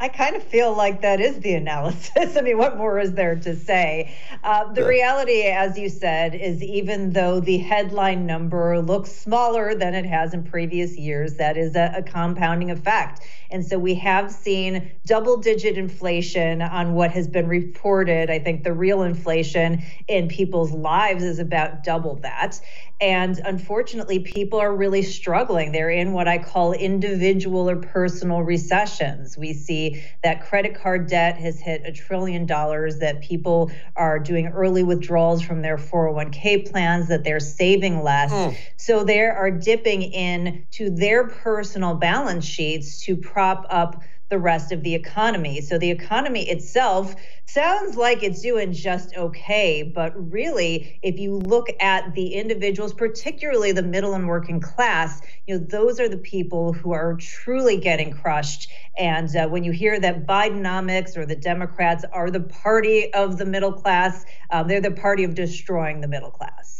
I 0.03 0.09
kind 0.09 0.35
of 0.35 0.43
feel 0.43 0.75
like 0.75 1.03
that 1.03 1.21
is 1.21 1.39
the 1.41 1.55
analysis. 1.55 2.35
I 2.37 2.41
mean, 2.41 2.59
what 2.59 2.79
more 2.79 2.99
is 2.99 3.13
there 3.13 3.37
to 3.37 3.55
say? 3.55 4.17
Uh, 4.43 4.73
the 4.73 4.87
reality, 4.87 5.43
as 5.43 5.79
you 5.79 5.91
said, 5.91 6.35
is 6.35 6.63
even 6.63 7.11
though 7.11 7.39
the 7.39 7.59
headline 7.59 8.27
number 8.27 8.81
looks 8.81 9.13
smaller 9.13 9.75
than 9.75 9.95
it 9.95 10.07
has 10.07 10.33
in 10.33 10.43
previous 10.43 10.97
years, 10.97 11.35
that 11.35 11.59
is 11.59 11.77
a, 11.77 11.93
a 11.95 12.03
compounding 12.03 12.71
effect. 12.71 13.21
And 13.51 13.65
so 13.65 13.79
we 13.79 13.95
have 13.97 14.33
seen 14.33 14.91
double 15.05 15.37
digit 15.37 15.77
inflation 15.77 16.63
on 16.63 16.95
what 16.95 17.11
has 17.11 17.29
been 17.29 17.47
reported. 17.47 18.31
I 18.31 18.39
think 18.39 18.65
the 18.65 18.73
real 18.73 19.03
inflation 19.03 19.83
in 20.09 20.29
people's 20.29 20.73
lives 20.73 21.23
is 21.23 21.39
about 21.39 21.85
double 21.85 22.17
that. 22.17 22.59
And 23.01 23.41
unfortunately, 23.47 24.19
people 24.19 24.61
are 24.61 24.75
really 24.75 25.03
struggling. 25.03 25.73
They're 25.73 25.89
in 25.89 26.13
what 26.13 26.29
I 26.29 26.37
call 26.37 26.75
individual 26.75 27.71
or 27.71 27.77
personal 27.77 28.43
recessions. 28.43 29.39
We 29.39 29.55
see 29.55 30.03
that 30.23 30.47
credit 30.47 30.75
card 30.75 31.09
debt 31.09 31.37
has 31.39 31.59
hit 31.59 31.83
a 31.87 31.93
trillion 31.93 32.45
dollars, 32.45 32.99
that 32.99 33.23
people 33.23 33.71
are 33.97 34.19
doing 34.19 34.49
early 34.49 34.83
withdrawals 34.83 35.41
from 35.41 35.63
their 35.63 35.79
401k 35.79 36.71
plans, 36.71 37.09
that 37.09 37.25
they're 37.25 37.41
saving 37.41 38.03
less. 38.03 38.31
Mm. 38.31 38.57
So 38.77 39.03
they 39.03 39.21
are 39.21 39.51
dipping 39.51 40.03
in 40.03 40.67
to 40.73 40.91
their 40.91 41.27
personal 41.27 41.95
balance 41.95 42.45
sheets 42.45 43.03
to 43.07 43.17
prop 43.17 43.67
up 43.71 44.03
the 44.31 44.39
rest 44.39 44.73
of 44.73 44.83
the 44.83 44.95
economy. 44.95 45.61
So 45.61 45.77
the 45.77 45.91
economy 45.91 46.49
itself 46.49 47.15
sounds 47.47 47.97
like 47.97 48.23
it's 48.23 48.41
doing 48.41 48.73
just 48.73 49.15
okay, 49.17 49.83
but 49.83 50.13
really, 50.33 51.01
if 51.03 51.19
you 51.19 51.37
look 51.37 51.67
at 51.81 52.15
the 52.15 52.35
individuals, 52.35 52.95
particularly 52.95 53.73
the 53.73 53.83
middle 53.83 54.15
and 54.15 54.29
working 54.29 54.61
class, 54.61 55.21
you 55.47 55.59
know, 55.59 55.67
those 55.69 55.99
are 55.99 56.09
the 56.09 56.17
people 56.17 56.73
who 56.73 56.93
are 56.93 57.17
truly 57.17 57.77
getting 57.77 58.13
crushed. 58.13 58.71
And 58.97 59.35
uh, 59.35 59.49
when 59.49 59.65
you 59.65 59.73
hear 59.73 59.99
that 59.99 60.27
Bidenomics 60.27 61.17
or 61.17 61.27
the 61.27 61.37
Democrats 61.37 62.05
are 62.13 62.31
the 62.31 62.41
party 62.41 63.13
of 63.13 63.37
the 63.37 63.47
middle 63.47 63.73
class, 63.73 64.25
um, 64.51 64.69
they're 64.69 64.81
the 64.81 64.93
party 64.93 65.25
of 65.25 65.35
destroying 65.35 66.01
the 66.01 66.09
middle 66.09 66.31
class. 66.31 66.80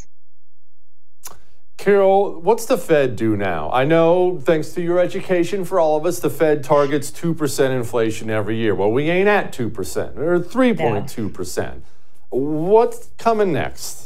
Carol, 1.81 2.39
what's 2.41 2.67
the 2.67 2.77
Fed 2.77 3.15
do 3.15 3.35
now? 3.35 3.71
I 3.71 3.85
know, 3.85 4.39
thanks 4.39 4.69
to 4.73 4.83
your 4.83 4.99
education 4.99 5.65
for 5.65 5.79
all 5.79 5.97
of 5.97 6.05
us, 6.05 6.19
the 6.19 6.29
Fed 6.29 6.63
targets 6.63 7.09
2% 7.09 7.75
inflation 7.75 8.29
every 8.29 8.55
year. 8.55 8.75
Well, 8.75 8.91
we 8.91 9.09
ain't 9.09 9.27
at 9.27 9.51
2% 9.51 10.15
or 10.15 10.39
3.2%. 10.39 11.81
What's 12.29 13.09
coming 13.17 13.51
next? 13.51 14.00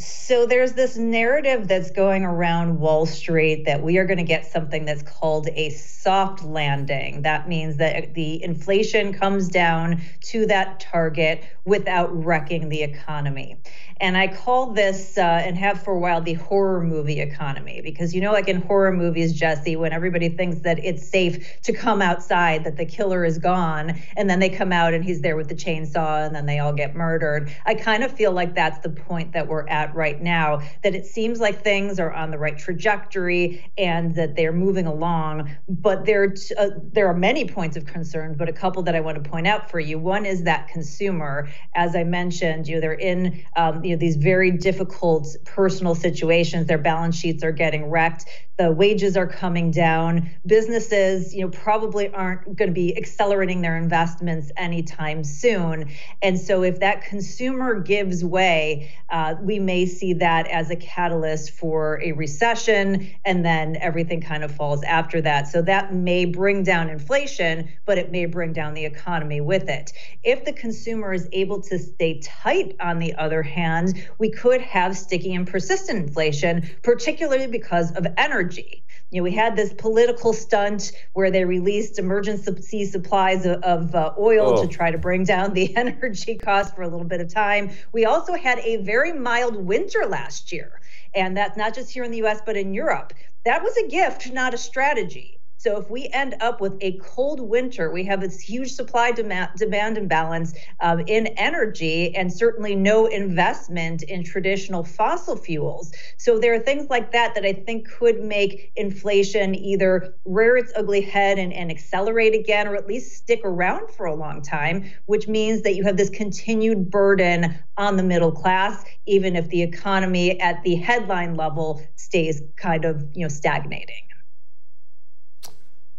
So 0.00 0.46
there's 0.46 0.72
this 0.72 0.96
narrative 0.96 1.68
that's 1.68 1.90
going 1.90 2.24
around 2.24 2.80
Wall 2.80 3.04
Street 3.04 3.66
that 3.66 3.82
we 3.82 3.98
are 3.98 4.06
going 4.06 4.16
to 4.16 4.24
get 4.24 4.46
something 4.46 4.86
that's 4.86 5.02
called 5.02 5.48
a 5.52 5.68
soft 5.70 6.42
landing. 6.42 7.20
That 7.22 7.48
means 7.48 7.76
that 7.76 8.14
the 8.14 8.42
inflation 8.42 9.12
comes 9.12 9.48
down 9.48 10.00
to 10.22 10.46
that 10.46 10.80
target 10.80 11.44
without 11.66 12.08
wrecking 12.24 12.70
the 12.70 12.82
economy. 12.82 13.58
And 14.00 14.16
I 14.16 14.28
call 14.28 14.72
this, 14.72 15.18
uh, 15.18 15.20
and 15.20 15.58
have 15.58 15.82
for 15.82 15.92
a 15.92 15.98
while, 15.98 16.22
the 16.22 16.32
horror 16.32 16.80
movie 16.80 17.20
economy. 17.20 17.82
Because, 17.82 18.14
you 18.14 18.22
know, 18.22 18.32
like 18.32 18.48
in 18.48 18.62
horror 18.62 18.92
movies, 18.92 19.34
Jesse, 19.34 19.76
when 19.76 19.92
everybody 19.92 20.30
thinks 20.30 20.60
that 20.60 20.82
it's 20.82 21.06
safe 21.06 21.60
to 21.64 21.74
come 21.74 22.00
outside, 22.00 22.64
that 22.64 22.78
the 22.78 22.86
killer 22.86 23.26
is 23.26 23.36
gone, 23.36 24.00
and 24.16 24.30
then 24.30 24.40
they 24.40 24.48
come 24.48 24.72
out 24.72 24.94
and 24.94 25.04
he's 25.04 25.20
there 25.20 25.36
with 25.36 25.48
the 25.48 25.54
chainsaw, 25.54 26.24
and 26.24 26.34
then 26.34 26.46
they 26.46 26.58
all 26.58 26.72
get 26.72 26.94
murdered. 26.94 27.54
I 27.66 27.74
kind 27.74 28.02
of 28.02 28.10
feel 28.10 28.32
like 28.32 28.54
that's 28.54 28.78
the 28.78 28.88
point 28.88 29.32
that 29.32 29.46
we're 29.46 29.68
at 29.68 29.89
right 29.94 30.20
now, 30.20 30.62
that 30.82 30.94
it 30.94 31.06
seems 31.06 31.40
like 31.40 31.62
things 31.62 31.98
are 31.98 32.12
on 32.12 32.30
the 32.30 32.38
right 32.38 32.58
trajectory 32.58 33.72
and 33.76 34.14
that 34.14 34.36
they're 34.36 34.52
moving 34.52 34.86
along. 34.86 35.50
But 35.68 36.04
there, 36.06 36.34
uh, 36.58 36.70
there 36.92 37.08
are 37.08 37.14
many 37.14 37.46
points 37.46 37.76
of 37.76 37.86
concern, 37.86 38.34
but 38.36 38.48
a 38.48 38.52
couple 38.52 38.82
that 38.84 38.94
I 38.94 39.00
want 39.00 39.22
to 39.22 39.28
point 39.28 39.46
out 39.46 39.70
for 39.70 39.80
you. 39.80 39.98
One 39.98 40.24
is 40.24 40.44
that 40.44 40.68
consumer. 40.68 41.48
As 41.74 41.94
I 41.96 42.04
mentioned, 42.04 42.68
you 42.68 42.76
know, 42.76 42.80
they're 42.80 42.92
in, 42.94 43.44
um, 43.56 43.84
you 43.84 43.90
know 43.90 44.00
these 44.00 44.16
very 44.16 44.50
difficult 44.50 45.36
personal 45.44 45.94
situations 45.94 46.66
their 46.66 46.78
balance 46.78 47.16
sheets 47.16 47.42
are 47.42 47.52
getting 47.52 47.86
wrecked 47.86 48.24
the 48.58 48.70
wages 48.70 49.16
are 49.16 49.26
coming 49.26 49.70
down 49.70 50.30
businesses 50.46 51.34
you 51.34 51.42
know 51.42 51.50
probably 51.50 52.08
aren't 52.12 52.44
going 52.56 52.68
to 52.68 52.74
be 52.74 52.96
accelerating 52.96 53.62
their 53.62 53.76
investments 53.76 54.50
anytime 54.56 55.24
soon 55.24 55.90
and 56.22 56.38
so 56.38 56.62
if 56.62 56.80
that 56.80 57.02
consumer 57.04 57.80
gives 57.80 58.24
way 58.24 58.92
uh, 59.10 59.34
we 59.40 59.58
may 59.58 59.79
see 59.86 60.12
that 60.14 60.46
as 60.48 60.70
a 60.70 60.76
catalyst 60.76 61.50
for 61.52 62.00
a 62.02 62.12
recession 62.12 63.10
and 63.24 63.44
then 63.44 63.76
everything 63.76 64.20
kind 64.20 64.44
of 64.44 64.50
falls 64.54 64.82
after 64.84 65.20
that 65.20 65.46
so 65.48 65.62
that 65.62 65.94
may 65.94 66.24
bring 66.24 66.62
down 66.62 66.88
inflation 66.88 67.68
but 67.86 67.98
it 67.98 68.10
may 68.10 68.26
bring 68.26 68.52
down 68.52 68.74
the 68.74 68.84
economy 68.84 69.40
with 69.40 69.68
it 69.68 69.92
if 70.22 70.44
the 70.44 70.52
consumer 70.52 71.12
is 71.12 71.28
able 71.32 71.60
to 71.60 71.78
stay 71.78 72.20
tight 72.20 72.76
on 72.80 72.98
the 72.98 73.14
other 73.14 73.42
hand 73.42 74.06
we 74.18 74.30
could 74.30 74.60
have 74.60 74.96
sticky 74.96 75.34
and 75.34 75.46
persistent 75.46 75.98
inflation, 75.98 76.68
particularly 76.82 77.46
because 77.46 77.90
of 77.92 78.06
energy. 78.16 78.84
You 79.10 79.20
know, 79.20 79.24
we 79.24 79.32
had 79.32 79.56
this 79.56 79.72
political 79.72 80.32
stunt 80.32 80.92
where 81.14 81.30
they 81.30 81.44
released 81.44 81.98
emergency 81.98 82.84
supplies 82.84 83.44
of, 83.44 83.62
of 83.62 83.94
uh, 83.94 84.12
oil 84.18 84.58
oh. 84.58 84.62
to 84.62 84.68
try 84.68 84.90
to 84.90 84.98
bring 84.98 85.24
down 85.24 85.52
the 85.52 85.76
energy 85.76 86.36
cost 86.36 86.76
for 86.76 86.82
a 86.82 86.88
little 86.88 87.06
bit 87.06 87.20
of 87.20 87.32
time. 87.32 87.70
We 87.92 88.04
also 88.04 88.34
had 88.34 88.60
a 88.60 88.76
very 88.78 89.12
mild 89.12 89.56
winter 89.56 90.06
last 90.06 90.52
year, 90.52 90.80
and 91.14 91.36
that's 91.36 91.56
not 91.56 91.74
just 91.74 91.90
here 91.90 92.04
in 92.04 92.12
the 92.12 92.22
US, 92.24 92.40
but 92.46 92.56
in 92.56 92.72
Europe. 92.72 93.12
That 93.44 93.62
was 93.62 93.76
a 93.76 93.88
gift, 93.88 94.32
not 94.32 94.54
a 94.54 94.58
strategy. 94.58 95.39
So 95.60 95.76
if 95.76 95.90
we 95.90 96.08
end 96.14 96.36
up 96.40 96.62
with 96.62 96.78
a 96.80 96.98
cold 97.02 97.38
winter, 97.38 97.90
we 97.90 98.02
have 98.04 98.22
this 98.22 98.40
huge 98.40 98.72
supply 98.72 99.12
demand, 99.12 99.50
demand 99.58 99.98
imbalance 99.98 100.54
um, 100.80 101.00
in 101.00 101.26
energy 101.36 102.16
and 102.16 102.32
certainly 102.32 102.74
no 102.74 103.04
investment 103.04 104.02
in 104.04 104.24
traditional 104.24 104.84
fossil 104.84 105.36
fuels. 105.36 105.92
So 106.16 106.38
there 106.38 106.54
are 106.54 106.58
things 106.58 106.88
like 106.88 107.12
that 107.12 107.34
that 107.34 107.44
I 107.44 107.52
think 107.52 107.90
could 107.90 108.24
make 108.24 108.72
inflation 108.74 109.54
either 109.54 110.14
rear 110.24 110.56
its 110.56 110.72
ugly 110.74 111.02
head 111.02 111.38
and, 111.38 111.52
and 111.52 111.70
accelerate 111.70 112.34
again, 112.34 112.66
or 112.66 112.74
at 112.74 112.86
least 112.86 113.18
stick 113.18 113.42
around 113.44 113.90
for 113.90 114.06
a 114.06 114.14
long 114.14 114.40
time, 114.40 114.90
which 115.04 115.28
means 115.28 115.60
that 115.60 115.74
you 115.74 115.84
have 115.84 115.98
this 115.98 116.08
continued 116.08 116.90
burden 116.90 117.54
on 117.76 117.98
the 117.98 118.02
middle 118.02 118.32
class, 118.32 118.82
even 119.04 119.36
if 119.36 119.46
the 119.50 119.60
economy 119.60 120.40
at 120.40 120.62
the 120.62 120.76
headline 120.76 121.34
level 121.34 121.82
stays 121.96 122.40
kind 122.56 122.86
of 122.86 123.06
you 123.12 123.20
know 123.20 123.28
stagnating. 123.28 124.09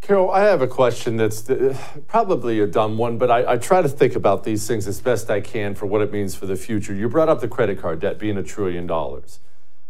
Carol, 0.02 0.32
I 0.32 0.42
have 0.42 0.64
a 0.64 0.68
question 0.68 1.18
that's 1.18 1.48
uh, 1.48 1.78
probably 2.08 2.60
a 2.60 2.66
dumb 2.66 2.98
one, 2.98 3.20
but 3.20 3.30
I, 3.30 3.54
I, 3.54 3.58
try 3.58 3.84
to 3.84 3.88
think 3.88 4.16
about 4.16 4.44
these 4.44 4.68
things 4.68 4.88
as 4.88 5.00
best 5.00 5.30
I 5.30 5.42
can 5.42 5.76
for 5.76 5.86
what 5.86 6.02
it 6.02 6.12
means 6.12 6.34
for 6.34 6.48
the 6.48 6.56
future. 6.56 6.92
You 6.92 7.08
brought 7.08 7.30
up 7.30 7.40
the 7.40 7.48
credit 7.48 7.80
card 7.80 8.00
debt 8.00 8.18
being 8.18 8.36
a 8.36 8.42
trillion 8.42 8.88
dollars. 8.88 9.40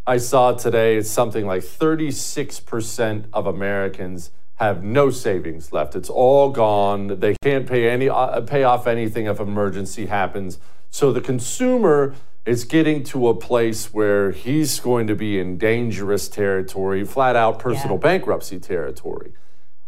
I 0.05 0.17
saw 0.17 0.51
today 0.51 0.97
it's 0.97 1.09
something 1.09 1.45
like 1.47 1.61
36% 1.61 3.25
of 3.31 3.47
Americans 3.47 4.31
have 4.55 4.83
no 4.83 5.11
savings 5.11 5.71
left. 5.71 5.95
It's 5.95 6.09
all 6.09 6.49
gone. 6.49 7.19
They 7.19 7.35
can't 7.41 7.65
pay 7.65 7.89
any 7.89 8.09
uh, 8.09 8.41
pay 8.41 8.63
off 8.63 8.87
anything 8.87 9.27
if 9.27 9.39
emergency 9.39 10.07
happens. 10.07 10.59
So 10.89 11.13
the 11.13 11.21
consumer 11.21 12.15
is 12.45 12.65
getting 12.65 13.03
to 13.05 13.29
a 13.29 13.33
place 13.33 13.93
where 13.93 14.31
he's 14.31 14.79
going 14.81 15.07
to 15.07 15.15
be 15.15 15.39
in 15.39 15.57
dangerous 15.57 16.27
territory, 16.27 17.05
flat 17.05 17.37
out 17.37 17.59
personal 17.59 17.95
yeah. 17.95 18.01
bankruptcy 18.01 18.59
territory. 18.59 19.33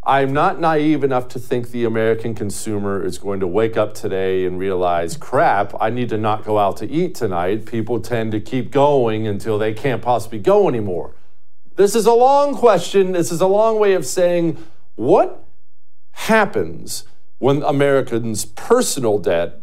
I'm 0.06 0.34
not 0.34 0.60
naive 0.60 1.04
enough 1.04 1.30
to 1.30 1.40
think 1.40 1.72
the 1.72 1.86
American 1.86 2.36
consumer 2.36 3.04
is 3.06 3.18
going 3.18 3.40
to 3.40 3.48
wake 3.48 3.78
up 3.78 3.94
today 3.94 4.46
and 4.46 4.60
realize, 4.60 5.16
crap, 5.16 5.74
I 5.80 5.90
need 5.90 6.10
to 6.10 6.18
not 6.18 6.44
go 6.44 6.60
out 6.60 6.76
to 6.78 6.90
eat 6.90 7.16
tonight. 7.16 7.66
People 7.66 8.02
tend 8.02 8.34
to 8.34 8.42
keep 8.42 8.70
going 8.70 9.26
until 9.26 9.58
they 9.58 9.74
can't 9.74 10.02
possibly 10.02 10.40
go 10.40 10.68
anymore. 10.68 11.16
This 11.78 11.96
is 11.96 12.06
a 12.06 12.14
long 12.14 12.54
question. 12.54 13.14
This 13.14 13.32
is 13.32 13.40
a 13.40 13.48
long 13.48 13.80
way 13.80 13.94
of 13.94 14.06
saying 14.06 14.58
what 14.96 15.46
happens 16.12 17.06
when 17.40 17.64
Americans' 17.64 18.46
personal 18.46 19.20
debt 19.20 19.63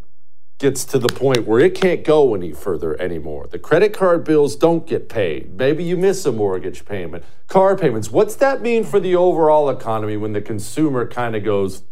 gets 0.61 0.85
to 0.85 0.99
the 0.99 1.09
point 1.09 1.47
where 1.47 1.59
it 1.59 1.75
can't 1.75 2.05
go 2.05 2.35
any 2.35 2.53
further 2.53 3.01
anymore. 3.01 3.49
The 3.51 3.59
credit 3.59 3.95
card 3.95 4.25
bills 4.25 4.55
don't 4.55 4.87
get 4.87 5.09
paid. 5.09 5.55
Maybe 5.57 5.83
you 5.83 5.97
miss 5.97 6.25
a 6.27 6.33
mortgage 6.33 6.85
payment, 6.85 7.25
car 7.49 7.77
payments. 7.77 8.11
What's 8.11 8.37
that 8.37 8.61
mean 8.61 8.85
for 8.85 9.01
the 9.01 9.17
overall 9.17 9.71
economy 9.71 10.19
when 10.19 10.35
the 10.35 10.43
consumer 10.43 11.07
kind 11.07 11.35
of 11.35 11.43
goes? 11.43 11.83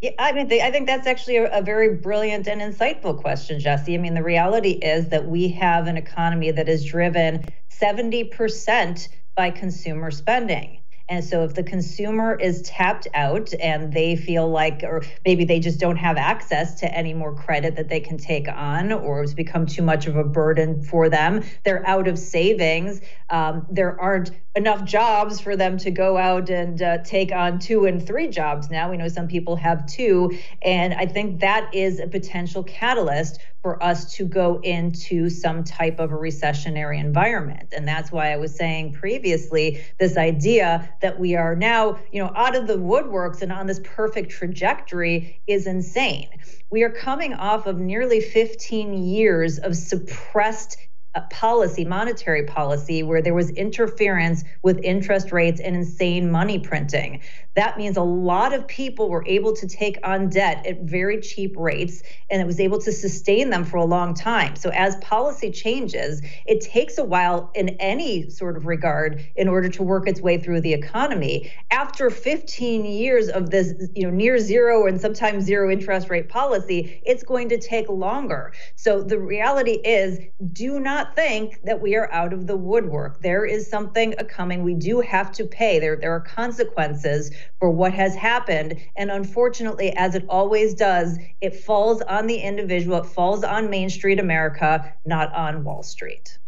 Yeah, 0.00 0.10
I 0.18 0.32
mean, 0.32 0.46
I 0.62 0.70
think 0.70 0.86
that's 0.86 1.08
actually 1.08 1.38
a, 1.38 1.60
very 1.62 1.96
brilliant 1.96 2.46
and 2.46 2.60
insightful 2.60 3.20
question, 3.20 3.58
Jesse. 3.58 3.94
I 3.94 3.98
mean, 3.98 4.14
the 4.14 4.22
reality 4.22 4.72
is 4.72 5.08
that 5.08 5.26
we 5.26 5.48
have 5.48 5.88
an 5.88 5.96
economy 5.96 6.52
that 6.52 6.68
is 6.68 6.84
driven 6.84 7.44
70% 7.70 9.08
by 9.34 9.50
consumer 9.50 10.12
spending. 10.12 10.78
And 11.08 11.22
so 11.22 11.44
if 11.44 11.54
the 11.54 11.62
consumer 11.62 12.34
is 12.34 12.62
tapped 12.62 13.06
out 13.12 13.52
and 13.60 13.92
they 13.92 14.16
feel 14.16 14.48
like, 14.48 14.82
or 14.82 15.02
maybe 15.26 15.44
they 15.44 15.60
just 15.60 15.78
don't 15.78 15.96
have 15.96 16.16
access 16.16 16.80
to 16.80 16.92
any 16.94 17.12
more 17.12 17.34
credit 17.34 17.76
that 17.76 17.88
they 17.88 18.00
can 18.00 18.16
take 18.16 18.48
on, 18.48 18.90
or 18.90 19.22
it's 19.22 19.34
become 19.34 19.66
too 19.66 19.82
much 19.82 20.06
of 20.06 20.16
a 20.16 20.24
burden 20.24 20.82
for 20.82 21.10
them, 21.10 21.44
they're 21.64 21.86
out 21.86 22.08
of 22.08 22.18
savings. 22.18 23.02
Um, 23.28 23.66
there 23.70 24.00
aren't 24.00 24.30
enough 24.54 24.84
jobs 24.84 25.40
for 25.40 25.56
them 25.56 25.76
to 25.78 25.90
go 25.90 26.16
out 26.16 26.48
and 26.48 26.80
uh, 26.80 26.98
take 26.98 27.32
on 27.32 27.58
two 27.58 27.84
and 27.84 28.04
three 28.04 28.28
jobs 28.28 28.70
now. 28.70 28.90
We 28.90 28.96
know 28.96 29.08
some 29.08 29.28
people 29.28 29.56
have 29.56 29.86
two. 29.86 30.38
And 30.62 30.94
I 30.94 31.04
think 31.04 31.40
that 31.40 31.74
is 31.74 32.00
a 32.00 32.06
potential 32.06 32.62
catalyst 32.62 33.40
for 33.64 33.82
us 33.82 34.14
to 34.16 34.26
go 34.26 34.60
into 34.62 35.30
some 35.30 35.64
type 35.64 35.98
of 35.98 36.12
a 36.12 36.14
recessionary 36.14 37.00
environment. 37.00 37.72
And 37.74 37.88
that's 37.88 38.12
why 38.12 38.30
I 38.30 38.36
was 38.36 38.54
saying 38.54 38.92
previously 38.92 39.82
this 39.98 40.18
idea 40.18 40.92
that 41.00 41.18
we 41.18 41.34
are 41.34 41.56
now, 41.56 41.98
you 42.12 42.22
know, 42.22 42.30
out 42.36 42.54
of 42.54 42.66
the 42.66 42.76
woodworks 42.76 43.40
and 43.40 43.50
on 43.50 43.66
this 43.66 43.80
perfect 43.82 44.30
trajectory 44.30 45.40
is 45.46 45.66
insane. 45.66 46.28
We 46.70 46.82
are 46.82 46.90
coming 46.90 47.32
off 47.32 47.64
of 47.64 47.78
nearly 47.78 48.20
15 48.20 48.92
years 49.02 49.58
of 49.58 49.74
suppressed 49.74 50.76
uh, 51.14 51.22
policy, 51.30 51.86
monetary 51.86 52.44
policy, 52.44 53.02
where 53.02 53.22
there 53.22 53.32
was 53.32 53.48
interference 53.50 54.44
with 54.62 54.78
interest 54.82 55.32
rates 55.32 55.60
and 55.60 55.74
insane 55.74 56.30
money 56.30 56.58
printing. 56.58 57.22
That 57.54 57.78
means 57.78 57.96
a 57.96 58.02
lot 58.02 58.52
of 58.52 58.66
people 58.66 59.08
were 59.08 59.24
able 59.26 59.54
to 59.56 59.66
take 59.66 59.98
on 60.02 60.28
debt 60.28 60.66
at 60.66 60.82
very 60.82 61.20
cheap 61.20 61.54
rates 61.56 62.02
and 62.30 62.40
it 62.40 62.46
was 62.46 62.60
able 62.60 62.80
to 62.80 62.92
sustain 62.92 63.50
them 63.50 63.64
for 63.64 63.76
a 63.76 63.84
long 63.84 64.14
time. 64.14 64.56
So 64.56 64.70
as 64.70 64.96
policy 64.96 65.50
changes, 65.50 66.20
it 66.46 66.60
takes 66.60 66.98
a 66.98 67.04
while 67.04 67.50
in 67.54 67.70
any 67.80 68.28
sort 68.30 68.56
of 68.56 68.66
regard 68.66 69.24
in 69.36 69.48
order 69.48 69.68
to 69.68 69.82
work 69.82 70.08
its 70.08 70.20
way 70.20 70.38
through 70.38 70.60
the 70.62 70.72
economy. 70.72 71.52
After 71.70 72.10
15 72.10 72.84
years 72.84 73.28
of 73.28 73.50
this, 73.50 73.74
you 73.94 74.04
know, 74.04 74.10
near 74.10 74.38
zero 74.38 74.86
and 74.86 75.00
sometimes 75.00 75.44
zero 75.44 75.70
interest 75.70 76.10
rate 76.10 76.28
policy, 76.28 77.00
it's 77.04 77.22
going 77.22 77.48
to 77.50 77.58
take 77.58 77.88
longer. 77.88 78.52
So 78.74 79.02
the 79.02 79.18
reality 79.18 79.80
is 79.84 80.18
do 80.52 80.80
not 80.80 81.14
think 81.14 81.60
that 81.64 81.80
we 81.80 81.94
are 81.94 82.10
out 82.12 82.32
of 82.32 82.46
the 82.46 82.56
woodwork. 82.56 83.20
There 83.20 83.44
is 83.44 83.68
something 83.68 84.14
coming. 84.28 84.62
We 84.62 84.74
do 84.74 85.00
have 85.00 85.30
to 85.32 85.44
pay. 85.44 85.78
There 85.78 85.96
there 85.96 86.12
are 86.12 86.20
consequences 86.20 87.30
for 87.58 87.70
what 87.70 87.92
has 87.92 88.14
happened. 88.14 88.76
And 88.96 89.10
unfortunately, 89.10 89.92
as 89.96 90.14
it 90.14 90.24
always 90.28 90.74
does, 90.74 91.18
it 91.40 91.54
falls 91.54 92.02
on 92.02 92.26
the 92.26 92.38
individual, 92.38 92.98
it 92.98 93.06
falls 93.06 93.44
on 93.44 93.70
Main 93.70 93.90
Street 93.90 94.18
America, 94.18 94.94
not 95.04 95.32
on 95.34 95.64
Wall 95.64 95.82
Street. 95.82 96.38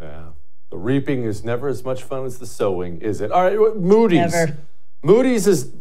Yeah. 0.00 0.30
The 0.70 0.78
reaping 0.78 1.24
is 1.24 1.44
never 1.44 1.68
as 1.68 1.84
much 1.84 2.04
fun 2.04 2.24
as 2.24 2.38
the 2.38 2.46
sowing, 2.46 3.00
is 3.00 3.20
it? 3.20 3.32
All 3.32 3.42
right, 3.42 3.76
Moody's. 3.76 4.32
Never. 4.32 4.56
Moody's 5.02 5.46
is 5.46 5.72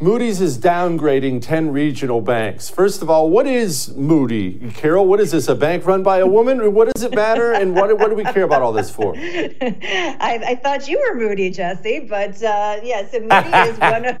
Moody's 0.00 0.40
is 0.40 0.58
downgrading 0.58 1.42
10 1.42 1.72
regional 1.72 2.20
banks. 2.20 2.70
First 2.70 3.02
of 3.02 3.10
all, 3.10 3.30
what 3.30 3.48
is 3.48 3.92
Moody? 3.96 4.70
Carol, 4.76 5.06
what 5.06 5.18
is 5.18 5.32
this? 5.32 5.48
A 5.48 5.56
bank 5.56 5.86
run 5.86 6.04
by 6.04 6.18
a 6.18 6.26
woman? 6.26 6.72
What 6.72 6.94
does 6.94 7.02
it 7.02 7.12
matter? 7.12 7.52
And 7.52 7.74
what, 7.74 7.98
what 7.98 8.08
do 8.08 8.14
we 8.14 8.22
care 8.22 8.44
about 8.44 8.62
all 8.62 8.72
this 8.72 8.90
for? 8.90 9.16
I, 9.18 10.40
I 10.46 10.54
thought 10.62 10.86
you 10.86 11.00
were 11.00 11.18
Moody, 11.18 11.50
Jesse, 11.50 12.06
but 12.08 12.40
uh, 12.40 12.78
yes, 12.84 13.10
yeah, 13.10 13.10
so 13.10 13.20
Moody 13.22 13.70
is 13.70 13.78
one 13.80 14.04
of 14.04 14.18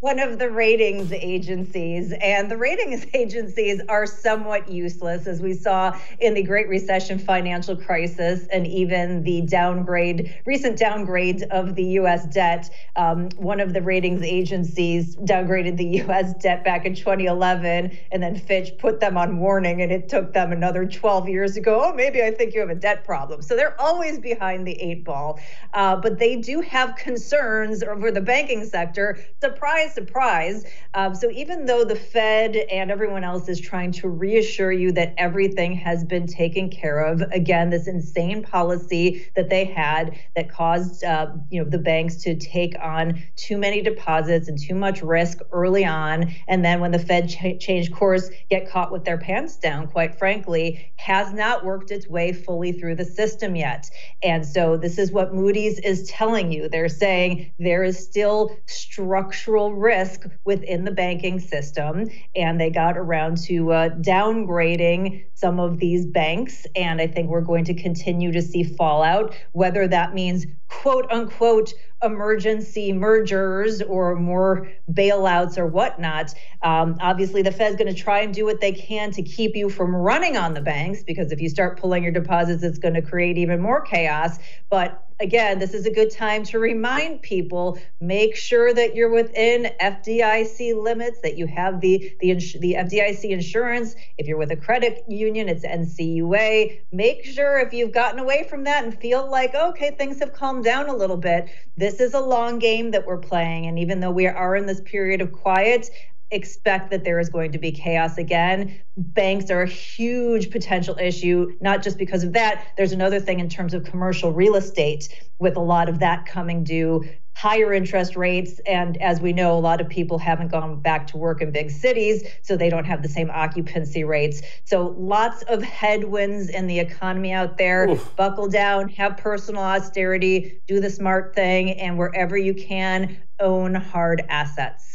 one 0.00 0.18
of 0.18 0.38
the 0.38 0.50
ratings 0.50 1.12
agencies. 1.12 2.12
And 2.20 2.50
the 2.50 2.56
ratings 2.56 3.06
agencies 3.14 3.82
are 3.88 4.06
somewhat 4.06 4.70
useless, 4.70 5.26
as 5.26 5.42
we 5.42 5.52
saw 5.52 5.96
in 6.18 6.34
the 6.34 6.42
Great 6.42 6.68
Recession 6.68 7.18
financial 7.18 7.76
crisis 7.76 8.46
and 8.50 8.66
even 8.66 9.22
the 9.22 9.42
downgrade, 9.42 10.34
recent 10.46 10.78
downgrade 10.78 11.42
of 11.50 11.74
the 11.74 11.84
US 12.00 12.26
debt. 12.26 12.70
Um, 12.96 13.28
one 13.36 13.60
of 13.60 13.74
the 13.74 13.82
ratings 13.82 14.22
agencies 14.22 15.16
downgraded 15.16 15.76
the 15.76 15.84
US 16.08 16.32
debt 16.34 16.64
back 16.64 16.86
in 16.86 16.94
2011, 16.94 17.96
and 18.10 18.22
then 18.22 18.36
Fitch 18.36 18.70
put 18.78 19.00
them 19.00 19.18
on 19.18 19.38
warning, 19.38 19.82
and 19.82 19.92
it 19.92 20.08
took 20.08 20.32
them 20.32 20.50
another 20.50 20.86
12 20.86 21.28
years 21.28 21.54
to 21.54 21.60
go, 21.60 21.84
oh, 21.84 21.94
maybe 21.94 22.22
I 22.22 22.30
think 22.30 22.54
you 22.54 22.60
have 22.60 22.70
a 22.70 22.74
debt 22.74 23.04
problem. 23.04 23.42
So 23.42 23.54
they're 23.54 23.78
always 23.78 24.18
behind 24.18 24.66
the 24.66 24.80
eight 24.80 25.04
ball. 25.04 25.38
Uh, 25.74 25.96
but 25.96 26.18
they 26.18 26.36
do 26.36 26.62
have 26.62 26.96
concerns 26.96 27.82
over 27.82 28.10
the 28.10 28.20
banking 28.22 28.64
sector. 28.64 29.18
Surprise 29.40 29.89
surprise. 29.90 30.64
Um, 30.94 31.14
so 31.14 31.30
even 31.30 31.66
though 31.66 31.84
the 31.84 31.96
Fed 31.96 32.56
and 32.56 32.90
everyone 32.90 33.24
else 33.24 33.48
is 33.48 33.60
trying 33.60 33.92
to 33.92 34.08
reassure 34.08 34.72
you 34.72 34.92
that 34.92 35.14
everything 35.18 35.74
has 35.74 36.04
been 36.04 36.26
taken 36.26 36.70
care 36.70 37.00
of, 37.00 37.22
again, 37.32 37.70
this 37.70 37.86
insane 37.86 38.42
policy 38.42 39.28
that 39.36 39.50
they 39.50 39.64
had 39.64 40.18
that 40.36 40.50
caused 40.50 41.04
uh, 41.04 41.32
you 41.50 41.62
know 41.62 41.68
the 41.68 41.78
banks 41.78 42.16
to 42.16 42.36
take 42.36 42.74
on 42.82 43.22
too 43.36 43.58
many 43.58 43.82
deposits 43.82 44.48
and 44.48 44.58
too 44.58 44.74
much 44.74 45.02
risk 45.02 45.38
early 45.52 45.84
on, 45.84 46.32
and 46.48 46.64
then 46.64 46.80
when 46.80 46.90
the 46.90 46.98
Fed 46.98 47.28
ch- 47.28 47.60
changed 47.60 47.92
course, 47.94 48.30
get 48.48 48.68
caught 48.70 48.92
with 48.92 49.04
their 49.04 49.18
pants 49.18 49.56
down. 49.56 49.86
Quite 49.86 50.18
frankly, 50.18 50.92
has 50.96 51.32
not 51.32 51.64
worked 51.64 51.90
its 51.90 52.08
way 52.08 52.32
fully 52.32 52.72
through 52.72 52.94
the 52.94 53.04
system 53.04 53.56
yet. 53.56 53.90
And 54.22 54.44
so 54.46 54.76
this 54.76 54.98
is 54.98 55.12
what 55.12 55.34
Moody's 55.34 55.78
is 55.78 56.08
telling 56.08 56.52
you. 56.52 56.68
They're 56.68 56.88
saying 56.88 57.52
there 57.58 57.82
is 57.84 57.98
still 57.98 58.56
structural 58.66 59.72
risk 59.80 60.26
within 60.44 60.84
the 60.84 60.90
banking 60.90 61.40
system. 61.40 62.08
And 62.36 62.60
they 62.60 62.70
got 62.70 62.96
around 62.96 63.38
to 63.44 63.72
uh, 63.72 63.88
downgrading 63.90 65.24
some 65.34 65.58
of 65.58 65.78
these 65.78 66.06
banks. 66.06 66.66
And 66.76 67.00
I 67.00 67.06
think 67.06 67.28
we're 67.28 67.40
going 67.40 67.64
to 67.64 67.74
continue 67.74 68.30
to 68.32 68.42
see 68.42 68.62
fallout, 68.62 69.34
whether 69.52 69.88
that 69.88 70.14
means 70.14 70.46
quote 70.68 71.10
unquote 71.10 71.72
emergency 72.02 72.92
mergers 72.92 73.82
or 73.82 74.16
more 74.16 74.68
bailouts 74.90 75.58
or 75.58 75.66
whatnot. 75.66 76.32
Um, 76.62 76.96
obviously, 77.00 77.42
the 77.42 77.52
Fed's 77.52 77.76
going 77.76 77.94
to 77.94 78.00
try 78.00 78.20
and 78.20 78.32
do 78.32 78.44
what 78.44 78.60
they 78.60 78.72
can 78.72 79.10
to 79.12 79.22
keep 79.22 79.54
you 79.54 79.68
from 79.68 79.94
running 79.94 80.36
on 80.36 80.54
the 80.54 80.60
banks 80.60 81.02
because 81.02 81.32
if 81.32 81.40
you 81.40 81.48
start 81.48 81.78
pulling 81.78 82.02
your 82.02 82.12
deposits, 82.12 82.62
it's 82.62 82.78
going 82.78 82.94
to 82.94 83.02
create 83.02 83.36
even 83.36 83.60
more 83.60 83.82
chaos. 83.82 84.38
But 84.70 85.09
again, 85.20 85.58
this 85.58 85.74
is 85.74 85.86
a 85.86 85.90
good 85.90 86.10
time 86.10 86.42
to 86.44 86.58
remind 86.58 87.22
people 87.22 87.78
make 88.00 88.34
sure 88.34 88.72
that 88.72 88.94
you're 88.94 89.10
within 89.10 89.70
FDIC 89.80 90.82
limits, 90.82 91.20
that 91.20 91.36
you 91.36 91.46
have 91.46 91.80
the, 91.80 92.12
the, 92.20 92.32
the 92.34 92.74
FDIC 92.78 93.30
insurance. 93.30 93.94
If 94.18 94.26
you're 94.26 94.38
with 94.38 94.50
a 94.50 94.56
credit 94.56 95.04
union, 95.06 95.48
it's 95.48 95.64
NCUA. 95.64 96.80
Make 96.92 97.24
sure 97.24 97.58
if 97.58 97.72
you've 97.72 97.92
gotten 97.92 98.18
away 98.18 98.46
from 98.48 98.64
that 98.64 98.84
and 98.84 98.98
feel 98.98 99.30
like, 99.30 99.54
okay, 99.54 99.90
things 99.92 100.18
have 100.20 100.32
calmed 100.32 100.64
down 100.64 100.88
a 100.88 100.96
little 100.96 101.18
bit, 101.18 101.50
this 101.76 102.00
is 102.00 102.14
a 102.14 102.20
long 102.20 102.58
game 102.58 102.90
that 102.92 103.06
we're 103.06 103.18
playing. 103.18 103.66
And 103.66 103.78
even 103.78 104.00
though 104.00 104.10
we 104.10 104.26
are 104.26 104.56
in 104.56 104.66
this 104.66 104.80
period 104.80 105.20
of 105.20 105.32
quiet, 105.32 105.90
expect 106.30 106.90
that 106.90 107.04
there 107.04 107.18
is 107.18 107.28
going 107.28 107.52
to 107.52 107.58
be 107.58 107.72
chaos 107.72 108.18
again. 108.18 108.80
Banks 108.96 109.50
are 109.50 109.62
a 109.62 109.68
huge 109.68 110.50
potential 110.50 110.96
issue, 110.98 111.56
not 111.60 111.82
just 111.82 111.98
because 111.98 112.24
of 112.24 112.32
that. 112.34 112.66
There's 112.76 112.92
another 112.92 113.20
thing 113.20 113.40
in 113.40 113.48
terms 113.48 113.74
of 113.74 113.84
commercial 113.84 114.32
real 114.32 114.56
estate, 114.56 115.08
with 115.38 115.56
a 115.56 115.60
lot 115.60 115.88
of 115.88 115.98
that 116.00 116.26
coming 116.26 116.64
due, 116.64 117.04
higher 117.36 117.72
interest 117.72 118.16
rates. 118.16 118.60
And 118.66 119.00
as 119.00 119.20
we 119.20 119.32
know, 119.32 119.56
a 119.56 119.60
lot 119.60 119.80
of 119.80 119.88
people 119.88 120.18
haven't 120.18 120.48
gone 120.48 120.80
back 120.80 121.06
to 121.08 121.16
work 121.16 121.40
in 121.40 121.50
big 121.50 121.70
cities, 121.70 122.22
so 122.42 122.56
they 122.56 122.68
don't 122.68 122.84
have 122.84 123.02
the 123.02 123.08
same 123.08 123.30
occupancy 123.30 124.04
rates. 124.04 124.42
So 124.64 124.94
lots 124.98 125.42
of 125.44 125.62
headwinds 125.62 126.50
in 126.50 126.66
the 126.66 126.78
economy 126.78 127.32
out 127.32 127.56
there. 127.56 127.88
Oof. 127.88 128.14
Buckle 128.16 128.48
down, 128.48 128.90
have 128.90 129.16
personal 129.16 129.62
austerity, 129.62 130.60
do 130.66 130.80
the 130.80 130.90
smart 130.90 131.34
thing, 131.34 131.72
and 131.72 131.96
wherever 131.96 132.36
you 132.36 132.52
can, 132.52 133.16
own 133.38 133.74
hard 133.74 134.22
assets. 134.28 134.89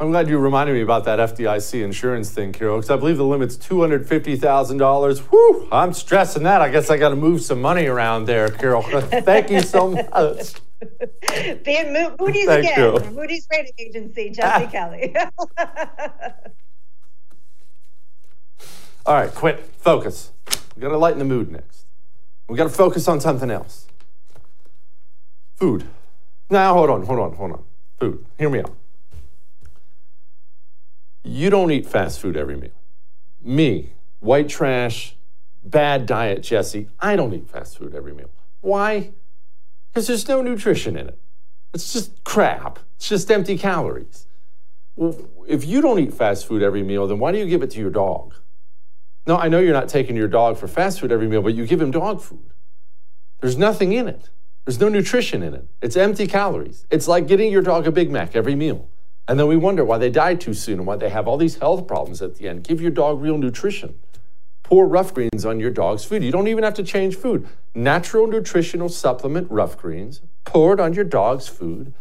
I'm 0.00 0.10
glad 0.10 0.28
you 0.28 0.38
reminded 0.38 0.72
me 0.74 0.80
about 0.80 1.04
that 1.04 1.20
FDIC 1.20 1.82
insurance 1.82 2.30
thing, 2.30 2.52
Carol, 2.52 2.78
because 2.78 2.90
I 2.90 2.96
believe 2.96 3.16
the 3.16 3.24
limit's 3.24 3.56
$250,000. 3.56 5.18
Whew, 5.30 5.68
I'm 5.70 5.92
stressing 5.92 6.42
that. 6.42 6.60
I 6.60 6.68
guess 6.68 6.90
I 6.90 6.96
got 6.96 7.10
to 7.10 7.16
move 7.16 7.42
some 7.42 7.60
money 7.62 7.86
around 7.86 8.24
there, 8.24 8.48
Carol. 8.48 8.82
Thank 8.82 9.50
you 9.50 9.60
so 9.62 9.90
much. 9.90 10.54
Being 11.64 11.92
Mo- 11.92 12.16
Moody's 12.18 12.46
Thank 12.46 12.66
again, 12.66 12.94
you. 13.04 13.10
Moody's 13.12 13.46
rating 13.52 13.72
agency, 13.78 14.30
Jesse. 14.34 14.66
Kelly. 14.66 15.14
All 19.06 19.14
right, 19.14 19.32
quit. 19.32 19.60
Focus. 19.78 20.32
We 20.74 20.82
got 20.82 20.88
to 20.88 20.98
lighten 20.98 21.20
the 21.20 21.24
mood 21.24 21.52
next. 21.52 21.86
We 22.48 22.56
got 22.56 22.64
to 22.64 22.70
focus 22.70 23.06
on 23.06 23.20
something 23.20 23.50
else. 23.50 23.86
Food. 25.54 25.86
Now, 26.50 26.74
hold 26.74 26.90
on, 26.90 27.04
hold 27.04 27.20
on, 27.20 27.34
hold 27.36 27.52
on. 27.52 27.64
Food. 28.00 28.26
Hear 28.38 28.50
me 28.50 28.58
out 28.58 28.74
you 31.24 31.50
don't 31.50 31.70
eat 31.70 31.86
fast 31.86 32.20
food 32.20 32.36
every 32.36 32.56
meal. 32.56 32.70
Me, 33.42 33.92
white 34.20 34.48
trash, 34.48 35.16
bad 35.64 36.06
diet 36.06 36.42
Jesse, 36.42 36.88
I 37.00 37.16
don't 37.16 37.32
eat 37.32 37.48
fast 37.48 37.78
food 37.78 37.94
every 37.94 38.12
meal. 38.12 38.30
Why? 38.60 39.12
Because 39.92 40.06
there's 40.06 40.28
no 40.28 40.42
nutrition 40.42 40.96
in 40.96 41.08
it. 41.08 41.18
It's 41.72 41.92
just 41.92 42.22
crap. 42.24 42.78
It's 42.96 43.08
just 43.08 43.30
empty 43.30 43.58
calories. 43.58 44.26
Well, 44.96 45.16
if 45.48 45.64
you 45.64 45.80
don't 45.80 45.98
eat 45.98 46.14
fast 46.14 46.46
food 46.46 46.62
every 46.62 46.82
meal, 46.82 47.06
then 47.06 47.18
why 47.18 47.32
do 47.32 47.38
you 47.38 47.46
give 47.46 47.62
it 47.62 47.70
to 47.72 47.80
your 47.80 47.90
dog? 47.90 48.34
No, 49.26 49.36
I 49.36 49.48
know 49.48 49.58
you're 49.58 49.72
not 49.72 49.88
taking 49.88 50.16
your 50.16 50.28
dog 50.28 50.58
for 50.58 50.68
fast 50.68 51.00
food 51.00 51.10
every 51.10 51.26
meal, 51.26 51.42
but 51.42 51.54
you 51.54 51.66
give 51.66 51.80
him 51.80 51.90
dog 51.90 52.20
food. 52.20 52.50
There's 53.40 53.56
nothing 53.56 53.92
in 53.92 54.06
it. 54.06 54.28
There's 54.64 54.80
no 54.80 54.88
nutrition 54.88 55.42
in 55.42 55.54
it. 55.54 55.66
It's 55.82 55.96
empty 55.96 56.26
calories. 56.26 56.86
It's 56.90 57.08
like 57.08 57.26
getting 57.26 57.50
your 57.50 57.62
dog 57.62 57.86
a 57.86 57.92
Big 57.92 58.10
Mac 58.10 58.36
every 58.36 58.54
meal. 58.54 58.88
And 59.26 59.38
then 59.38 59.46
we 59.46 59.56
wonder 59.56 59.84
why 59.84 59.98
they 59.98 60.10
die 60.10 60.34
too 60.34 60.54
soon 60.54 60.80
and 60.80 60.86
why 60.86 60.96
they 60.96 61.08
have 61.08 61.26
all 61.26 61.38
these 61.38 61.56
health 61.56 61.86
problems 61.86 62.20
at 62.20 62.36
the 62.36 62.48
end. 62.48 62.64
Give 62.64 62.80
your 62.80 62.90
dog 62.90 63.22
real 63.22 63.38
nutrition. 63.38 63.98
Pour 64.62 64.86
rough 64.86 65.14
greens 65.14 65.44
on 65.44 65.60
your 65.60 65.70
dog's 65.70 66.04
food. 66.04 66.22
You 66.22 66.32
don't 66.32 66.48
even 66.48 66.64
have 66.64 66.74
to 66.74 66.82
change 66.82 67.16
food. 67.16 67.46
Natural 67.74 68.26
nutritional 68.26 68.88
supplement 68.88 69.50
rough 69.50 69.76
greens, 69.76 70.22
pour 70.44 70.72
it 70.74 70.80
on 70.80 70.94
your 70.94 71.04
dog's 71.04 71.48
food. 71.48 71.92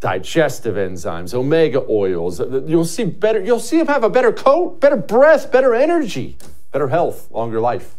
Digestive 0.00 0.76
enzymes, 0.76 1.34
omega 1.34 1.84
oils. 1.88 2.40
You'll 2.40 2.84
see 2.84 3.04
better, 3.04 3.40
you'll 3.40 3.60
see 3.60 3.78
him 3.78 3.86
have 3.86 4.04
a 4.04 4.10
better 4.10 4.32
coat, 4.32 4.80
better 4.80 4.96
breath, 4.96 5.50
better 5.50 5.74
energy, 5.74 6.36
better 6.72 6.88
health, 6.88 7.30
longer 7.30 7.60
life. 7.60 7.96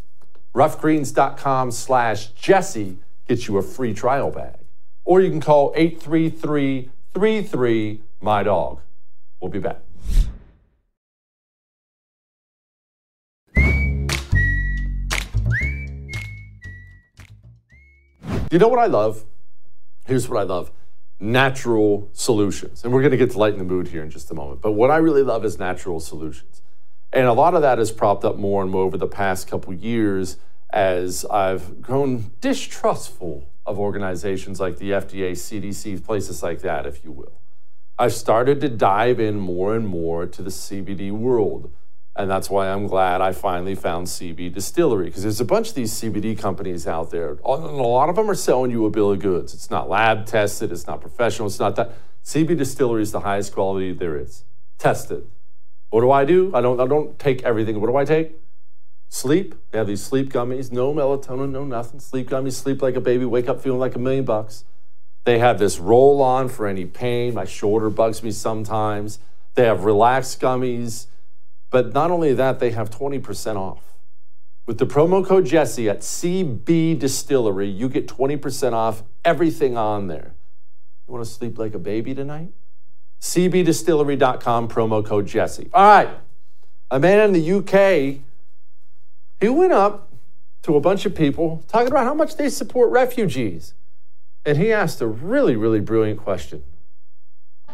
Roughgreens.com 0.56 1.72
slash 1.72 2.28
Jesse 2.28 2.98
gets 3.28 3.48
you 3.48 3.58
a 3.58 3.62
free 3.62 3.94
trial 3.94 4.32
bag. 4.32 4.56
Or 5.06 5.22
you 5.22 5.30
can 5.30 5.42
call 5.42 5.74
833 5.76 6.90
33 7.14 8.02
My 8.22 8.44
Dog. 8.44 8.82
We'll 9.40 9.52
be 9.52 9.60
back. 9.60 9.80
Do 18.50 18.56
You 18.56 18.60
know 18.60 18.70
what 18.70 18.80
I 18.80 18.86
love? 18.86 19.26
Here's 20.06 20.30
what 20.30 20.40
I 20.40 20.44
love 20.44 20.72
natural 21.20 22.10
solutions. 22.14 22.84
And 22.84 22.94
we're 22.94 23.02
going 23.02 23.12
to 23.12 23.18
get 23.18 23.32
to 23.32 23.38
lighten 23.38 23.58
the 23.58 23.66
mood 23.66 23.88
here 23.88 24.04
in 24.04 24.10
just 24.10 24.30
a 24.32 24.34
moment. 24.34 24.62
But 24.62 24.74
what 24.74 24.92
I 24.92 24.98
really 24.98 25.24
love 25.24 25.44
is 25.44 25.58
natural 25.58 26.00
solutions. 26.00 26.62
And 27.12 27.26
a 27.26 27.34
lot 27.34 27.56
of 27.56 27.62
that 27.62 27.78
has 27.78 27.92
propped 27.92 28.24
up 28.24 28.38
more 28.38 28.62
and 28.62 28.70
more 28.70 28.84
over 28.84 28.98
the 28.98 29.08
past 29.08 29.50
couple 29.50 29.74
years 29.74 30.38
as 30.70 31.26
I've 31.26 31.82
grown 31.82 32.32
distrustful 32.42 33.50
of 33.66 33.80
organizations 33.80 34.60
like 34.60 34.78
the 34.78 34.92
FDA, 34.92 35.32
CDC, 35.32 36.04
places 36.06 36.44
like 36.44 36.62
that, 36.62 36.86
if 36.86 37.04
you 37.04 37.12
will. 37.12 37.42
I've 38.00 38.14
started 38.14 38.62
to 38.62 38.70
dive 38.70 39.20
in 39.20 39.40
more 39.40 39.76
and 39.76 39.88
more 39.88 40.28
to 40.28 40.42
the 40.44 40.52
CBD 40.52 41.12
world. 41.12 41.72
And 42.16 42.30
that's 42.30 42.50
why 42.50 42.70
I'm 42.70 42.88
glad 42.88 43.22
I 43.22 43.32
finally 43.32 43.76
found 43.76 44.08
CB 44.08 44.54
Distillery 44.54 45.06
because 45.06 45.24
there's 45.24 45.40
a 45.40 45.46
bunch 45.46 45.70
of 45.70 45.76
these 45.76 45.94
CBD 45.94 46.38
companies 46.38 46.88
out 46.88 47.12
there. 47.12 47.30
And 47.30 47.40
a 47.44 47.48
lot 47.48 48.10
of 48.10 48.16
them 48.16 48.30
are 48.30 48.36
selling 48.36 48.72
you 48.72 48.86
a 48.86 48.90
bill 48.90 49.12
of 49.12 49.20
goods. 49.20 49.54
It's 49.54 49.70
not 49.70 49.90
lab 49.90 50.26
tested, 50.26 50.72
it's 50.72 50.88
not 50.88 51.02
professional, 51.02 51.48
it's 51.48 51.60
not 51.60 51.76
that. 51.76 51.92
CB 52.24 52.58
Distillery 52.58 53.04
is 53.04 53.12
the 53.12 53.22
highest 53.22 53.54
quality 53.54 53.94
there 53.94 54.18
is. 54.18 54.44
Tested. 54.78 55.28
What 55.90 56.02
do 56.02 56.12
I 56.12 56.26
do? 56.26 56.52
I 56.54 56.62
don't, 56.62 56.80
I 56.80 56.86
don't 56.86 57.18
take 57.18 57.44
everything. 57.44 57.80
What 57.80 57.88
do 57.88 57.96
I 57.96 58.04
take? 58.04 58.36
Sleep. 59.10 59.56
They 59.72 59.78
have 59.78 59.88
these 59.88 60.04
sleep 60.04 60.34
gummies, 60.34 60.72
no 60.72 60.94
melatonin, 60.94 61.52
no 61.52 61.64
nothing. 61.64 62.00
Sleep 62.00 62.30
gummies, 62.30 62.54
sleep 62.54 62.82
like 62.82 62.96
a 62.96 63.02
baby, 63.02 63.26
wake 63.26 63.48
up 63.48 63.62
feeling 63.62 63.80
like 63.80 63.96
a 63.96 64.00
million 64.00 64.26
bucks. 64.26 64.66
They 65.28 65.40
have 65.40 65.60
this 65.60 65.78
roll 65.78 66.22
on 66.22 66.48
for 66.48 66.68
any 66.68 66.86
pain. 66.86 67.34
My 67.34 67.44
shoulder 67.44 67.90
bugs 67.90 68.24
me 68.24 68.32
sometimes. 68.32 69.20
They 69.56 69.66
have 69.66 69.84
relaxed 69.84 70.40
gummies. 70.40 71.08
But 71.70 71.94
not 71.94 72.12
only 72.12 72.34
that, 72.34 72.60
they 72.60 72.72
have 72.72 72.90
20% 72.90 73.58
off. 73.58 73.84
With 74.68 74.78
the 74.78 74.86
promo 74.86 75.28
code 75.28 75.46
Jesse 75.46 75.90
at 75.90 76.00
CB 76.00 76.98
Distillery, 76.98 77.68
you 77.68 77.90
get 77.90 78.08
20% 78.08 78.72
off 78.72 79.04
everything 79.26 79.76
on 79.76 80.08
there. 80.08 80.34
You 81.06 81.14
want 81.14 81.26
to 81.26 81.30
sleep 81.30 81.60
like 81.60 81.74
a 81.74 81.80
baby 81.80 82.16
tonight? 82.16 82.54
CBDistillery.com, 83.20 84.70
promo 84.70 85.06
code 85.06 85.28
Jesse. 85.28 85.70
All 85.74 85.90
right. 85.90 86.10
A 86.90 87.02
man 87.02 87.20
in 87.20 87.34
the 87.34 87.52
UK 87.52 88.24
he 89.42 89.50
went 89.50 89.74
up 89.74 90.10
to 90.62 90.78
a 90.78 90.80
bunch 90.80 91.06
of 91.06 91.14
people 91.14 91.66
talking 91.68 91.90
about 91.90 92.06
how 92.06 92.14
much 92.14 92.38
they 92.38 92.48
support 92.48 92.92
refugees. 92.92 93.74
And 94.48 94.58
he 94.58 94.72
asked 94.72 95.02
a 95.02 95.08
really, 95.08 95.58
really 95.58 95.82
brilliant 95.82 96.22
question. 96.22 96.64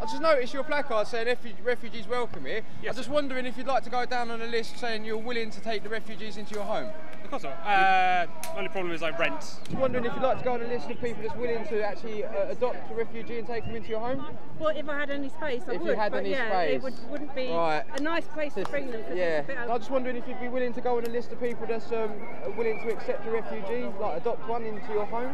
I 0.03 0.05
just 0.05 0.21
noticed 0.21 0.53
your 0.53 0.63
placard 0.63 1.07
saying 1.07 1.37
refugees 1.63 2.09
welcome 2.09 2.43
here. 2.43 2.61
Yes. 2.81 2.91
I'm 2.91 2.97
just 2.97 3.09
wondering 3.09 3.45
if 3.45 3.57
you'd 3.57 3.67
like 3.67 3.83
to 3.83 3.89
go 3.89 4.05
down 4.05 4.31
on 4.31 4.41
a 4.41 4.45
list 4.45 4.77
saying 4.77 5.05
you're 5.05 5.17
willing 5.17 5.49
to 5.51 5.61
take 5.61 5.81
the 5.81 5.87
refugees 5.87 6.35
into 6.35 6.55
your 6.55 6.65
home. 6.65 6.89
Of 7.23 7.29
course 7.29 7.43
not. 7.43 7.53
Uh, 7.65 8.27
only 8.57 8.67
problem 8.67 8.93
is 8.93 9.01
I 9.01 9.11
rent. 9.17 9.39
Just 9.39 9.71
wondering 9.71 10.03
if 10.03 10.13
you'd 10.13 10.21
like 10.21 10.39
to 10.39 10.43
go 10.43 10.55
on 10.55 10.61
a 10.61 10.67
list 10.67 10.89
of 10.89 10.99
people 10.99 11.23
that's 11.23 11.35
willing 11.35 11.65
to 11.67 11.81
actually 11.81 12.25
uh, 12.25 12.49
adopt 12.49 12.91
a 12.91 12.95
refugee 12.95 13.39
and 13.39 13.47
take 13.47 13.65
them 13.65 13.77
into 13.77 13.89
your 13.89 14.01
home. 14.01 14.25
Well, 14.59 14.75
if 14.75 14.89
I 14.89 14.99
had 14.99 15.09
any 15.09 15.29
space, 15.29 15.61
I 15.69 15.75
if 15.75 15.81
would. 15.81 15.91
If 15.91 15.95
you 15.95 16.01
had 16.01 16.13
any 16.15 16.31
yeah, 16.31 16.49
space, 16.49 16.75
it 16.75 16.83
would, 16.83 17.09
wouldn't 17.09 17.33
be 17.33 17.47
right. 17.47 17.85
a 17.95 18.01
nice 18.01 18.25
place 18.27 18.55
to 18.55 18.65
bring 18.65 18.91
them. 18.91 19.01
Yeah. 19.15 19.43
I 19.57 19.67
was 19.67 19.79
just 19.79 19.91
wondering 19.91 20.17
if 20.17 20.27
you'd 20.27 20.41
be 20.41 20.49
willing 20.49 20.73
to 20.73 20.81
go 20.81 20.97
on 20.97 21.05
a 21.05 21.09
list 21.09 21.31
of 21.31 21.39
people 21.39 21.65
that's 21.65 21.93
um, 21.93 22.11
willing 22.57 22.81
to 22.81 22.91
accept 22.91 23.25
a 23.25 23.31
refugee, 23.31 23.87
like 24.01 24.17
adopt 24.21 24.49
one 24.49 24.65
into 24.65 24.91
your 24.91 25.05
home. 25.05 25.33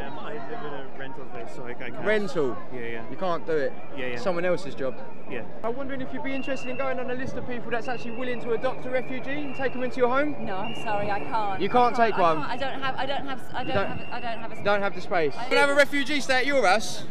Um, 0.00 0.18
I 0.20 0.34
live 0.34 0.64
in 0.64 0.72
a 0.74 0.86
rental 0.96 1.24
place, 1.26 1.48
so 1.56 1.64
I, 1.64 1.70
I 1.70 1.74
can't. 1.74 2.04
Rental? 2.04 2.56
Yeah, 2.72 2.80
yeah. 2.80 3.10
You 3.10 3.16
can't 3.16 3.37
do 3.46 3.52
it? 3.52 3.72
Yeah, 3.96 4.06
yeah. 4.06 4.18
Someone 4.18 4.44
else's 4.44 4.74
job? 4.74 4.94
Yeah. 5.30 5.44
I'm 5.62 5.76
wondering 5.76 6.00
if 6.00 6.12
you'd 6.12 6.22
be 6.22 6.34
interested 6.34 6.68
in 6.68 6.76
going 6.76 6.98
on 6.98 7.10
a 7.10 7.14
list 7.14 7.34
of 7.34 7.46
people 7.46 7.70
that's 7.70 7.88
actually 7.88 8.12
willing 8.12 8.40
to 8.42 8.52
adopt 8.52 8.86
a 8.86 8.90
refugee 8.90 9.30
and 9.30 9.54
take 9.54 9.72
them 9.72 9.82
into 9.82 9.98
your 9.98 10.08
home? 10.08 10.36
No, 10.44 10.56
I'm 10.56 10.74
sorry, 10.76 11.10
I 11.10 11.20
can't. 11.20 11.60
You 11.60 11.68
can't, 11.68 11.94
can't 11.94 12.12
take 12.12 12.18
one? 12.18 12.38
I, 12.38 12.56
don't 12.56 12.80
have, 12.80 12.96
I 12.96 13.06
don't 13.06 13.26
have, 13.26 13.42
I 13.52 13.64
don't, 13.64 13.74
don't, 13.74 13.86
have, 13.86 14.12
I 14.12 14.20
don't 14.20 14.38
have 14.40 14.52
a 14.52 14.64
Don't 14.64 14.82
have 14.82 14.94
the 14.94 15.00
space? 15.00 15.34
You 15.50 15.56
have 15.56 15.70
a 15.70 15.74
refugee 15.74 16.20
stay 16.20 16.38
at 16.38 16.46
your 16.46 16.66
house? 16.66 17.04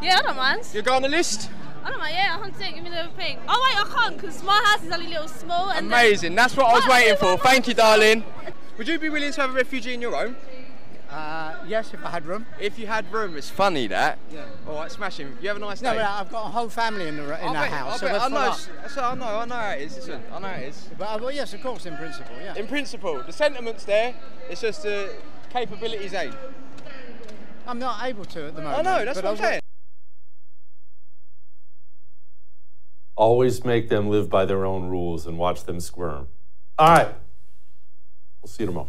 Yeah, 0.00 0.18
I 0.18 0.22
don't 0.22 0.36
mind. 0.36 0.68
You 0.74 0.82
go 0.82 0.94
on 0.94 1.02
the 1.02 1.08
list? 1.08 1.50
I 1.84 1.90
don't 1.90 1.98
mind, 1.98 2.14
yeah, 2.14 2.38
100 2.38 2.74
give 2.74 2.84
me 2.84 2.90
the 2.90 3.08
thing. 3.16 3.38
Oh 3.48 3.60
wait, 3.64 3.80
I 3.80 4.02
can't 4.02 4.16
because 4.16 4.42
my 4.42 4.60
house 4.66 4.84
is 4.84 4.92
only 4.92 5.06
a 5.06 5.10
little 5.10 5.28
small. 5.28 5.70
And 5.70 5.86
Amazing, 5.86 6.30
then... 6.30 6.36
that's 6.36 6.56
what 6.56 6.66
I 6.66 6.74
was 6.74 6.86
waiting 6.86 7.16
for. 7.16 7.36
Thank 7.38 7.66
you, 7.66 7.74
darling. 7.74 8.24
Would 8.78 8.88
you 8.88 8.98
be 8.98 9.08
willing 9.08 9.32
to 9.32 9.40
have 9.40 9.50
a 9.50 9.54
refugee 9.54 9.94
in 9.94 10.00
your 10.00 10.16
home? 10.16 10.36
Uh, 11.12 11.54
yes, 11.66 11.92
if 11.92 12.02
I 12.04 12.08
had 12.08 12.24
room. 12.24 12.46
If 12.58 12.78
you 12.78 12.86
had 12.86 13.10
room, 13.12 13.36
it's 13.36 13.50
funny 13.50 13.86
that. 13.88 14.18
Yeah. 14.32 14.46
All 14.66 14.76
right, 14.76 14.90
smashing. 14.90 15.36
You 15.42 15.48
have 15.48 15.58
a 15.58 15.60
nice 15.60 15.80
day. 15.80 15.90
No, 15.90 15.96
but 15.96 16.06
I've 16.06 16.30
got 16.30 16.46
a 16.46 16.48
whole 16.48 16.70
family 16.70 17.06
in 17.06 17.18
the 17.18 17.24
in 17.24 17.30
I 17.30 17.46
the 17.46 17.52
bet, 17.52 17.70
house. 17.70 18.02
I, 18.02 18.18
so 18.18 18.18
I 18.18 18.28
know. 18.28 18.56
So 18.88 19.02
I 19.02 19.14
know. 19.14 19.24
I 19.26 19.44
know 19.44 19.54
how 19.54 19.70
it 19.72 19.82
is. 19.82 19.96
Listen, 19.96 20.22
I 20.32 20.38
know 20.38 20.48
how 20.48 20.54
it 20.54 20.68
is. 20.68 20.88
But 20.98 21.04
uh, 21.04 21.18
well, 21.20 21.30
yes, 21.30 21.52
of 21.52 21.62
course, 21.62 21.84
in 21.84 21.96
principle, 21.96 22.34
yeah. 22.40 22.54
In 22.54 22.66
principle, 22.66 23.22
the 23.22 23.32
sentiment's 23.32 23.84
there. 23.84 24.14
It's 24.48 24.62
just 24.62 24.84
the 24.84 25.14
capabilities 25.50 26.14
ain't. 26.14 26.34
I'm 27.66 27.78
not 27.78 28.04
able 28.04 28.24
to 28.24 28.46
at 28.46 28.56
the 28.56 28.62
moment. 28.62 28.78
I 28.78 28.98
know. 28.98 29.04
That's 29.04 29.16
what 29.16 29.26
I'm 29.26 29.36
saying. 29.36 29.60
Always 33.16 33.66
make 33.66 33.90
them 33.90 34.08
live 34.08 34.30
by 34.30 34.46
their 34.46 34.64
own 34.64 34.88
rules 34.88 35.26
and 35.26 35.36
watch 35.36 35.64
them 35.64 35.78
squirm. 35.78 36.28
All 36.78 36.88
right. 36.88 37.14
We'll 38.40 38.48
see 38.48 38.62
you 38.62 38.68
tomorrow. 38.68 38.88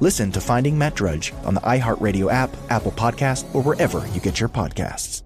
Listen 0.00 0.30
to 0.32 0.40
Finding 0.40 0.78
Matt 0.78 0.94
Drudge 0.94 1.32
on 1.44 1.54
the 1.54 1.60
iHeartRadio 1.62 2.30
app, 2.30 2.50
Apple 2.70 2.92
Podcast, 2.92 3.52
or 3.52 3.62
wherever 3.62 4.06
you 4.14 4.20
get 4.20 4.38
your 4.38 4.48
podcasts. 4.48 5.22